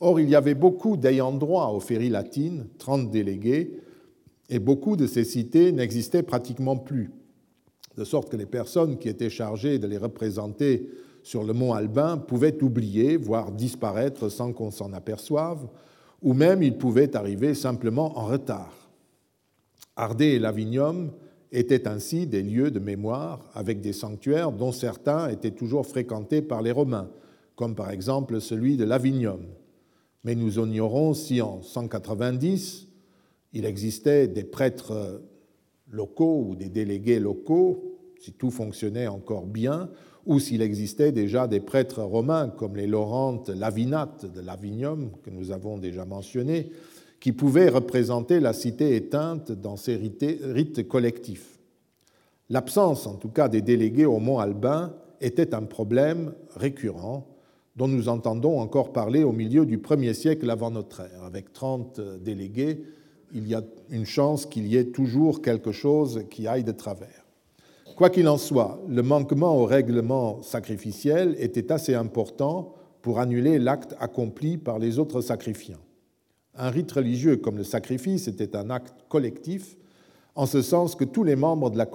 Or, 0.01 0.19
il 0.19 0.29
y 0.29 0.35
avait 0.35 0.55
beaucoup 0.55 0.97
d'ayants 0.97 1.33
droit 1.33 1.67
aux 1.67 1.79
féries 1.79 2.09
latines, 2.09 2.67
30 2.79 3.11
délégués, 3.11 3.79
et 4.49 4.59
beaucoup 4.59 4.97
de 4.97 5.07
ces 5.07 5.23
cités 5.23 5.71
n'existaient 5.71 6.23
pratiquement 6.23 6.75
plus, 6.75 7.11
de 7.99 8.05
sorte 8.05 8.29
que 8.29 8.37
les 8.37 8.45
personnes 8.45 8.97
qui 8.97 9.09
étaient 9.09 9.29
chargées 9.29 9.77
de 9.77 9.85
les 9.85 9.97
représenter 9.97 10.89
sur 11.21 11.43
le 11.43 11.51
mont 11.53 11.73
Albin 11.73 12.17
pouvaient 12.17 12.63
oublier, 12.63 13.17
voire 13.17 13.51
disparaître 13.51 14.29
sans 14.29 14.53
qu'on 14.53 14.71
s'en 14.71 14.93
aperçoive, 14.93 15.67
ou 16.21 16.33
même 16.33 16.63
ils 16.63 16.77
pouvaient 16.77 17.15
arriver 17.15 17.53
simplement 17.53 18.17
en 18.17 18.25
retard. 18.25 18.89
Ardé 19.97 20.25
et 20.27 20.39
Lavinium 20.39 21.11
étaient 21.51 21.89
ainsi 21.89 22.25
des 22.25 22.41
lieux 22.41 22.71
de 22.71 22.79
mémoire 22.79 23.49
avec 23.53 23.81
des 23.81 23.93
sanctuaires 23.93 24.53
dont 24.53 24.71
certains 24.71 25.27
étaient 25.27 25.51
toujours 25.51 25.85
fréquentés 25.85 26.41
par 26.41 26.61
les 26.61 26.71
Romains, 26.71 27.09
comme 27.55 27.75
par 27.75 27.91
exemple 27.91 28.39
celui 28.39 28.77
de 28.77 28.85
Lavinium. 28.85 29.45
Mais 30.23 30.35
nous 30.35 30.57
ignorons 30.57 31.13
si 31.13 31.41
en 31.41 31.61
190, 31.61 32.87
il 33.51 33.65
existait 33.65 34.29
des 34.29 34.45
prêtres 34.45 35.21
locaux 35.91 36.45
ou 36.47 36.55
des 36.55 36.69
délégués 36.69 37.19
locaux, 37.19 37.88
si 38.19 38.33
tout 38.33 38.51
fonctionnait 38.51 39.07
encore 39.07 39.45
bien, 39.45 39.89
ou 40.25 40.39
s'il 40.39 40.61
existait 40.61 41.11
déjà 41.11 41.47
des 41.47 41.59
prêtres 41.59 42.03
romains 42.03 42.49
comme 42.49 42.75
les 42.75 42.87
Laurentes 42.87 43.49
Lavinates 43.49 44.25
de 44.25 44.41
Lavinium, 44.41 45.11
que 45.23 45.29
nous 45.29 45.51
avons 45.51 45.77
déjà 45.77 46.05
mentionnés, 46.05 46.71
qui 47.19 47.31
pouvaient 47.31 47.69
représenter 47.69 48.39
la 48.39 48.53
cité 48.53 48.95
éteinte 48.95 49.51
dans 49.51 49.75
ces 49.75 49.95
rites 49.95 50.87
collectifs. 50.87 51.59
L'absence, 52.49 53.07
en 53.07 53.15
tout 53.15 53.29
cas, 53.29 53.49
des 53.49 53.61
délégués 53.61 54.05
au 54.05 54.19
mont 54.19 54.39
Albin 54.39 54.93
était 55.21 55.53
un 55.53 55.63
problème 55.63 56.33
récurrent 56.55 57.27
dont 57.75 57.87
nous 57.87 58.09
entendons 58.09 58.59
encore 58.59 58.91
parler 58.91 59.23
au 59.23 59.31
milieu 59.31 59.65
du 59.65 59.77
premier 59.77 60.13
siècle 60.13 60.49
avant 60.49 60.71
notre 60.71 61.01
ère. 61.01 61.23
Avec 61.23 61.53
30 61.53 62.01
délégués, 62.21 62.83
il 63.33 63.47
y 63.47 63.55
a 63.55 63.63
une 63.89 64.05
chance 64.05 64.45
qu'il 64.45 64.67
y 64.67 64.75
ait 64.75 64.91
toujours 64.91 65.41
quelque 65.41 65.71
chose 65.71 66.25
qui 66.29 66.47
aille 66.47 66.63
de 66.63 66.71
travers. 66.71 67.28
Quoi 67.99 68.09
qu'il 68.09 68.29
en 68.29 68.37
soit, 68.37 68.81
le 68.87 69.03
manquement 69.03 69.57
au 69.57 69.65
règlement 69.65 70.41
sacrificiel 70.41 71.35
était 71.37 71.69
assez 71.69 71.95
important 71.95 72.73
pour 73.01 73.19
annuler 73.19 73.59
l'acte 73.59 73.93
accompli 73.99 74.57
par 74.57 74.79
les 74.79 74.99
autres 74.99 75.19
sacrifiants. 75.19 75.81
Un 76.55 76.69
rite 76.69 76.93
religieux 76.93 77.35
comme 77.35 77.57
le 77.57 77.65
sacrifice 77.65 78.29
était 78.29 78.55
un 78.55 78.69
acte 78.69 78.95
collectif, 79.09 79.75
en 80.35 80.45
ce 80.45 80.61
sens 80.61 80.95
que 80.95 81.03
tous 81.03 81.25
les 81.25 81.35
membres 81.35 81.69
de 81.69 81.77
la 81.77 81.85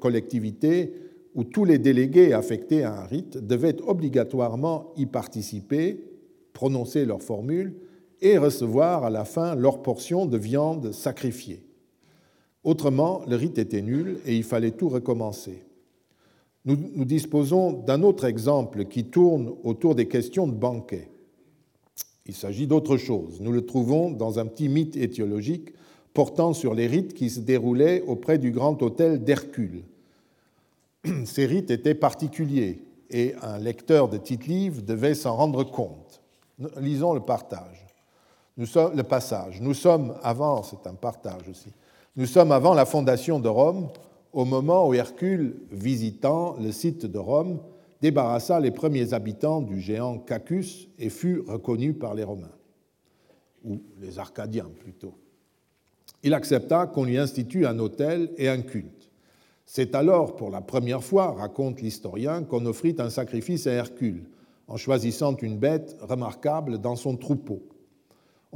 collectivité 0.00 0.94
ou 1.36 1.44
tous 1.44 1.64
les 1.64 1.78
délégués 1.78 2.32
affectés 2.32 2.82
à 2.82 3.00
un 3.00 3.04
rite 3.04 3.38
devaient 3.38 3.80
obligatoirement 3.86 4.92
y 4.96 5.06
participer, 5.06 6.10
prononcer 6.52 7.04
leur 7.04 7.22
formule 7.22 7.76
et 8.20 8.36
recevoir 8.36 9.04
à 9.04 9.10
la 9.10 9.24
fin 9.24 9.54
leur 9.54 9.80
portion 9.80 10.26
de 10.26 10.38
viande 10.38 10.90
sacrifiée. 10.90 11.64
Autrement, 12.64 13.22
le 13.28 13.36
rite 13.36 13.58
était 13.58 13.82
nul 13.82 14.18
et 14.26 14.34
il 14.34 14.42
fallait 14.42 14.70
tout 14.70 14.88
recommencer. 14.88 15.62
Nous, 16.64 17.04
disposons 17.04 17.72
d'un 17.72 18.02
autre 18.02 18.24
exemple 18.24 18.86
qui 18.86 19.04
tourne 19.04 19.52
autour 19.64 19.94
des 19.94 20.08
questions 20.08 20.46
de 20.46 20.54
banquet. 20.54 21.10
Il 22.24 22.34
s'agit 22.34 22.66
d'autre 22.66 22.96
chose. 22.96 23.38
Nous 23.42 23.52
le 23.52 23.66
trouvons 23.66 24.10
dans 24.10 24.38
un 24.38 24.46
petit 24.46 24.70
mythe 24.70 24.96
étiologique 24.96 25.74
portant 26.14 26.54
sur 26.54 26.72
les 26.72 26.86
rites 26.86 27.12
qui 27.12 27.28
se 27.28 27.40
déroulaient 27.40 28.00
auprès 28.06 28.38
du 28.38 28.50
grand 28.50 28.80
hôtel 28.82 29.22
d'Hercule. 29.22 29.82
Ces 31.26 31.44
rites 31.44 31.70
étaient 31.70 31.94
particuliers 31.94 32.80
et 33.10 33.34
un 33.42 33.58
lecteur 33.58 34.08
de 34.08 34.16
titre-livre 34.16 34.80
devait 34.80 35.14
s'en 35.14 35.36
rendre 35.36 35.64
compte. 35.64 36.22
Lisons 36.80 37.12
le 37.12 37.20
partage. 37.20 37.84
Nous 38.56 38.66
sommes, 38.66 38.96
le 38.96 39.02
passage. 39.02 39.60
Nous 39.60 39.74
sommes 39.74 40.14
avant, 40.22 40.62
c'est 40.62 40.86
un 40.86 40.94
partage 40.94 41.48
aussi, 41.50 41.70
nous 42.16 42.26
sommes 42.26 42.52
avant 42.52 42.74
la 42.74 42.86
fondation 42.86 43.40
de 43.40 43.48
Rome, 43.48 43.88
au 44.32 44.44
moment 44.44 44.88
où 44.88 44.94
Hercule, 44.94 45.56
visitant 45.70 46.56
le 46.60 46.70
site 46.70 47.06
de 47.06 47.18
Rome, 47.18 47.60
débarrassa 48.00 48.60
les 48.60 48.70
premiers 48.70 49.14
habitants 49.14 49.60
du 49.60 49.80
géant 49.80 50.18
Cacus 50.18 50.88
et 50.98 51.08
fut 51.08 51.42
reconnu 51.46 51.92
par 51.94 52.14
les 52.14 52.24
Romains, 52.24 52.54
ou 53.64 53.80
les 54.00 54.18
Arcadiens 54.18 54.70
plutôt. 54.80 55.14
Il 56.22 56.34
accepta 56.34 56.86
qu'on 56.86 57.04
lui 57.04 57.18
institue 57.18 57.66
un 57.66 57.78
hôtel 57.78 58.30
et 58.36 58.48
un 58.48 58.62
culte. 58.62 59.10
C'est 59.66 59.94
alors, 59.94 60.36
pour 60.36 60.50
la 60.50 60.60
première 60.60 61.02
fois, 61.02 61.32
raconte 61.32 61.80
l'historien, 61.80 62.44
qu'on 62.44 62.66
offrit 62.66 62.94
un 62.98 63.10
sacrifice 63.10 63.66
à 63.66 63.72
Hercule, 63.72 64.24
en 64.68 64.76
choisissant 64.76 65.36
une 65.36 65.58
bête 65.58 65.96
remarquable 66.00 66.78
dans 66.78 66.96
son 66.96 67.16
troupeau. 67.16 67.62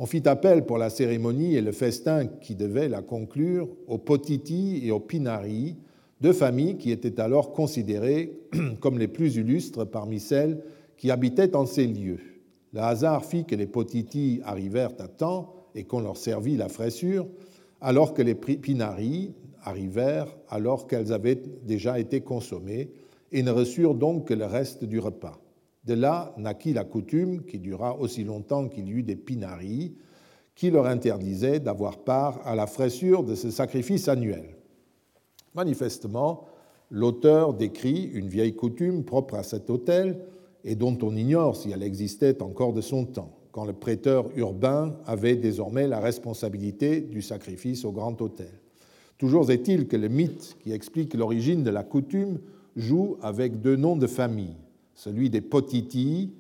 On 0.01 0.07
fit 0.07 0.29
appel 0.29 0.65
pour 0.65 0.79
la 0.79 0.91
cérémonie 0.91 1.57
et 1.57 1.61
le 1.61 1.73
festin 1.73 2.29
qui 2.29 2.55
devait 2.55 2.89
la 2.89 3.03
conclure 3.03 3.69
aux 3.89 3.99
Potiti 3.99 4.81
et 4.85 4.93
aux 4.93 5.01
Pinari, 5.01 5.75
deux 6.21 6.33
familles 6.33 6.77
qui 6.77 6.93
étaient 6.93 7.19
alors 7.19 7.53
considérées 7.53 8.39
comme 8.81 9.01
les 9.01 9.09
plus 9.09 9.35
illustres 9.35 9.85
parmi 9.85 10.21
celles 10.21 10.63
qui 10.97 11.11
habitaient 11.11 11.57
en 11.57 11.67
ces 11.67 11.89
lieux. 11.89 12.21
Le 12.73 12.79
hasard 12.79 13.25
fit 13.25 13.45
que 13.45 13.57
les 13.57 13.67
Potiti 13.67 14.41
arrivèrent 14.45 14.95
à 15.01 15.09
temps 15.09 15.53
et 15.75 15.83
qu'on 15.83 16.01
leur 16.01 16.17
servit 16.17 16.57
la 16.57 16.69
fraissure, 16.69 17.27
alors 17.81 18.15
que 18.15 18.23
les 18.23 18.37
Pinari 18.37 19.35
arrivèrent 19.65 20.33
alors 20.49 20.87
qu'elles 20.87 21.13
avaient 21.13 21.43
déjà 21.65 21.99
été 21.99 22.21
consommées 22.21 22.93
et 23.33 23.43
ne 23.43 23.51
reçurent 23.51 23.97
donc 23.97 24.29
que 24.29 24.35
le 24.35 24.47
reste 24.47 24.85
du 24.85 25.01
repas. 25.01 25.41
De 25.85 25.95
là 25.95 26.35
naquit 26.37 26.72
la 26.72 26.85
coutume, 26.85 27.45
qui 27.45 27.59
dura 27.59 27.99
aussi 27.99 28.24
longtemps 28.24 28.68
qu'il 28.68 28.89
y 28.89 28.93
eut 28.93 29.03
des 29.03 29.16
pinaries, 29.16 29.95
qui 30.55 30.70
leur 30.70 30.87
interdisait 30.87 31.61
d'avoir 31.61 31.99
part 31.99 32.41
à 32.45 32.55
la 32.55 32.66
fraissure 32.66 33.22
de 33.22 33.35
ce 33.35 33.51
sacrifice 33.51 34.09
annuel. 34.09 34.57
Manifestement, 35.55 36.47
l'auteur 36.91 37.55
décrit 37.55 38.11
une 38.12 38.29
vieille 38.29 38.57
coutume 38.57 39.05
propre 39.05 39.37
à 39.37 39.43
cet 39.43 39.70
hôtel 39.70 40.18
et 40.64 40.74
dont 40.74 40.99
on 41.03 41.16
ignore 41.16 41.57
si 41.57 41.70
elle 41.70 41.83
existait 41.83 42.43
encore 42.43 42.72
de 42.72 42.81
son 42.81 43.05
temps, 43.05 43.39
quand 43.53 43.64
le 43.64 43.72
prêteur 43.72 44.31
urbain 44.37 44.97
avait 45.07 45.37
désormais 45.37 45.87
la 45.87 46.01
responsabilité 46.01 47.01
du 47.01 47.22
sacrifice 47.22 47.85
au 47.85 47.93
grand 47.93 48.20
hôtel. 48.20 48.61
Toujours 49.16 49.51
est-il 49.51 49.89
que 49.89 49.97
le 49.97 50.09
mythe 50.09 50.57
qui 50.61 50.72
explique 50.72 51.14
l'origine 51.14 51.62
de 51.62 51.70
la 51.70 51.85
coutume 51.85 52.41
joue 52.76 53.16
avec 53.22 53.61
deux 53.61 53.76
noms 53.76 53.97
de 53.97 54.07
famille 54.07 54.57
celui 54.99 55.31
des 55.31 55.41
Potiti, 55.41 56.33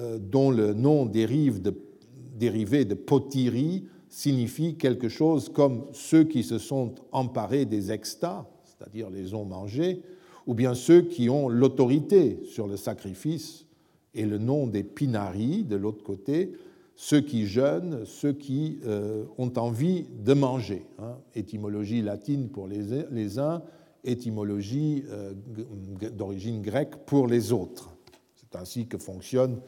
euh, 0.00 0.18
dont 0.18 0.50
le 0.50 0.72
nom 0.72 1.04
dérive 1.04 1.60
de, 1.60 1.74
dérivé 2.34 2.86
de 2.86 2.94
potiri, 2.94 3.84
signifie 4.08 4.76
quelque 4.76 5.10
chose 5.10 5.50
comme 5.50 5.84
ceux 5.92 6.24
qui 6.24 6.42
se 6.42 6.56
sont 6.56 6.94
emparés 7.12 7.66
des 7.66 7.92
extas, 7.92 8.46
c'est-à-dire 8.64 9.10
les 9.10 9.34
ont 9.34 9.44
mangés, 9.44 10.00
ou 10.46 10.54
bien 10.54 10.74
ceux 10.74 11.02
qui 11.02 11.28
ont 11.28 11.50
l'autorité 11.50 12.40
sur 12.46 12.66
le 12.66 12.78
sacrifice, 12.78 13.66
et 14.14 14.24
le 14.24 14.38
nom 14.38 14.66
des 14.66 14.82
pinari, 14.82 15.62
de 15.62 15.76
l'autre 15.76 16.02
côté, 16.02 16.52
ceux 16.96 17.20
qui 17.20 17.46
jeûnent, 17.46 18.06
ceux 18.06 18.32
qui 18.32 18.78
euh, 18.86 19.24
ont 19.36 19.52
envie 19.58 20.06
de 20.24 20.32
manger. 20.32 20.86
Hein. 21.00 21.16
Étymologie 21.34 22.00
latine 22.00 22.48
pour 22.48 22.66
les, 22.66 23.04
les 23.10 23.38
uns, 23.38 23.62
étymologie 24.04 25.04
euh, 25.08 25.32
d'origine 26.12 26.62
grecque 26.62 26.96
pour 27.06 27.26
les 27.26 27.52
autres. 27.52 27.90
C'est 28.34 28.56
ainsi 28.58 28.86
que 28.86 28.98
fonctionne 28.98 29.60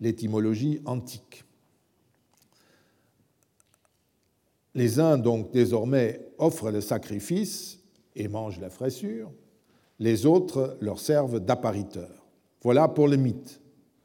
l'étymologie 0.00 0.80
antique. 0.84 1.44
Les 4.74 5.00
uns, 5.00 5.18
donc, 5.18 5.50
désormais 5.52 6.20
offrent 6.38 6.70
le 6.70 6.80
sacrifice 6.80 7.80
et 8.14 8.28
mangent 8.28 8.60
la 8.60 8.70
fraissure, 8.70 9.32
les 9.98 10.26
autres 10.26 10.76
leur 10.80 11.00
servent 11.00 11.40
d'appariteur. 11.40 12.26
Voilà 12.62 12.86
pour 12.88 13.08
le 13.08 13.16
mythe. 13.16 13.60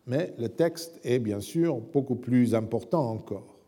Mais 0.06 0.34
le 0.38 0.50
texte 0.50 1.00
est 1.04 1.20
bien 1.20 1.40
sûr 1.40 1.80
beaucoup 1.80 2.16
plus 2.16 2.56
important 2.56 3.10
encore. 3.10 3.60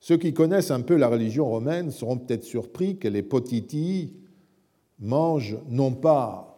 Ceux 0.00 0.18
qui 0.18 0.34
connaissent 0.34 0.70
un 0.70 0.82
peu 0.82 0.96
la 0.96 1.08
religion 1.08 1.48
romaine 1.48 1.90
seront 1.90 2.18
peut-être 2.18 2.44
surpris 2.44 2.98
que 2.98 3.08
les 3.08 3.22
potiti 3.22 4.12
mange 4.98 5.56
non 5.68 5.92
pas 5.92 6.56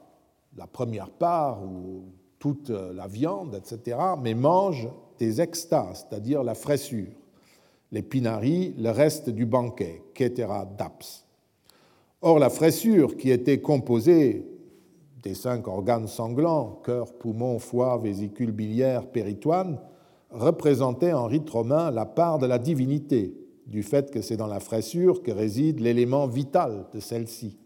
la 0.56 0.66
première 0.66 1.10
part 1.10 1.62
ou 1.62 2.04
toute 2.38 2.70
la 2.70 3.06
viande, 3.06 3.54
etc., 3.54 3.98
mais 4.22 4.34
mange 4.34 4.88
des 5.18 5.40
extases, 5.40 6.06
c'est-à-dire 6.08 6.42
la 6.42 6.54
fraissure, 6.54 7.12
les 7.92 8.02
pinaris, 8.02 8.74
le 8.78 8.90
reste 8.90 9.30
du 9.30 9.46
banquet, 9.46 10.02
ketera 10.14 10.64
daps. 10.64 11.24
Or, 12.22 12.38
la 12.38 12.50
fraissure, 12.50 13.16
qui 13.16 13.30
était 13.30 13.60
composée 13.60 14.46
des 15.22 15.34
cinq 15.34 15.66
organes 15.68 16.08
sanglants, 16.08 16.80
cœur, 16.84 17.12
poumon, 17.14 17.58
foie, 17.58 17.98
vésicule 17.98 18.52
biliaire, 18.52 19.06
péritoine, 19.06 19.78
représentait 20.30 21.12
en 21.12 21.26
rite 21.26 21.48
romain 21.48 21.90
la 21.90 22.06
part 22.06 22.38
de 22.38 22.46
la 22.46 22.58
divinité, 22.58 23.34
du 23.66 23.82
fait 23.82 24.10
que 24.10 24.22
c'est 24.22 24.36
dans 24.36 24.46
la 24.46 24.60
fraissure 24.60 25.22
que 25.22 25.32
réside 25.32 25.80
l'élément 25.80 26.26
vital 26.26 26.86
de 26.92 27.00
celle-ci. 27.00 27.56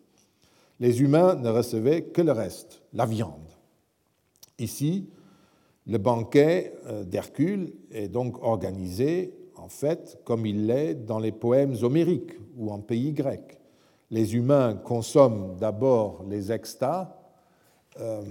Les 0.81 1.03
humains 1.03 1.35
ne 1.35 1.51
recevaient 1.51 2.05
que 2.05 2.23
le 2.23 2.33
reste, 2.33 2.83
la 2.95 3.05
viande. 3.05 3.49
Ici, 4.59 5.11
le 5.87 5.99
banquet 5.99 6.75
euh, 6.87 7.05
d'Hercule 7.05 7.75
est 7.91 8.09
donc 8.09 8.43
organisé, 8.43 9.35
en 9.57 9.69
fait, 9.69 10.19
comme 10.25 10.47
il 10.47 10.67
l'est 10.67 10.95
dans 10.95 11.19
les 11.19 11.33
poèmes 11.33 11.77
homériques 11.83 12.33
ou 12.57 12.71
en 12.71 12.81
pays 12.81 13.13
grec. 13.13 13.61
Les 14.11 14.35
humains 14.35 14.75
consomment 14.75 15.57
d'abord 15.57 16.25
les 16.29 16.51
extas, 16.51 17.17
euh, 18.01 18.23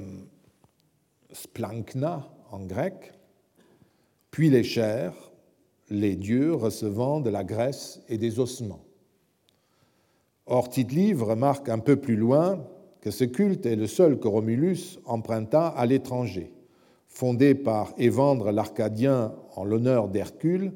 splankna 1.31 2.27
en 2.51 2.61
grec, 2.61 3.13
puis 4.31 4.49
les 4.49 4.63
chairs, 4.63 5.13
les 5.89 6.15
dieux 6.15 6.53
recevant 6.53 7.19
de 7.19 7.29
la 7.29 7.43
graisse 7.43 8.01
et 8.09 8.17
des 8.17 8.39
ossements. 8.39 8.83
Or, 10.51 10.67
Tite-Live 10.67 11.21
remarque 11.21 11.69
un 11.69 11.77
peu 11.77 11.97
plus 11.97 12.15
loin 12.15 12.65
que 13.01 13.11
ce 13.11 13.23
culte 13.23 13.67
est 13.67 13.75
le 13.75 13.85
seul 13.85 14.17
que 14.17 14.27
Romulus 14.27 14.97
emprunta 15.05 15.67
à 15.67 15.85
l'étranger. 15.85 16.51
Fondé 17.07 17.53
par 17.53 17.93
Évandre 17.99 18.51
l'Arcadien 18.51 19.35
en 19.55 19.63
l'honneur 19.63 20.07
d'Hercule, 20.07 20.73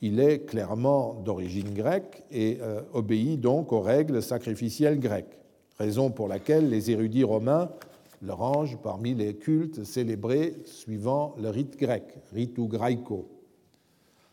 il 0.00 0.20
est 0.20 0.46
clairement 0.46 1.20
d'origine 1.22 1.74
grecque 1.74 2.24
et 2.30 2.60
euh, 2.62 2.80
obéit 2.94 3.38
donc 3.38 3.74
aux 3.74 3.82
règles 3.82 4.22
sacrificielles 4.22 4.98
grecques, 4.98 5.38
raison 5.78 6.10
pour 6.10 6.26
laquelle 6.26 6.70
les 6.70 6.90
érudits 6.90 7.24
romains 7.24 7.68
le 8.22 8.32
rangent 8.32 8.78
parmi 8.82 9.12
les 9.12 9.34
cultes 9.34 9.84
célébrés 9.84 10.54
suivant 10.64 11.34
le 11.38 11.50
rite 11.50 11.78
grec, 11.78 12.04
ritu 12.32 12.66
graeco. 12.66 13.28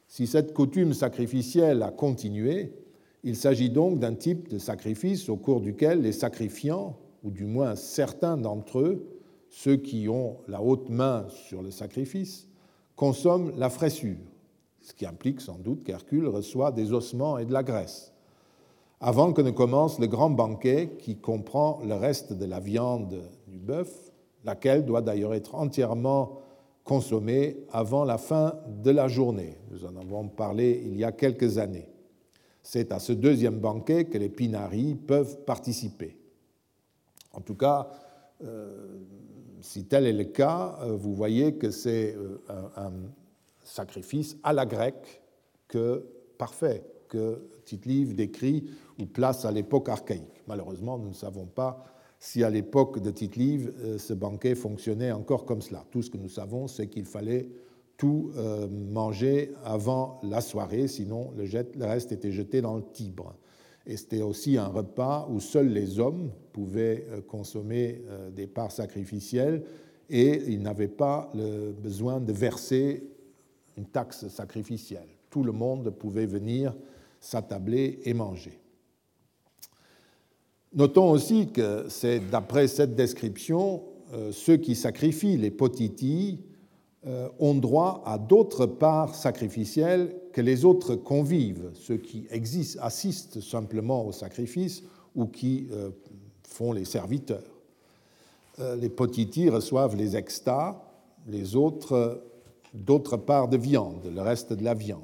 Si 0.08 0.28
cette 0.28 0.54
coutume 0.54 0.94
sacrificielle 0.94 1.84
a 1.84 1.92
continué, 1.92 2.72
il 3.24 3.36
s'agit 3.36 3.70
donc 3.70 4.00
d'un 4.00 4.14
type 4.14 4.50
de 4.50 4.58
sacrifice 4.58 5.30
au 5.30 5.38
cours 5.38 5.62
duquel 5.62 6.02
les 6.02 6.12
sacrifiants, 6.12 6.98
ou 7.24 7.32
du 7.32 7.46
moins 7.46 7.76
certains 7.76 8.38
d'entre 8.38 8.80
eux, 8.80 9.08
ceux 9.50 9.78
qui 9.78 10.08
ont 10.08 10.38
la 10.48 10.62
haute 10.62 10.90
main 10.90 11.26
sur 11.30 11.62
le 11.62 11.72
sacrifice, 11.72 12.48
consomment 12.96 13.54
la 13.58 13.70
fraissure, 13.70 14.18
ce 14.82 14.94
qui 14.94 15.06
implique 15.06 15.42
sans 15.42 15.58
doute 15.58 15.84
qu'Hercule 15.84 16.28
reçoit 16.28 16.72
des 16.72 16.94
ossements 16.94 17.38
et 17.38 17.46
de 17.46 17.54
la 17.54 17.64
graisse, 17.64 18.14
avant 19.00 19.34
que 19.34 19.42
ne 19.42 19.52
commence 19.52 20.00
le 20.00 20.08
grand 20.08 20.30
banquet 20.30 20.98
qui 21.00 21.18
comprend 21.18 21.82
le 21.86 21.96
reste 21.96 22.34
de 22.34 22.46
la 22.46 22.60
viande 22.60 23.22
du 23.48 23.60
bœuf, 23.60 24.12
laquelle 24.44 24.86
doit 24.86 25.02
d'ailleurs 25.02 25.34
être 25.34 25.56
entièrement 25.56 26.40
consommés 26.84 27.58
avant 27.72 28.06
la 28.06 28.18
fin 28.18 28.56
de 28.84 28.92
la 28.92 29.08
journée. 29.08 29.58
Nous 29.72 29.86
en 29.86 29.96
avons 29.98 30.30
parlé 30.30 30.82
il 30.86 30.98
y 30.98 31.04
a 31.04 31.12
quelques 31.12 31.58
années. 31.58 31.90
C'est 32.70 32.92
à 32.92 33.00
ce 33.00 33.14
deuxième 33.14 33.60
banquet 33.60 34.04
que 34.04 34.18
les 34.18 34.28
pinaris 34.28 34.96
peuvent 34.96 35.46
participer. 35.46 36.18
En 37.32 37.40
tout 37.40 37.56
cas, 37.56 37.88
euh, 38.44 38.98
si 39.62 39.86
tel 39.86 40.06
est 40.06 40.12
le 40.12 40.26
cas, 40.26 40.78
euh, 40.82 40.98
vous 40.98 41.16
voyez 41.16 41.56
que 41.56 41.72
c'est 41.72 42.14
euh, 42.18 42.42
un, 42.76 42.92
sacrifice 43.64 44.36
à 44.44 44.52
la 44.52 44.66
grecque 44.66 45.22
que 45.70 46.06
parfait, 46.38 46.84
que 47.08 47.48
Tite-Live 47.64 48.16
décrit 48.16 48.70
ou 49.00 49.06
place 49.06 49.46
à 49.46 49.52
l'époque 49.54 49.88
archaïque. 49.88 50.44
Malheureusement, 50.46 50.98
nous 50.98 51.12
ne 51.12 51.14
savons 51.14 51.46
pas 51.46 51.86
si 52.20 52.44
à 52.44 52.50
l'époque 52.50 53.00
de 53.00 53.12
Tite-Live, 53.12 53.98
ce 53.98 54.14
banquet 54.14 54.56
fonctionnait 54.56 55.14
encore 55.14 55.46
comme 55.46 55.62
cela. 55.62 55.86
Tout 55.90 56.02
ce 56.02 56.10
que 56.10 56.18
nous 56.18 56.28
savons, 56.28 56.68
c'est 56.68 56.88
qu'il 56.88 57.06
fallait 57.06 57.48
tout 57.98 58.32
euh, 58.38 58.68
avant 59.64 60.20
la 60.24 60.42
soirée, 60.42 60.88
sinon 60.88 61.34
le, 61.36 61.86
reste 61.86 62.12
était 62.12 62.32
jeté 62.32 62.62
dans 62.62 62.76
le 62.76 62.84
Tibre. 62.94 63.36
Et 63.86 63.98
c'était 63.98 64.22
aussi 64.22 64.58
un 64.58 64.68
repas 64.68 65.28
où 65.32 65.40
seuls 65.40 65.70
les 65.70 66.00
hommes 66.00 66.32
pouvaient 66.54 67.08
euh, 67.10 67.22
consommer 67.22 68.02
des 68.36 68.48
parts 68.48 68.72
sacrificielles 68.72 69.64
et 70.10 70.44
ils 70.48 70.62
n'avaient 70.62 70.88
pas 70.88 71.30
le 71.34 71.72
besoin 71.72 72.20
de 72.20 72.32
verser 72.32 73.04
une 73.78 73.86
taxe 73.86 74.28
sacrificielle. 74.28 75.08
Tout 75.30 75.44
le 75.44 75.52
monde 75.52 75.90
pouvait 75.92 76.26
venir 76.26 76.76
s'attabler 77.20 78.00
et 78.06 78.14
manger. 78.14 78.60
Notons 80.74 81.10
aussi 81.10 81.52
que 81.52 81.86
c'est 81.90 82.20
d'après 82.20 82.68
cette 82.68 82.96
description, 82.96 83.84
euh, 84.14 84.32
ceux 84.32 84.58
qui 84.58 84.76
sacrifient 84.76 85.38
les 85.38 85.52
potitis 85.52 86.40
euh, 86.40 86.57
ont 87.40 87.56
droit 87.56 88.02
à 88.06 88.18
d'autres 88.18 88.66
parts 88.66 89.16
sacrificielles 89.16 90.14
que 90.34 90.42
les 90.42 90.66
autres 90.66 90.96
convives, 90.96 91.72
ceux 91.74 91.98
qui 91.98 92.28
existent, 92.30 92.82
assistent 92.84 93.42
simplement 93.42 94.06
au 94.06 94.12
sacrifice 94.12 94.84
ou 95.16 95.26
qui 95.26 95.68
euh, 95.72 95.90
font 96.48 96.72
les 96.72 96.86
serviteurs. 96.86 97.44
Les 98.80 98.90
potitis 98.90 99.50
reçoivent 99.50 99.96
les 99.96 100.16
extas, 100.16 100.82
les 101.28 101.56
autres 101.56 102.24
d'autres 102.74 103.18
parts 103.18 103.48
de 103.48 103.58
viande, 103.58 104.10
le 104.14 104.22
reste 104.22 104.54
de 104.54 104.64
la 104.64 104.74
viande. 104.74 105.02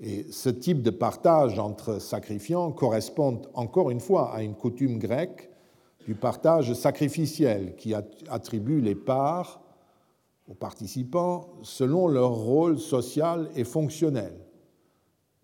Et 0.00 0.26
ce 0.30 0.50
type 0.50 0.82
de 0.82 0.90
partage 0.90 1.58
entre 1.58 2.00
sacrifiants 2.00 2.70
correspond 2.72 3.42
encore 3.54 3.90
une 3.90 4.00
fois 4.00 4.34
à 4.34 4.42
une 4.42 4.54
coutume 4.54 4.98
grecque 4.98 5.50
du 6.06 6.14
partage 6.14 6.74
sacrificiel 6.74 7.74
qui 7.76 7.94
attribue 7.94 8.80
les 8.80 8.94
parts 8.94 9.62
aux 10.48 10.54
participants 10.54 11.48
selon 11.62 12.08
leur 12.08 12.32
rôle 12.32 12.78
social 12.78 13.50
et 13.56 13.64
fonctionnel. 13.64 14.32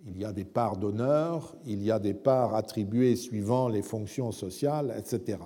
Il 0.04 0.18
y 0.18 0.24
a 0.24 0.32
des 0.32 0.44
parts 0.44 0.76
d'honneur, 0.76 1.54
il 1.64 1.82
y 1.82 1.90
a 1.90 1.98
des 1.98 2.14
parts 2.14 2.54
attribuées 2.54 3.14
suivant 3.14 3.68
les 3.68 3.82
fonctions 3.82 4.32
sociales, 4.32 4.94
etc. 4.98 5.38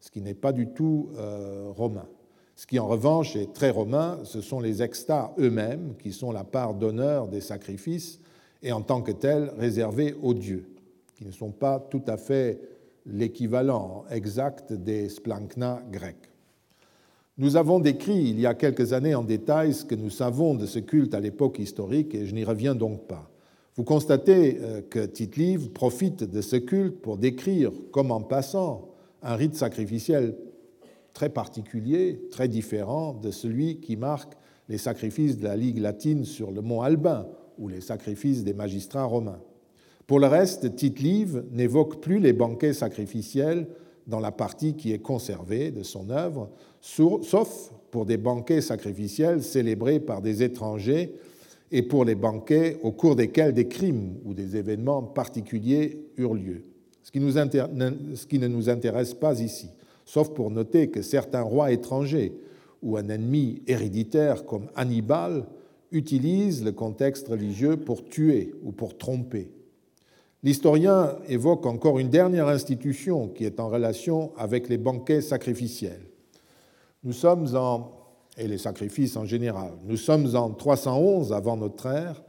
Ce 0.00 0.10
qui 0.10 0.20
n'est 0.20 0.34
pas 0.34 0.52
du 0.52 0.68
tout 0.68 1.10
euh, 1.16 1.70
romain. 1.70 2.08
Ce 2.56 2.66
qui 2.66 2.78
en 2.78 2.86
revanche 2.86 3.36
est 3.36 3.52
très 3.52 3.70
romain, 3.70 4.18
ce 4.24 4.40
sont 4.40 4.60
les 4.60 4.82
extas 4.82 5.32
eux-mêmes, 5.38 5.94
qui 5.98 6.12
sont 6.12 6.32
la 6.32 6.42
part 6.42 6.74
d'honneur 6.74 7.28
des 7.28 7.40
sacrifices 7.40 8.18
et 8.62 8.72
en 8.72 8.80
tant 8.80 9.02
que 9.02 9.12
tels 9.12 9.50
réservés 9.58 10.14
aux 10.22 10.34
dieux, 10.34 10.66
qui 11.14 11.26
ne 11.26 11.30
sont 11.30 11.52
pas 11.52 11.78
tout 11.78 12.02
à 12.06 12.16
fait 12.16 12.60
l'équivalent 13.04 14.04
exact 14.10 14.72
des 14.72 15.08
splankna 15.08 15.82
grecs. 15.92 16.30
Nous 17.38 17.56
avons 17.56 17.80
décrit 17.80 18.30
il 18.30 18.40
y 18.40 18.46
a 18.46 18.54
quelques 18.54 18.94
années 18.94 19.14
en 19.14 19.22
détail 19.22 19.74
ce 19.74 19.84
que 19.84 19.94
nous 19.94 20.08
savons 20.08 20.54
de 20.54 20.64
ce 20.64 20.78
culte 20.78 21.12
à 21.12 21.20
l'époque 21.20 21.58
historique 21.58 22.14
et 22.14 22.24
je 22.24 22.34
n'y 22.34 22.44
reviens 22.44 22.74
donc 22.74 23.06
pas. 23.06 23.30
Vous 23.74 23.84
constatez 23.84 24.58
euh, 24.62 24.80
que 24.80 25.04
Tite-Live 25.04 25.68
profite 25.72 26.24
de 26.24 26.40
ce 26.40 26.56
culte 26.56 27.02
pour 27.02 27.18
décrire, 27.18 27.72
comme 27.92 28.10
en 28.10 28.22
passant, 28.22 28.88
un 29.22 29.36
rite 29.36 29.54
sacrificiel 29.54 30.34
très 31.12 31.28
particulier, 31.28 32.22
très 32.30 32.48
différent 32.48 33.12
de 33.12 33.30
celui 33.30 33.80
qui 33.80 33.96
marque 33.96 34.32
les 34.70 34.78
sacrifices 34.78 35.36
de 35.36 35.44
la 35.44 35.56
Ligue 35.56 35.78
latine 35.78 36.24
sur 36.24 36.50
le 36.50 36.62
mont 36.62 36.80
Albin 36.80 37.26
ou 37.58 37.68
les 37.68 37.82
sacrifices 37.82 38.44
des 38.44 38.54
magistrats 38.54 39.04
romains. 39.04 39.40
Pour 40.06 40.20
le 40.20 40.26
reste, 40.26 40.74
Tite-Live 40.74 41.44
n'évoque 41.50 42.00
plus 42.00 42.18
les 42.18 42.32
banquets 42.32 42.72
sacrificiels 42.72 43.66
dans 44.06 44.20
la 44.20 44.32
partie 44.32 44.74
qui 44.74 44.92
est 44.92 44.98
conservée 44.98 45.70
de 45.70 45.82
son 45.82 46.10
œuvre, 46.10 46.50
sauf 46.80 47.72
pour 47.90 48.06
des 48.06 48.16
banquets 48.16 48.60
sacrificiels 48.60 49.42
célébrés 49.42 50.00
par 50.00 50.22
des 50.22 50.42
étrangers 50.42 51.14
et 51.72 51.82
pour 51.82 52.04
les 52.04 52.14
banquets 52.14 52.78
au 52.82 52.92
cours 52.92 53.16
desquels 53.16 53.52
des 53.52 53.68
crimes 53.68 54.16
ou 54.24 54.34
des 54.34 54.56
événements 54.56 55.02
particuliers 55.02 56.06
eurent 56.16 56.34
lieu. 56.34 56.62
Ce 57.02 57.10
qui, 57.10 57.18
ne 58.38 58.48
nous 58.48 58.68
intéresse 58.68 59.14
pas 59.14 59.40
ici, 59.40 59.68
sauf 60.04 60.30
pour 60.30 60.50
noter 60.50 60.88
que 60.88 61.02
certains 61.02 61.42
rois 61.42 61.72
étrangers 61.72 62.32
ou 62.82 62.96
un 62.96 63.08
ennemi 63.08 63.62
héréditaire 63.66 64.44
comme 64.44 64.68
Hannibal 64.76 65.46
utilise 65.92 66.64
le 66.64 66.72
contexte 66.72 67.28
religieux 67.28 67.76
pour 67.76 68.04
tuer 68.04 68.54
ou 68.64 68.72
pour 68.72 68.98
tromper. 68.98 69.50
L'historien 70.42 71.16
évoque 71.28 71.66
encore 71.66 71.98
une 71.98 72.10
dernière 72.10 72.48
institution 72.48 73.28
qui 73.28 73.44
est 73.44 73.58
en 73.58 73.68
relation 73.68 74.32
avec 74.36 74.68
les 74.68 74.78
banquets 74.78 75.20
sacrificiels. 75.20 76.06
Nous 77.04 77.12
sommes 77.12 77.56
en, 77.56 77.92
et 78.36 78.46
les 78.46 78.58
sacrifices 78.58 79.16
en 79.16 79.24
général, 79.24 79.72
nous 79.84 79.96
sommes 79.96 80.36
en 80.36 80.50
311 80.50 81.32
avant 81.32 81.56
notre 81.56 81.86
ère, 81.86 82.22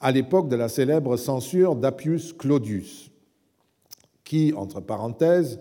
à 0.00 0.10
l'époque 0.10 0.48
de 0.48 0.56
la 0.56 0.68
célèbre 0.68 1.16
censure 1.16 1.76
d'Appius 1.76 2.32
Claudius, 2.32 3.10
qui, 4.24 4.52
entre 4.56 4.80
parenthèses, 4.80 5.60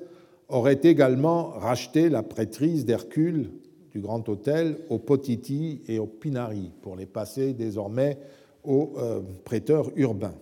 aurait 0.50 0.80
également 0.84 1.50
racheté 1.50 2.10
la 2.10 2.24
prêtrise 2.24 2.86
d'Hercule 2.86 3.52
du 3.92 4.00
Grand 4.00 4.28
Hôtel 4.28 4.80
aux 4.90 4.98
Potiti 4.98 5.82
et 5.88 6.00
aux 6.00 6.08
Pinari, 6.08 6.72
pour 6.82 6.96
les 6.96 7.06
passer 7.06 7.54
désormais 7.54 8.18
aux 8.64 8.94
euh, 8.98 9.22
prêteurs 9.44 9.92
urbains. 9.96 10.36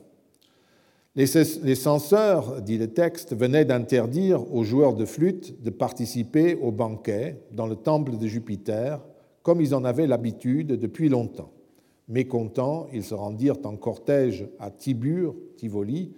Les 1.15 1.75
censeurs, 1.75 2.61
dit 2.61 2.77
le 2.77 2.93
texte, 2.93 3.35
venaient 3.35 3.65
d'interdire 3.65 4.53
aux 4.53 4.63
joueurs 4.63 4.93
de 4.93 5.05
flûte 5.05 5.61
de 5.61 5.69
participer 5.69 6.55
au 6.55 6.71
banquet 6.71 7.41
dans 7.51 7.67
le 7.67 7.75
temple 7.75 8.17
de 8.17 8.27
Jupiter, 8.27 9.01
comme 9.41 9.59
ils 9.59 9.73
en 9.73 9.83
avaient 9.83 10.07
l'habitude 10.07 10.67
depuis 10.67 11.09
longtemps. 11.09 11.51
Mécontents, 12.07 12.87
ils 12.93 13.03
se 13.03 13.15
rendirent 13.15 13.57
en 13.65 13.75
cortège 13.75 14.47
à 14.59 14.71
Tibur, 14.71 15.35
Tivoli, 15.57 16.13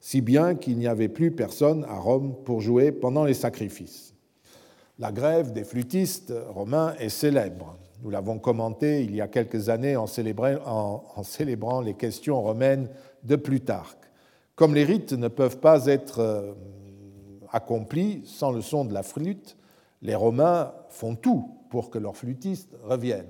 si 0.00 0.20
bien 0.20 0.54
qu'il 0.54 0.78
n'y 0.78 0.86
avait 0.86 1.08
plus 1.08 1.30
personne 1.30 1.84
à 1.88 1.98
Rome 1.98 2.36
pour 2.44 2.60
jouer 2.60 2.92
pendant 2.92 3.24
les 3.24 3.34
sacrifices. 3.34 4.14
La 4.98 5.12
grève 5.12 5.52
des 5.52 5.64
flûtistes 5.64 6.32
romains 6.48 6.94
est 6.98 7.08
célèbre. 7.08 7.76
Nous 8.02 8.10
l'avons 8.10 8.38
commenté 8.38 9.02
il 9.02 9.14
y 9.14 9.20
a 9.20 9.28
quelques 9.28 9.68
années 9.68 9.96
en 9.96 10.06
célébrant, 10.06 11.80
les 11.80 11.94
questions 11.94 12.40
romaines 12.40 12.88
de 13.24 13.36
Plutarque. 13.36 14.05
Comme 14.56 14.74
les 14.74 14.84
rites 14.84 15.12
ne 15.12 15.28
peuvent 15.28 15.58
pas 15.58 15.84
être 15.84 16.18
euh, 16.20 16.54
accomplis 17.52 18.22
sans 18.24 18.50
le 18.50 18.62
son 18.62 18.86
de 18.86 18.94
la 18.94 19.02
flûte, 19.02 19.58
les 20.00 20.14
Romains 20.14 20.72
font 20.88 21.14
tout 21.14 21.50
pour 21.68 21.90
que 21.90 21.98
leurs 21.98 22.16
flûtistes 22.16 22.74
reviennent. 22.82 23.26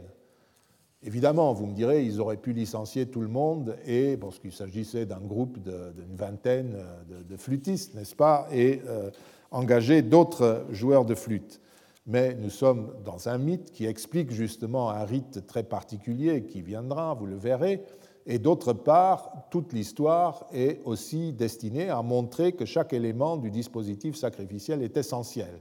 Évidemment, 1.03 1.53
vous 1.53 1.67
me 1.67 1.75
direz, 1.75 2.05
ils 2.05 2.21
auraient 2.21 2.37
pu 2.37 2.53
licencier 2.53 3.07
tout 3.07 3.21
le 3.21 3.29
monde, 3.29 3.77
et 3.87 4.17
parce 4.17 4.39
qu'il 4.39 4.53
s'agissait 4.53 5.05
d'un 5.05 5.21
groupe 5.21 5.59
d'une 5.59 6.17
vingtaine 6.17 6.77
de, 7.09 7.37
flûtistes, 7.37 7.95
n'est-ce 7.95 8.17
pas, 8.17 8.49
et 8.53 8.81
euh, 8.87 9.11
engager 9.51 10.03
d'autres 10.03 10.65
joueurs 10.71 11.05
de 11.05 11.15
flûte. 11.15 11.61
Mais 12.07 12.35
nous 12.35 12.51
sommes 12.51 12.95
dans 13.05 13.29
un 13.29 13.39
mythe 13.39 13.73
qui 13.73 13.87
explique 13.87 14.31
justement 14.31 14.91
un 14.91 15.05
rite 15.05 15.47
très 15.47 15.65
particulier 15.65 16.45
qui 16.45 16.63
viendra, 16.63 17.15
vous 17.15 17.27
le 17.27 17.37
verrez, 17.37 17.83
et 18.27 18.41
d'autre 18.41 18.73
part, 18.73 19.47
toute 19.51 19.73
l'histoire 19.73 20.47
est 20.53 20.81
aussi 20.85 21.33
destinée 21.33 21.89
à 21.89 22.03
montrer 22.03 22.53
que 22.53 22.65
chaque 22.65 22.93
élément 22.93 23.37
du 23.37 23.51
dispositif 23.51 24.17
sacrificiel 24.17 24.83
est 24.83 24.97
essentiel. 24.97 25.61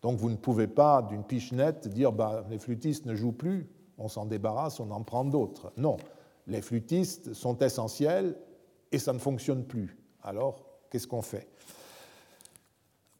Donc 0.00 0.18
vous 0.18 0.30
ne 0.30 0.36
pouvez 0.36 0.68
pas, 0.68 1.02
d'une 1.02 1.24
pichenette, 1.24 1.88
dire 1.88 2.12
bah, 2.12 2.44
les 2.48 2.58
flûtistes 2.58 3.06
ne 3.06 3.16
jouent 3.16 3.32
plus, 3.32 3.68
on 3.98 4.08
s'en 4.08 4.26
débarrasse, 4.26 4.78
on 4.78 4.90
en 4.92 5.02
prend 5.02 5.24
d'autres. 5.24 5.72
Non, 5.76 5.96
les 6.46 6.62
flûtistes 6.62 7.34
sont 7.34 7.58
essentiels 7.58 8.36
et 8.92 8.98
ça 8.98 9.12
ne 9.12 9.18
fonctionne 9.18 9.64
plus. 9.64 9.96
Alors, 10.22 10.64
qu'est-ce 10.90 11.08
qu'on 11.08 11.22
fait? 11.22 11.48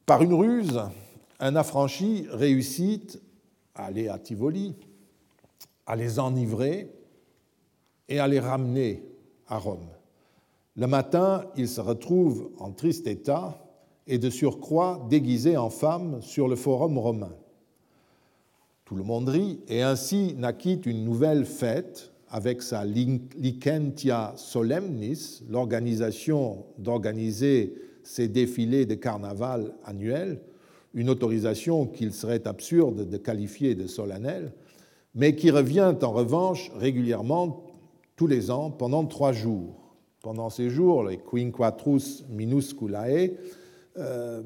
Par 0.06 0.22
une 0.22 0.34
ruse, 0.34 0.80
un 1.40 1.56
affranchi 1.56 2.26
réussit 2.30 3.20
à 3.74 3.86
aller 3.86 4.08
à 4.08 4.18
Tivoli, 4.18 4.76
à 5.86 5.96
les 5.96 6.20
enivrer 6.20 6.92
et 8.08 8.18
à 8.18 8.28
les 8.28 8.40
ramener 8.40 9.02
à 9.48 9.58
Rome. 9.58 9.88
Le 10.76 10.86
matin, 10.86 11.44
il 11.56 11.68
se 11.68 11.80
retrouve 11.80 12.50
en 12.58 12.72
triste 12.72 13.06
état 13.06 13.58
et 14.06 14.18
de 14.18 14.30
surcroît 14.30 15.06
déguisé 15.08 15.56
en 15.56 15.70
femme 15.70 16.20
sur 16.20 16.48
le 16.48 16.56
forum 16.56 16.98
romain. 16.98 17.32
Tout 18.84 18.96
le 18.96 19.02
monde 19.02 19.28
rit, 19.28 19.60
et 19.68 19.82
ainsi 19.82 20.34
naquit 20.36 20.80
une 20.84 21.04
nouvelle 21.04 21.46
fête 21.46 22.12
avec 22.28 22.60
sa 22.62 22.84
Licentia 22.84 24.34
Solemnis, 24.36 25.42
l'organisation 25.48 26.66
d'organiser 26.78 27.74
ces 28.02 28.28
défilés 28.28 28.84
de 28.84 28.94
carnaval 28.94 29.72
annuels, 29.84 30.40
une 30.92 31.08
autorisation 31.08 31.86
qu'il 31.86 32.12
serait 32.12 32.46
absurde 32.46 33.08
de 33.08 33.16
qualifier 33.16 33.74
de 33.74 33.86
solennelle, 33.86 34.52
mais 35.14 35.34
qui 35.34 35.50
revient 35.50 35.94
en 36.02 36.12
revanche 36.12 36.70
régulièrement 36.76 37.63
tous 38.16 38.26
les 38.26 38.50
ans 38.50 38.70
pendant 38.70 39.04
trois 39.04 39.32
jours. 39.32 39.94
Pendant 40.22 40.50
ces 40.50 40.70
jours, 40.70 41.04
les 41.04 41.18
Quinquatrus 41.18 42.24
Minusculae, 42.28 43.32
euh, 43.98 44.42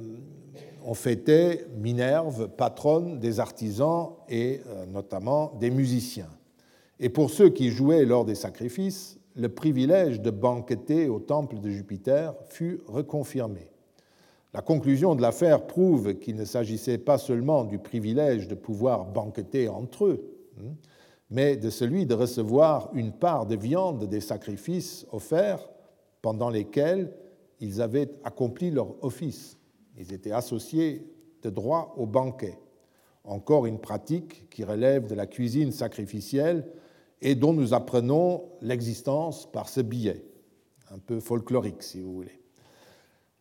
on 0.84 0.94
fêtait 0.94 1.66
Minerve, 1.76 2.48
patronne 2.48 3.18
des 3.18 3.40
artisans 3.40 4.10
et 4.28 4.60
euh, 4.66 4.86
notamment 4.86 5.52
des 5.60 5.70
musiciens. 5.70 6.30
Et 7.00 7.08
pour 7.08 7.30
ceux 7.30 7.50
qui 7.50 7.70
jouaient 7.70 8.04
lors 8.04 8.24
des 8.24 8.34
sacrifices, 8.34 9.18
le 9.36 9.48
privilège 9.48 10.20
de 10.20 10.30
banqueter 10.30 11.08
au 11.08 11.20
temple 11.20 11.60
de 11.60 11.70
Jupiter 11.70 12.34
fut 12.48 12.80
reconfirmé. 12.86 13.70
La 14.52 14.62
conclusion 14.62 15.14
de 15.14 15.22
l'affaire 15.22 15.66
prouve 15.66 16.14
qu'il 16.14 16.34
ne 16.34 16.44
s'agissait 16.44 16.98
pas 16.98 17.18
seulement 17.18 17.64
du 17.64 17.78
privilège 17.78 18.48
de 18.48 18.54
pouvoir 18.54 19.04
banqueter 19.04 19.68
entre 19.68 20.06
eux, 20.06 20.38
hein, 20.58 20.72
mais 21.30 21.56
de 21.56 21.70
celui 21.70 22.06
de 22.06 22.14
recevoir 22.14 22.90
une 22.94 23.12
part 23.12 23.46
de 23.46 23.56
viande 23.56 24.04
des 24.04 24.20
sacrifices 24.20 25.06
offerts 25.12 25.68
pendant 26.22 26.50
lesquels 26.50 27.12
ils 27.60 27.82
avaient 27.82 28.10
accompli 28.24 28.70
leur 28.70 29.02
office. 29.04 29.58
Ils 29.96 30.12
étaient 30.12 30.32
associés 30.32 31.06
de 31.42 31.50
droit 31.50 31.94
au 31.96 32.06
banquet. 32.06 32.58
Encore 33.24 33.66
une 33.66 33.78
pratique 33.78 34.48
qui 34.48 34.64
relève 34.64 35.06
de 35.06 35.14
la 35.14 35.26
cuisine 35.26 35.72
sacrificielle 35.72 36.66
et 37.20 37.34
dont 37.34 37.52
nous 37.52 37.74
apprenons 37.74 38.44
l'existence 38.62 39.50
par 39.50 39.68
ce 39.68 39.80
billet, 39.80 40.24
un 40.90 40.98
peu 40.98 41.20
folklorique 41.20 41.82
si 41.82 42.00
vous 42.00 42.14
voulez. 42.14 42.40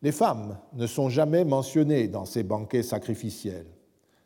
Les 0.02 0.12
femmes 0.12 0.58
ne 0.74 0.86
sont 0.86 1.08
jamais 1.08 1.44
mentionnées 1.44 2.08
dans 2.08 2.24
ces 2.24 2.42
banquets 2.42 2.82
sacrificiels. 2.82 3.66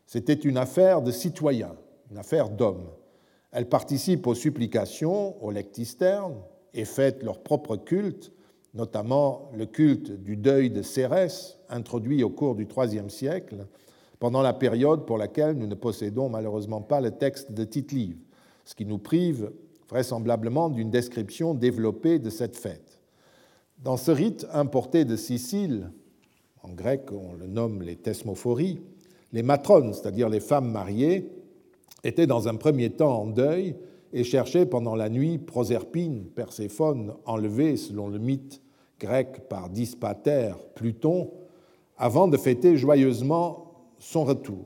C'était 0.05 0.33
une 0.33 0.57
affaire 0.57 1.01
de 1.01 1.11
citoyens, 1.11 1.75
une 2.11 2.17
affaire 2.17 2.49
d'hommes. 2.49 2.89
Elles 3.53 3.69
participent 3.69 4.27
aux 4.27 4.35
supplications, 4.35 5.41
aux 5.43 5.51
lectisternes 5.51 6.41
et 6.73 6.85
fêtent 6.85 7.23
leur 7.23 7.41
propre 7.41 7.77
culte 7.77 8.33
notamment 8.73 9.51
le 9.55 9.65
culte 9.65 10.11
du 10.11 10.35
deuil 10.35 10.69
de 10.69 10.81
Cérès, 10.81 11.59
introduit 11.69 12.23
au 12.23 12.29
cours 12.29 12.55
du 12.55 12.65
IIIe 12.65 13.09
siècle, 13.09 13.67
pendant 14.19 14.41
la 14.41 14.53
période 14.53 15.05
pour 15.05 15.17
laquelle 15.17 15.55
nous 15.55 15.67
ne 15.67 15.75
possédons 15.75 16.29
malheureusement 16.29 16.81
pas 16.81 17.01
le 17.01 17.11
texte 17.11 17.51
de 17.51 17.63
Tite-Live, 17.63 18.17
ce 18.65 18.73
qui 18.73 18.85
nous 18.85 18.97
prive 18.97 19.51
vraisemblablement 19.89 20.69
d'une 20.69 20.89
description 20.89 21.53
développée 21.53 22.19
de 22.19 22.29
cette 22.29 22.55
fête. 22.55 22.99
Dans 23.79 23.97
ce 23.97 24.11
rite 24.11 24.47
importé 24.53 25.05
de 25.05 25.15
Sicile, 25.15 25.91
en 26.63 26.69
grec 26.69 27.11
on 27.11 27.33
le 27.33 27.47
nomme 27.47 27.81
les 27.81 27.97
thesmophories, 27.97 28.81
les 29.33 29.43
matrones, 29.43 29.93
c'est-à-dire 29.93 30.29
les 30.29 30.39
femmes 30.39 30.71
mariées, 30.71 31.29
étaient 32.03 32.27
dans 32.27 32.47
un 32.47 32.55
premier 32.55 32.89
temps 32.89 33.21
en 33.21 33.27
deuil 33.27 33.75
et 34.11 34.23
cherchaient 34.23 34.65
pendant 34.65 34.95
la 34.95 35.09
nuit 35.09 35.37
Proserpine, 35.37 36.25
Perséphone, 36.35 37.13
enlevée 37.25 37.77
selon 37.77 38.07
le 38.07 38.19
mythe 38.19 38.61
grec 38.99 39.47
par 39.49 39.69
Dispater, 39.69 40.53
Pluton, 40.75 41.31
avant 41.97 42.27
de 42.27 42.37
fêter 42.37 42.77
joyeusement 42.77 43.71
son 43.97 44.23
retour. 44.23 44.65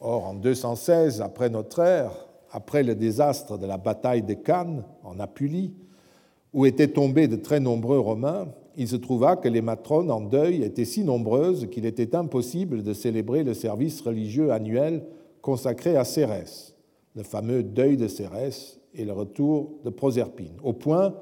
Or, 0.00 0.26
en 0.26 0.34
216 0.34 1.20
après 1.20 1.50
notre 1.50 1.80
ère, 1.80 2.12
après 2.50 2.82
le 2.82 2.94
désastre 2.94 3.58
de 3.58 3.66
la 3.66 3.76
bataille 3.76 4.22
de 4.22 4.34
Cannes 4.34 4.84
en 5.04 5.20
Apulie, 5.20 5.74
où 6.52 6.66
étaient 6.66 6.88
tombés 6.88 7.28
de 7.28 7.36
très 7.36 7.60
nombreux 7.60 7.98
Romains, 7.98 8.48
il 8.76 8.88
se 8.88 8.96
trouva 8.96 9.36
que 9.36 9.48
les 9.48 9.62
matrones 9.62 10.10
en 10.10 10.20
deuil 10.20 10.62
étaient 10.62 10.84
si 10.84 11.04
nombreuses 11.04 11.68
qu'il 11.70 11.86
était 11.86 12.16
impossible 12.16 12.82
de 12.82 12.92
célébrer 12.92 13.44
le 13.44 13.54
service 13.54 14.00
religieux 14.00 14.50
annuel 14.52 15.04
consacré 15.42 15.96
à 15.96 16.04
Cérès, 16.04 16.76
le 17.14 17.22
fameux 17.22 17.62
deuil 17.62 17.96
de 17.96 18.08
Cérès 18.08 18.80
et 18.94 19.04
le 19.04 19.12
retour 19.12 19.72
de 19.84 19.90
Proserpine, 19.90 20.56
au 20.62 20.72
point 20.72 21.14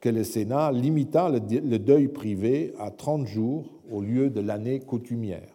que 0.00 0.08
le 0.08 0.24
Sénat 0.24 0.72
limita 0.72 1.28
le 1.30 1.78
deuil 1.78 2.08
privé 2.08 2.74
à 2.78 2.90
30 2.90 3.26
jours 3.26 3.64
au 3.90 4.00
lieu 4.00 4.30
de 4.30 4.40
l'année 4.40 4.80
coutumière. 4.80 5.48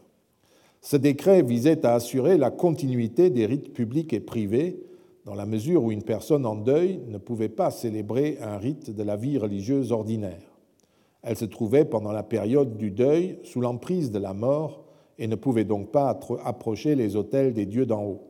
Ce 0.81 0.95
décret 0.95 1.41
visait 1.41 1.85
à 1.85 1.95
assurer 1.95 2.37
la 2.37 2.49
continuité 2.49 3.29
des 3.29 3.45
rites 3.45 3.73
publics 3.73 4.13
et 4.13 4.19
privés, 4.19 4.83
dans 5.25 5.35
la 5.35 5.45
mesure 5.45 5.83
où 5.83 5.91
une 5.91 6.03
personne 6.03 6.45
en 6.45 6.55
deuil 6.55 7.01
ne 7.09 7.17
pouvait 7.17 7.49
pas 7.49 7.71
célébrer 7.71 8.37
un 8.41 8.57
rite 8.57 8.95
de 8.95 9.03
la 9.03 9.17
vie 9.17 9.37
religieuse 9.37 9.91
ordinaire. 9.91 10.57
Elle 11.21 11.35
se 11.35 11.43
trouvait 11.43 11.83
pendant 11.83 12.13
la 12.13 12.23
période 12.23 12.77
du 12.77 12.91
deuil 12.91 13.39
sous 13.43 13.59
l'emprise 13.59 14.11
de 14.11 14.19
la 14.19 14.33
mort 14.33 14.85
et 15.17 15.27
ne 15.27 15.35
pouvait 15.35 15.63
donc 15.65 15.91
pas 15.91 16.17
approcher 16.43 16.95
les 16.95 17.15
autels 17.15 17.53
des 17.53 17.65
dieux 17.65 17.85
d'en 17.85 18.03
haut, 18.03 18.23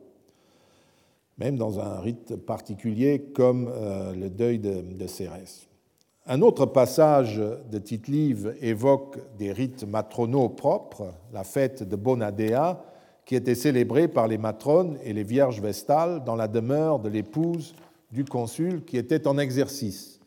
même 1.38 1.56
dans 1.56 1.80
un 1.80 2.00
rite 2.00 2.36
particulier 2.36 3.30
comme 3.34 3.70
euh, 3.72 4.14
le 4.14 4.30
deuil 4.30 4.58
de 4.58 5.06
Cérès. 5.06 5.68
Un 6.30 6.42
autre 6.42 6.66
passage 6.66 7.38
de 7.38 7.78
Tite-Live 7.78 8.54
évoque 8.60 9.18
des 9.38 9.50
rites 9.50 9.84
matronaux 9.84 10.50
propres, 10.50 11.14
la 11.32 11.42
fête 11.42 11.82
de 11.82 11.96
Bonadea, 11.96 12.84
qui 13.24 13.34
était 13.34 13.54
célébrée 13.54 14.08
par 14.08 14.28
les 14.28 14.36
matrones 14.36 14.98
et 15.04 15.14
les 15.14 15.22
vierges 15.22 15.62
vestales 15.62 16.22
dans 16.24 16.36
la 16.36 16.46
demeure 16.46 16.98
de 16.98 17.08
l'épouse 17.08 17.74
du 18.12 18.26
consul 18.26 18.84
qui 18.84 18.98
était 18.98 19.26
en 19.26 19.38
exercice. 19.38 20.20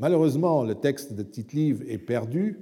Malheureusement, 0.00 0.64
le 0.64 0.74
texte 0.74 1.12
de 1.12 1.22
Tite-Live 1.22 1.84
est 1.88 1.98
perdu, 1.98 2.58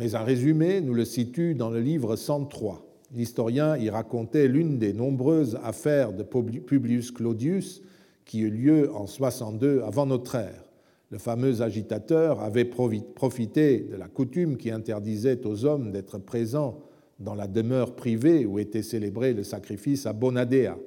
mais 0.00 0.14
un 0.14 0.24
résumé 0.24 0.80
nous 0.80 0.94
le 0.94 1.04
situe 1.04 1.54
dans 1.54 1.68
le 1.68 1.78
livre 1.78 2.16
103. 2.16 2.86
L'historien 3.14 3.76
y 3.76 3.90
racontait 3.90 4.48
l'une 4.48 4.78
des 4.78 4.94
nombreuses 4.94 5.58
affaires 5.62 6.14
de 6.14 6.22
Publius 6.22 7.10
Claudius 7.12 7.82
qui 8.24 8.40
eut 8.40 8.50
lieu 8.50 8.90
en 8.94 9.06
62 9.06 9.82
avant 9.82 10.06
notre 10.06 10.36
ère 10.36 10.64
le 11.10 11.18
fameux 11.18 11.60
agitateur, 11.60 12.40
avait 12.40 12.64
profité 12.64 13.80
de 13.80 13.96
la 13.96 14.06
coutume 14.06 14.56
qui 14.56 14.70
interdisait 14.70 15.44
aux 15.44 15.64
hommes 15.64 15.90
d'être 15.90 16.18
présents 16.18 16.80
dans 17.18 17.34
la 17.34 17.48
demeure 17.48 17.96
privée 17.96 18.46
où 18.46 18.58
était 18.58 18.82
célébré 18.82 19.34
le 19.34 19.42
sacrifice 19.42 20.06
à 20.06 20.12
Bonadea. 20.12 20.78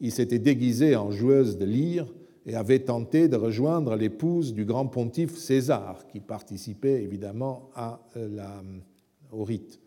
Il 0.00 0.12
s'était 0.12 0.38
déguisé 0.38 0.94
en 0.94 1.10
joueuse 1.10 1.56
de 1.56 1.64
lyre 1.64 2.06
et 2.46 2.54
avait 2.54 2.78
tenté 2.78 3.28
de 3.28 3.36
rejoindre 3.36 3.96
l'épouse 3.96 4.54
du 4.54 4.64
grand 4.64 4.86
pontife 4.86 5.36
César, 5.36 6.06
qui 6.06 6.20
participait 6.20 7.02
évidemment 7.02 7.70
euh, 8.16 8.28
la, 8.30 8.62
au 9.32 9.42
rite. 9.42 9.80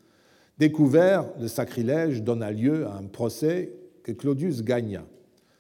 Découvert, 0.57 1.25
le 1.39 1.47
sacrilège 1.47 2.21
donna 2.21 2.51
lieu 2.51 2.85
à 2.85 2.97
un 2.97 3.07
procès 3.07 3.73
que 4.03 4.11
Claudius 4.11 4.61
gagna, 4.61 5.05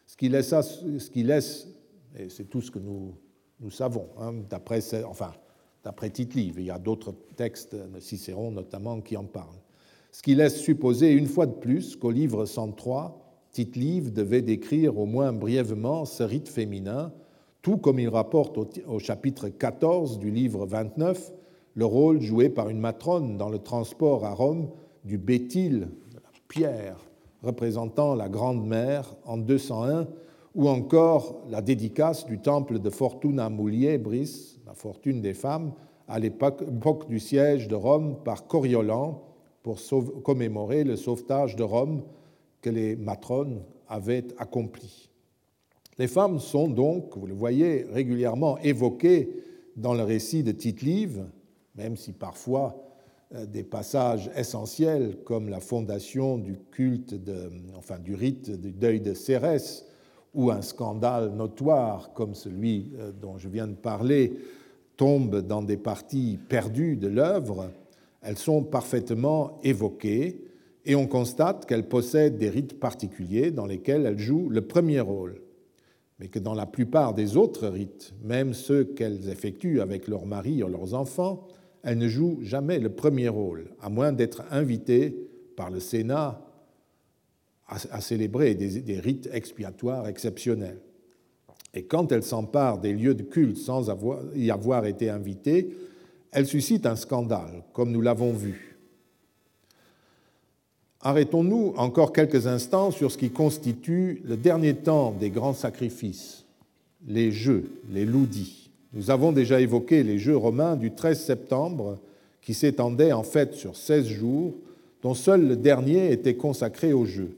ce 0.05 0.17
qui, 0.17 0.27
laissa, 0.27 0.61
ce 0.61 1.09
qui 1.09 1.23
laisse, 1.23 1.69
et 2.17 2.27
c'est 2.27 2.49
tout 2.49 2.61
ce 2.61 2.69
que 2.69 2.79
nous, 2.79 3.15
savons, 3.71 4.09
hein, 4.19 4.33
d'après 4.49 4.81
enfin, 5.05 5.31
Tite-Live, 6.11 6.55
il 6.57 6.65
y 6.65 6.71
a 6.71 6.79
d'autres 6.79 7.15
textes, 7.37 7.77
Cicéron 7.99 8.51
notamment, 8.51 8.99
qui 8.99 9.15
en 9.15 9.23
parlent, 9.23 9.61
ce 10.11 10.21
qui 10.21 10.35
laisse 10.35 10.59
supposer 10.59 11.11
une 11.11 11.27
fois 11.27 11.45
de 11.45 11.53
plus 11.53 11.95
qu'au 11.95 12.11
livre 12.11 12.45
103, 12.45 13.28
Tite-Live 13.59 14.13
devait 14.13 14.41
décrire 14.41 14.97
au 14.97 15.05
moins 15.05 15.33
brièvement 15.33 16.05
ce 16.05 16.23
rite 16.23 16.47
féminin, 16.47 17.11
tout 17.61 17.75
comme 17.75 17.99
il 17.99 18.07
rapporte 18.07 18.57
au, 18.57 18.99
chapitre 18.99 19.49
14 19.49 20.17
du 20.17 20.31
livre 20.31 20.65
29 20.65 21.33
le 21.73 21.85
rôle 21.85 22.21
joué 22.21 22.47
par 22.47 22.69
une 22.69 22.79
matrone 22.79 23.35
dans 23.35 23.49
le 23.49 23.59
transport 23.59 24.23
à 24.23 24.33
Rome 24.33 24.69
du 25.03 25.17
bétil, 25.17 25.89
la 26.13 26.21
pierre 26.47 26.95
représentant 27.43 28.15
la 28.15 28.29
Grande 28.29 28.65
Mère 28.65 29.13
en 29.25 29.35
201, 29.37 30.07
ou 30.55 30.69
encore 30.69 31.41
la 31.49 31.61
dédicace 31.61 32.25
du 32.25 32.39
temple 32.39 32.79
de 32.79 32.89
Fortuna 32.89 33.49
Muliebris, 33.49 34.57
la 34.65 34.73
fortune 34.73 35.19
des 35.19 35.33
femmes, 35.33 35.73
à 36.07 36.17
l'époque 36.17 37.09
du 37.09 37.19
siège 37.19 37.67
de 37.67 37.75
Rome 37.75 38.15
par 38.23 38.47
Coriolan 38.47 39.21
pour 39.63 39.79
commémorer 40.23 40.85
le 40.85 40.95
sauvetage 40.95 41.57
de 41.57 41.63
Rome 41.63 42.03
que 42.61 42.69
les 42.69 42.95
matrones 42.95 43.63
avaient 43.87 44.27
accompli. 44.37 45.09
Les 45.97 46.07
femmes 46.07 46.39
sont 46.39 46.69
donc, 46.69 47.17
vous 47.17 47.27
le 47.27 47.33
voyez, 47.33 47.85
régulièrement 47.91 48.57
évoquées 48.59 49.29
dans 49.75 49.93
le 49.93 50.03
récit 50.03 50.43
de 50.43 50.51
Tite-Live, 50.51 51.25
même 51.75 51.97
si 51.97 52.13
parfois 52.13 52.81
euh, 53.35 53.45
des 53.45 53.63
passages 53.63 54.29
essentiels 54.35 55.17
comme 55.23 55.49
la 55.49 55.59
fondation 55.59 56.37
du 56.37 56.57
culte, 56.71 57.15
enfin 57.77 57.99
du 57.99 58.15
rite 58.15 58.49
du 58.49 58.71
deuil 58.71 59.01
de 59.01 59.13
Cérès, 59.13 59.85
ou 60.33 60.51
un 60.51 60.61
scandale 60.61 61.31
notoire 61.31 62.13
comme 62.13 62.35
celui 62.35 62.91
euh, 62.97 63.11
dont 63.11 63.37
je 63.37 63.49
viens 63.49 63.67
de 63.67 63.75
parler 63.75 64.39
tombent 64.95 65.41
dans 65.41 65.61
des 65.63 65.77
parties 65.77 66.37
perdues 66.49 66.97
de 66.97 67.07
l'œuvre, 67.07 67.71
elles 68.21 68.37
sont 68.37 68.63
parfaitement 68.63 69.59
évoquées 69.63 70.48
et 70.89 70.95
on 70.95 71.05
constate 71.05 71.67
qu'elles 71.67 71.87
possèdent 71.87 72.39
des 72.39 72.49
rites 72.49 72.79
particuliers 72.79 73.51
dans 73.51 73.67
lesquels 73.67 74.07
elles 74.07 74.17
jouent 74.17 74.49
le 74.49 74.61
premier 74.61 74.99
rôle, 74.99 75.39
mais 76.19 76.29
que 76.29 76.39
dans 76.39 76.55
la 76.55 76.65
plupart 76.65 77.13
des 77.13 77.37
autres 77.37 77.67
rites, 77.67 78.15
même 78.23 78.55
ceux 78.55 78.85
qu'elles 78.85 79.29
effectuent 79.29 79.81
avec 79.81 80.07
leurs 80.07 80.25
maris 80.25 80.63
ou 80.63 80.67
leurs 80.67 80.95
enfants, 80.95 81.47
elle 81.83 81.99
ne 81.99 82.07
joue 82.07 82.39
jamais 82.41 82.79
le 82.79 82.89
premier 82.89 83.29
rôle, 83.29 83.67
à 83.79 83.89
moins 83.89 84.11
d'être 84.11 84.41
invitée 84.49 85.29
par 85.55 85.69
le 85.69 85.79
Sénat 85.79 86.43
à, 87.67 88.01
célébrer 88.01 88.55
des, 88.55 88.99
rites 88.99 89.29
expiatoires 89.31 90.07
exceptionnels. 90.07 90.81
Et 91.75 91.83
quand 91.83 92.11
elle 92.11 92.23
s'empare 92.23 92.79
des 92.79 92.93
lieux 92.93 93.13
de 93.13 93.21
culte 93.21 93.57
sans 93.57 93.91
y 94.33 94.49
avoir 94.49 94.85
été 94.87 95.11
invitée, 95.11 95.69
elle 96.31 96.47
suscite 96.47 96.87
un 96.87 96.95
scandale, 96.95 97.63
comme 97.73 97.91
nous 97.91 98.01
l'avons 98.01 98.33
vu. 98.33 98.68
Arrêtons-nous 101.01 101.73
encore 101.77 102.11
quelques 102.11 102.47
instants 102.47 102.91
sur 102.91 103.09
ce 103.09 103.17
qui 103.17 103.29
constitue 103.29 104.21
le 104.25 104.35
dernier 104.35 104.73
temps 104.73 105.15
des 105.17 105.29
grands 105.29 105.53
sacrifices, 105.53 106.45
les 107.07 107.31
jeux, 107.31 107.71
les 107.89 108.03
loudis. 108.03 108.69
Nous 108.93 109.09
avons 109.09 109.31
déjà 109.31 109.61
évoqué 109.61 110.03
les 110.03 110.19
Jeux 110.19 110.35
romains 110.35 110.75
du 110.75 110.91
13 110.91 111.21
septembre, 111.21 111.99
qui 112.41 112.53
s'étendaient 112.53 113.13
en 113.13 113.23
fait 113.23 113.53
sur 113.53 113.77
16 113.77 114.07
jours, 114.07 114.55
dont 115.01 115.13
seul 115.13 115.47
le 115.47 115.55
dernier 115.55 116.11
était 116.11 116.35
consacré 116.35 116.91
aux 116.91 117.05
Jeux. 117.05 117.37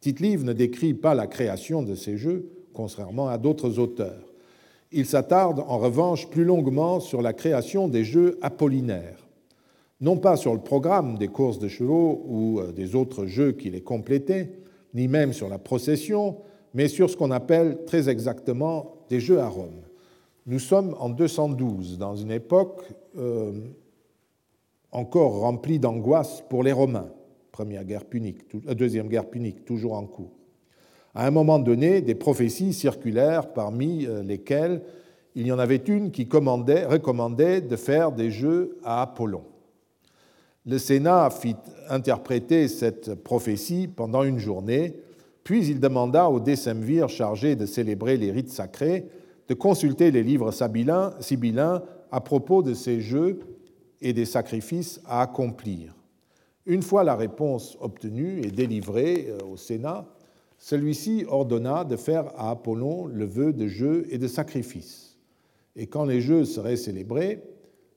Tite-Live 0.00 0.44
ne 0.44 0.52
décrit 0.52 0.94
pas 0.94 1.14
la 1.14 1.28
création 1.28 1.82
de 1.82 1.94
ces 1.94 2.16
Jeux, 2.16 2.48
contrairement 2.72 3.28
à 3.28 3.38
d'autres 3.38 3.78
auteurs. 3.78 4.32
Il 4.90 5.06
s'attarde 5.06 5.62
en 5.68 5.78
revanche 5.78 6.28
plus 6.30 6.44
longuement 6.44 6.98
sur 6.98 7.22
la 7.22 7.32
création 7.32 7.86
des 7.86 8.02
Jeux 8.02 8.38
apollinaires, 8.42 9.27
non 10.00 10.16
pas 10.16 10.36
sur 10.36 10.54
le 10.54 10.60
programme 10.60 11.18
des 11.18 11.28
courses 11.28 11.58
de 11.58 11.68
chevaux 11.68 12.22
ou 12.26 12.60
euh, 12.60 12.72
des 12.72 12.94
autres 12.94 13.26
jeux 13.26 13.52
qui 13.52 13.70
les 13.70 13.80
complétaient, 13.80 14.52
ni 14.94 15.08
même 15.08 15.32
sur 15.32 15.48
la 15.48 15.58
procession, 15.58 16.38
mais 16.74 16.88
sur 16.88 17.10
ce 17.10 17.16
qu'on 17.16 17.30
appelle 17.30 17.84
très 17.84 18.08
exactement 18.08 18.94
des 19.08 19.20
Jeux 19.20 19.40
à 19.40 19.48
Rome. 19.48 19.82
Nous 20.46 20.58
sommes 20.58 20.94
en 20.98 21.08
212, 21.10 21.98
dans 21.98 22.14
une 22.14 22.30
époque 22.30 22.82
euh, 23.16 23.52
encore 24.92 25.40
remplie 25.40 25.78
d'angoisse 25.78 26.42
pour 26.48 26.62
les 26.62 26.72
Romains, 26.72 27.10
première 27.52 27.84
guerre 27.84 28.04
punique, 28.04 28.42
euh, 28.54 28.74
deuxième 28.74 29.08
guerre 29.08 29.28
punique, 29.28 29.64
toujours 29.64 29.94
en 29.94 30.06
cours. 30.06 30.32
À 31.14 31.26
un 31.26 31.30
moment 31.30 31.58
donné, 31.58 32.00
des 32.00 32.14
prophéties 32.14 32.72
circulèrent, 32.72 33.52
parmi 33.52 34.06
lesquelles 34.24 34.82
il 35.34 35.46
y 35.46 35.52
en 35.52 35.58
avait 35.58 35.82
une 35.88 36.12
qui 36.12 36.28
recommandait 36.30 37.60
de 37.60 37.76
faire 37.76 38.12
des 38.12 38.30
jeux 38.30 38.78
à 38.84 39.02
Apollon. 39.02 39.42
Le 40.68 40.76
Sénat 40.76 41.30
fit 41.30 41.56
interpréter 41.88 42.68
cette 42.68 43.14
prophétie 43.14 43.88
pendant 43.88 44.22
une 44.22 44.38
journée, 44.38 45.00
puis 45.42 45.66
il 45.66 45.80
demanda 45.80 46.28
aux 46.28 46.40
décemvirs 46.40 47.08
chargés 47.08 47.56
de 47.56 47.64
célébrer 47.64 48.18
les 48.18 48.30
rites 48.30 48.50
sacrés 48.50 49.06
de 49.48 49.54
consulter 49.54 50.10
les 50.10 50.22
livres 50.22 50.52
sibyllins 50.52 51.82
à 52.10 52.20
propos 52.20 52.62
de 52.62 52.74
ces 52.74 53.00
jeux 53.00 53.38
et 54.02 54.12
des 54.12 54.26
sacrifices 54.26 55.00
à 55.06 55.22
accomplir. 55.22 55.96
Une 56.66 56.82
fois 56.82 57.02
la 57.02 57.16
réponse 57.16 57.78
obtenue 57.80 58.42
et 58.44 58.50
délivrée 58.50 59.28
euh, 59.30 59.38
au 59.50 59.56
Sénat, 59.56 60.04
celui-ci 60.58 61.24
ordonna 61.28 61.84
de 61.84 61.96
faire 61.96 62.26
à 62.36 62.50
Apollon 62.50 63.06
le 63.06 63.24
vœu 63.24 63.54
de 63.54 63.68
jeux 63.68 64.06
et 64.10 64.18
de 64.18 64.28
sacrifices. 64.28 65.16
Et 65.76 65.86
quand 65.86 66.04
les 66.04 66.20
jeux 66.20 66.44
seraient 66.44 66.76
célébrés, 66.76 67.42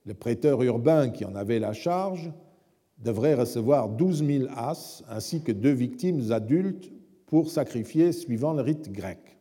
le 0.06 0.14
prêteur 0.14 0.64
urbain 0.64 1.10
qui 1.10 1.26
en 1.26 1.36
avait 1.36 1.60
la 1.60 1.74
charge 1.74 2.32
devrait 3.04 3.36
recevoir 3.36 3.90
douze 3.90 4.22
mille 4.22 4.50
as 4.56 5.04
ainsi 5.10 5.42
que 5.42 5.52
deux 5.52 5.72
victimes 5.72 6.32
adultes 6.32 6.92
pour 7.26 7.50
sacrifier 7.50 8.12
suivant 8.12 8.54
le 8.54 8.62
rite 8.62 8.92
grec. 8.92 9.38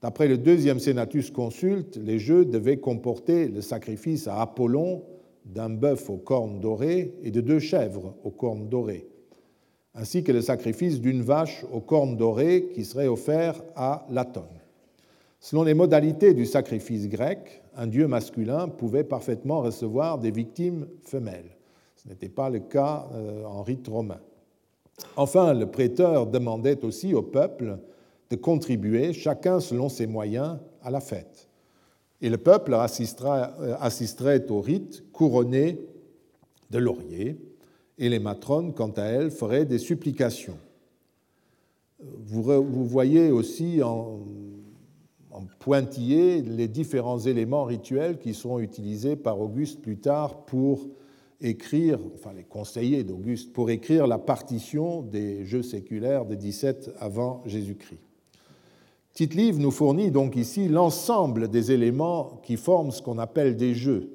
D'après 0.00 0.26
le 0.26 0.38
deuxième 0.38 0.80
Senatus 0.80 1.30
consulte, 1.30 1.96
les 1.96 2.18
jeux 2.18 2.44
devaient 2.44 2.78
comporter 2.78 3.48
le 3.48 3.60
sacrifice 3.60 4.26
à 4.26 4.40
Apollon 4.40 5.04
d'un 5.44 5.70
bœuf 5.70 6.10
aux 6.10 6.16
cornes 6.16 6.60
dorées 6.60 7.14
et 7.22 7.30
de 7.30 7.40
deux 7.40 7.58
chèvres 7.58 8.14
aux 8.24 8.30
cornes 8.30 8.68
dorées, 8.68 9.06
ainsi 9.94 10.24
que 10.24 10.32
le 10.32 10.40
sacrifice 10.40 11.00
d'une 11.00 11.22
vache 11.22 11.64
aux 11.72 11.80
cornes 11.80 12.16
dorées 12.16 12.70
qui 12.74 12.84
serait 12.84 13.08
offert 13.08 13.62
à 13.76 14.06
Latone. 14.10 14.44
Selon 15.40 15.64
les 15.64 15.74
modalités 15.74 16.34
du 16.34 16.46
sacrifice 16.46 17.08
grec, 17.08 17.62
un 17.76 17.88
dieu 17.88 18.06
masculin 18.06 18.68
pouvait 18.68 19.04
parfaitement 19.04 19.60
recevoir 19.60 20.18
des 20.18 20.30
victimes 20.30 20.86
femelles. 21.02 21.56
Ce 22.02 22.08
n'était 22.08 22.28
pas 22.28 22.50
le 22.50 22.58
cas 22.58 23.06
euh, 23.14 23.44
en 23.44 23.62
rite 23.62 23.86
romain. 23.86 24.20
Enfin, 25.16 25.54
le 25.54 25.66
prêteur 25.66 26.26
demandait 26.26 26.84
aussi 26.84 27.14
au 27.14 27.22
peuple 27.22 27.78
de 28.30 28.36
contribuer, 28.36 29.12
chacun 29.12 29.60
selon 29.60 29.88
ses 29.88 30.06
moyens, 30.06 30.58
à 30.82 30.90
la 30.90 31.00
fête. 31.00 31.48
Et 32.20 32.28
le 32.28 32.38
peuple 32.38 32.74
euh, 32.74 33.76
assisterait 33.80 34.50
au 34.50 34.60
rite 34.60 35.04
couronné 35.12 35.78
de 36.70 36.78
laurier, 36.78 37.38
et 37.98 38.08
les 38.08 38.18
matrones, 38.18 38.72
quant 38.72 38.90
à 38.90 39.02
elles, 39.02 39.30
feraient 39.30 39.66
des 39.66 39.78
supplications. 39.78 40.58
Vous, 42.00 42.42
voyez 42.86 43.30
aussi 43.30 43.80
en, 43.80 44.18
en 45.30 45.42
pointillé 45.60 46.42
les 46.42 46.66
différents 46.66 47.20
éléments 47.20 47.64
rituels 47.64 48.18
qui 48.18 48.34
seront 48.34 48.58
utilisés 48.58 49.14
par 49.14 49.40
Auguste 49.40 49.80
plus 49.80 49.98
tard 49.98 50.44
pour 50.44 50.88
écrire, 51.42 51.98
enfin 52.14 52.32
les 52.32 52.44
conseillers 52.44 53.04
d'Auguste, 53.04 53.52
pour 53.52 53.70
écrire 53.70 54.06
la 54.06 54.18
partition 54.18 55.02
des 55.02 55.44
jeux 55.44 55.62
séculaires 55.62 56.24
de 56.24 56.34
17 56.34 56.92
avant 56.98 57.42
Jésus-Christ. 57.44 58.00
Tite-Livre 59.12 59.58
nous 59.58 59.70
fournit 59.70 60.10
donc 60.10 60.36
ici 60.36 60.68
l'ensemble 60.68 61.48
des 61.48 61.70
éléments 61.72 62.40
qui 62.42 62.56
forment 62.56 62.92
ce 62.92 63.02
qu'on 63.02 63.18
appelle 63.18 63.56
des 63.56 63.74
jeux, 63.74 64.10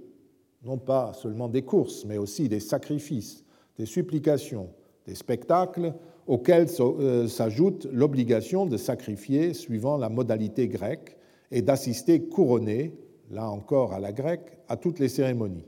non 0.63 0.78
pas 0.78 1.13
seulement 1.13 1.49
des 1.49 1.61
courses, 1.61 2.03
mais 2.05 2.17
aussi 2.17 2.49
des 2.49 2.59
sacrifices, 2.59 3.43
des 3.78 3.86
supplications, 3.86 4.69
des 5.05 5.13
spectacles 5.13 5.93
auxquels 6.25 6.67
euh, 6.80 7.28
s'ajoute 7.28 7.88
l'obligation 7.91 8.65
de 8.65 8.75
sacrifier 8.75 9.53
suivant 9.53 9.97
la 9.97 10.09
modalité 10.09 10.67
grecque 10.67 11.15
et 11.51 11.61
d'assister 11.61 12.23
couronné, 12.23 12.93
là 13.30 13.49
encore 13.49 13.93
à 13.93 13.99
la 13.99 14.11
grecque, 14.11 14.57
à 14.67 14.78
toutes 14.78 14.99
les 14.99 15.09
cérémonies. 15.09 15.65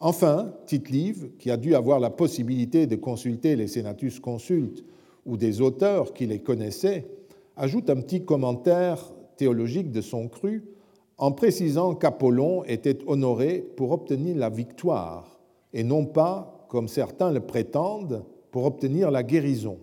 Enfin, 0.00 0.52
Tite-Live, 0.66 1.30
qui 1.38 1.50
a 1.50 1.56
dû 1.56 1.74
avoir 1.74 2.00
la 2.00 2.10
possibilité 2.10 2.86
de 2.86 2.96
consulter 2.96 3.56
les 3.56 3.68
Senatus 3.68 4.20
Consultes 4.20 4.84
ou 5.24 5.36
des 5.36 5.60
auteurs 5.60 6.12
qui 6.12 6.26
les 6.26 6.40
connaissaient, 6.40 7.06
ajoute 7.56 7.88
un 7.88 7.96
petit 7.96 8.24
commentaire 8.24 9.12
théologique 9.36 9.90
de 9.90 10.00
son 10.00 10.28
cru 10.28 10.64
en 11.16 11.32
précisant 11.32 11.94
qu'Apollon 11.94 12.64
était 12.64 12.98
honoré 13.06 13.64
pour 13.76 13.92
obtenir 13.92 14.36
la 14.36 14.50
victoire 14.50 15.38
et 15.72 15.84
non 15.84 16.04
pas, 16.04 16.66
comme 16.68 16.88
certains 16.88 17.32
le 17.32 17.40
prétendent, 17.40 18.24
pour 18.50 18.64
obtenir 18.64 19.10
la 19.10 19.22
guérison. 19.22 19.78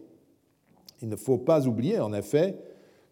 Il 1.02 1.10
ne 1.10 1.16
faut 1.16 1.38
pas 1.38 1.68
oublier, 1.68 2.00
en 2.00 2.14
effet, 2.14 2.58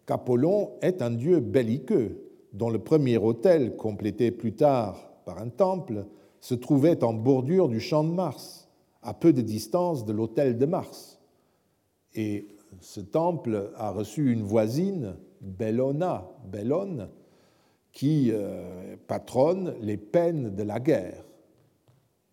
qu'Apollon 0.06 0.70
est 0.80 1.02
un 1.02 1.10
dieu 1.10 1.40
belliqueux, 1.40 2.18
dont 2.52 2.70
le 2.70 2.78
premier 2.78 3.16
autel, 3.18 3.76
complété 3.76 4.30
plus 4.30 4.54
tard 4.54 5.12
par 5.24 5.38
un 5.38 5.48
temple, 5.48 6.06
se 6.40 6.54
trouvait 6.54 7.04
en 7.04 7.12
bordure 7.12 7.68
du 7.68 7.80
champ 7.80 8.04
de 8.04 8.12
Mars, 8.12 8.68
à 9.02 9.14
peu 9.14 9.32
de 9.32 9.42
distance 9.42 10.04
de 10.04 10.12
l'autel 10.12 10.58
de 10.58 10.66
Mars. 10.66 11.20
Et 12.14 12.48
ce 12.80 13.00
temple 13.00 13.72
a 13.76 13.90
reçu 13.90 14.32
une 14.32 14.42
voisine, 14.42 15.16
Bellona, 15.40 16.28
Bellone, 16.50 17.08
qui 17.92 18.30
euh, 18.30 18.96
patronne 19.06 19.74
les 19.80 19.96
peines 19.96 20.54
de 20.54 20.62
la 20.62 20.80
guerre. 20.80 21.24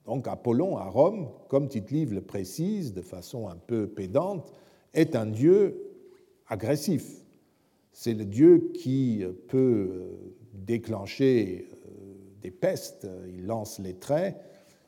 Donc 0.05 0.27
Apollon 0.27 0.77
à 0.77 0.85
Rome, 0.85 1.29
comme 1.49 1.67
Tite-Live 1.67 2.13
le 2.13 2.21
précise 2.21 2.93
de 2.93 3.01
façon 3.01 3.49
un 3.49 3.55
peu 3.57 3.87
pédante, 3.87 4.53
est 4.93 5.15
un 5.15 5.25
dieu 5.25 5.91
agressif. 6.47 7.23
C'est 7.91 8.13
le 8.13 8.25
dieu 8.25 8.71
qui 8.73 9.23
peut 9.47 9.89
euh, 9.91 10.35
déclencher 10.53 11.67
des 12.41 12.51
pestes, 12.51 13.07
il 13.27 13.45
lance 13.45 13.79
les 13.79 13.95
traits, 13.95 14.37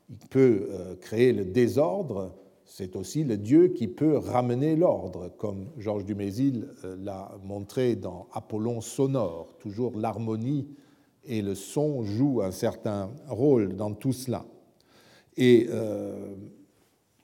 il 0.08 0.18
peut 0.28 0.68
créer 1.00 1.32
le 1.32 1.44
désordre, 1.44 2.34
c'est 2.72 2.94
aussi 2.94 3.24
le 3.24 3.36
Dieu 3.36 3.68
qui 3.68 3.88
peut 3.88 4.16
ramener 4.16 4.76
l'ordre, 4.76 5.28
comme 5.38 5.70
Georges 5.76 6.04
Dumézil 6.04 6.68
euh, 6.84 6.96
l'a 7.02 7.32
montré 7.42 7.96
dans 7.96 8.28
Apollon 8.32 8.80
sonore. 8.80 9.56
Toujours 9.58 9.98
l'harmonie 9.98 10.68
et 11.24 11.42
le 11.42 11.56
son 11.56 12.04
jouent 12.04 12.42
un 12.42 12.52
certain 12.52 13.10
rôle 13.26 13.74
dans 13.74 13.92
tout 13.92 14.12
cela. 14.12 14.44
Et 15.36 15.66
euh, 15.68 16.36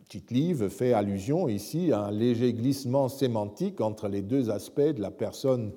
Tite-Live 0.09 0.69
fait 0.69 0.93
allusion 0.93 1.49
ici 1.49 1.93
à 1.93 2.07
un 2.07 2.11
léger 2.11 2.53
glissement 2.53 3.09
sémantique 3.09 3.81
entre 3.81 4.09
les 4.09 4.23
deux 4.23 4.51
aspects 4.51 4.81
de 4.81 5.01
la 5.01 5.13
personne, 5.13 5.71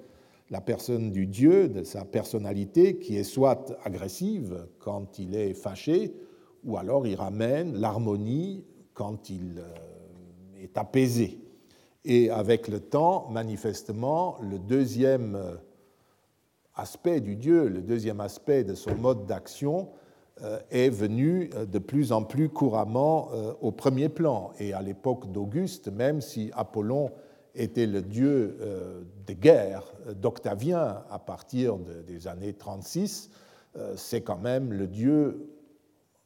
la 0.49 0.61
personne 0.61 1.11
du 1.11 1.27
Dieu, 1.27 1.69
de 1.69 1.83
sa 1.83 2.05
personnalité, 2.05 2.97
qui 2.97 3.17
est 3.17 3.23
soit 3.23 3.77
agressive 3.83 4.67
quand 4.79 5.19
il 5.19 5.35
est 5.35 5.53
fâché, 5.53 6.15
ou 6.63 6.77
alors 6.77 7.05
il 7.05 7.15
ramène 7.15 7.77
l'harmonie 7.77 8.65
quand 8.93 9.29
il 9.29 9.59
euh, 9.59 10.63
est 10.63 10.77
apaisé. 10.77 11.39
Et 12.03 12.31
avec 12.31 12.67
le 12.67 12.79
temps, 12.79 13.29
manifestement, 13.29 14.37
le 14.41 14.57
deuxième 14.57 15.35
euh, 15.35 15.55
aspect 16.75 17.21
du 17.21 17.35
Dieu, 17.35 17.67
le 17.67 17.81
deuxième 17.81 18.19
aspect 18.19 18.63
de 18.63 18.73
son 18.73 18.95
mode 18.95 19.25
d'action, 19.25 19.89
euh, 20.41 20.59
est 20.71 20.89
venu 20.89 21.49
de 21.67 21.79
plus 21.79 22.11
en 22.11 22.23
plus 22.23 22.49
couramment 22.49 23.29
au 23.61 23.71
premier 23.71 24.09
plan. 24.09 24.51
Et 24.57 24.73
à 24.73 24.81
l'époque 24.81 25.31
d'Auguste, 25.31 25.89
même 25.89 26.21
si 26.21 26.49
Apollon 26.55 27.11
était 27.55 27.87
le 27.87 28.01
dieu 28.01 28.57
de 29.25 29.33
guerre 29.33 29.83
d'Octavien 30.15 31.03
à 31.09 31.19
partir 31.19 31.77
des 31.77 32.27
années 32.27 32.53
36, 32.53 33.29
c'est 33.95 34.21
quand 34.21 34.37
même 34.37 34.71
le 34.71 34.87
dieu 34.87 35.49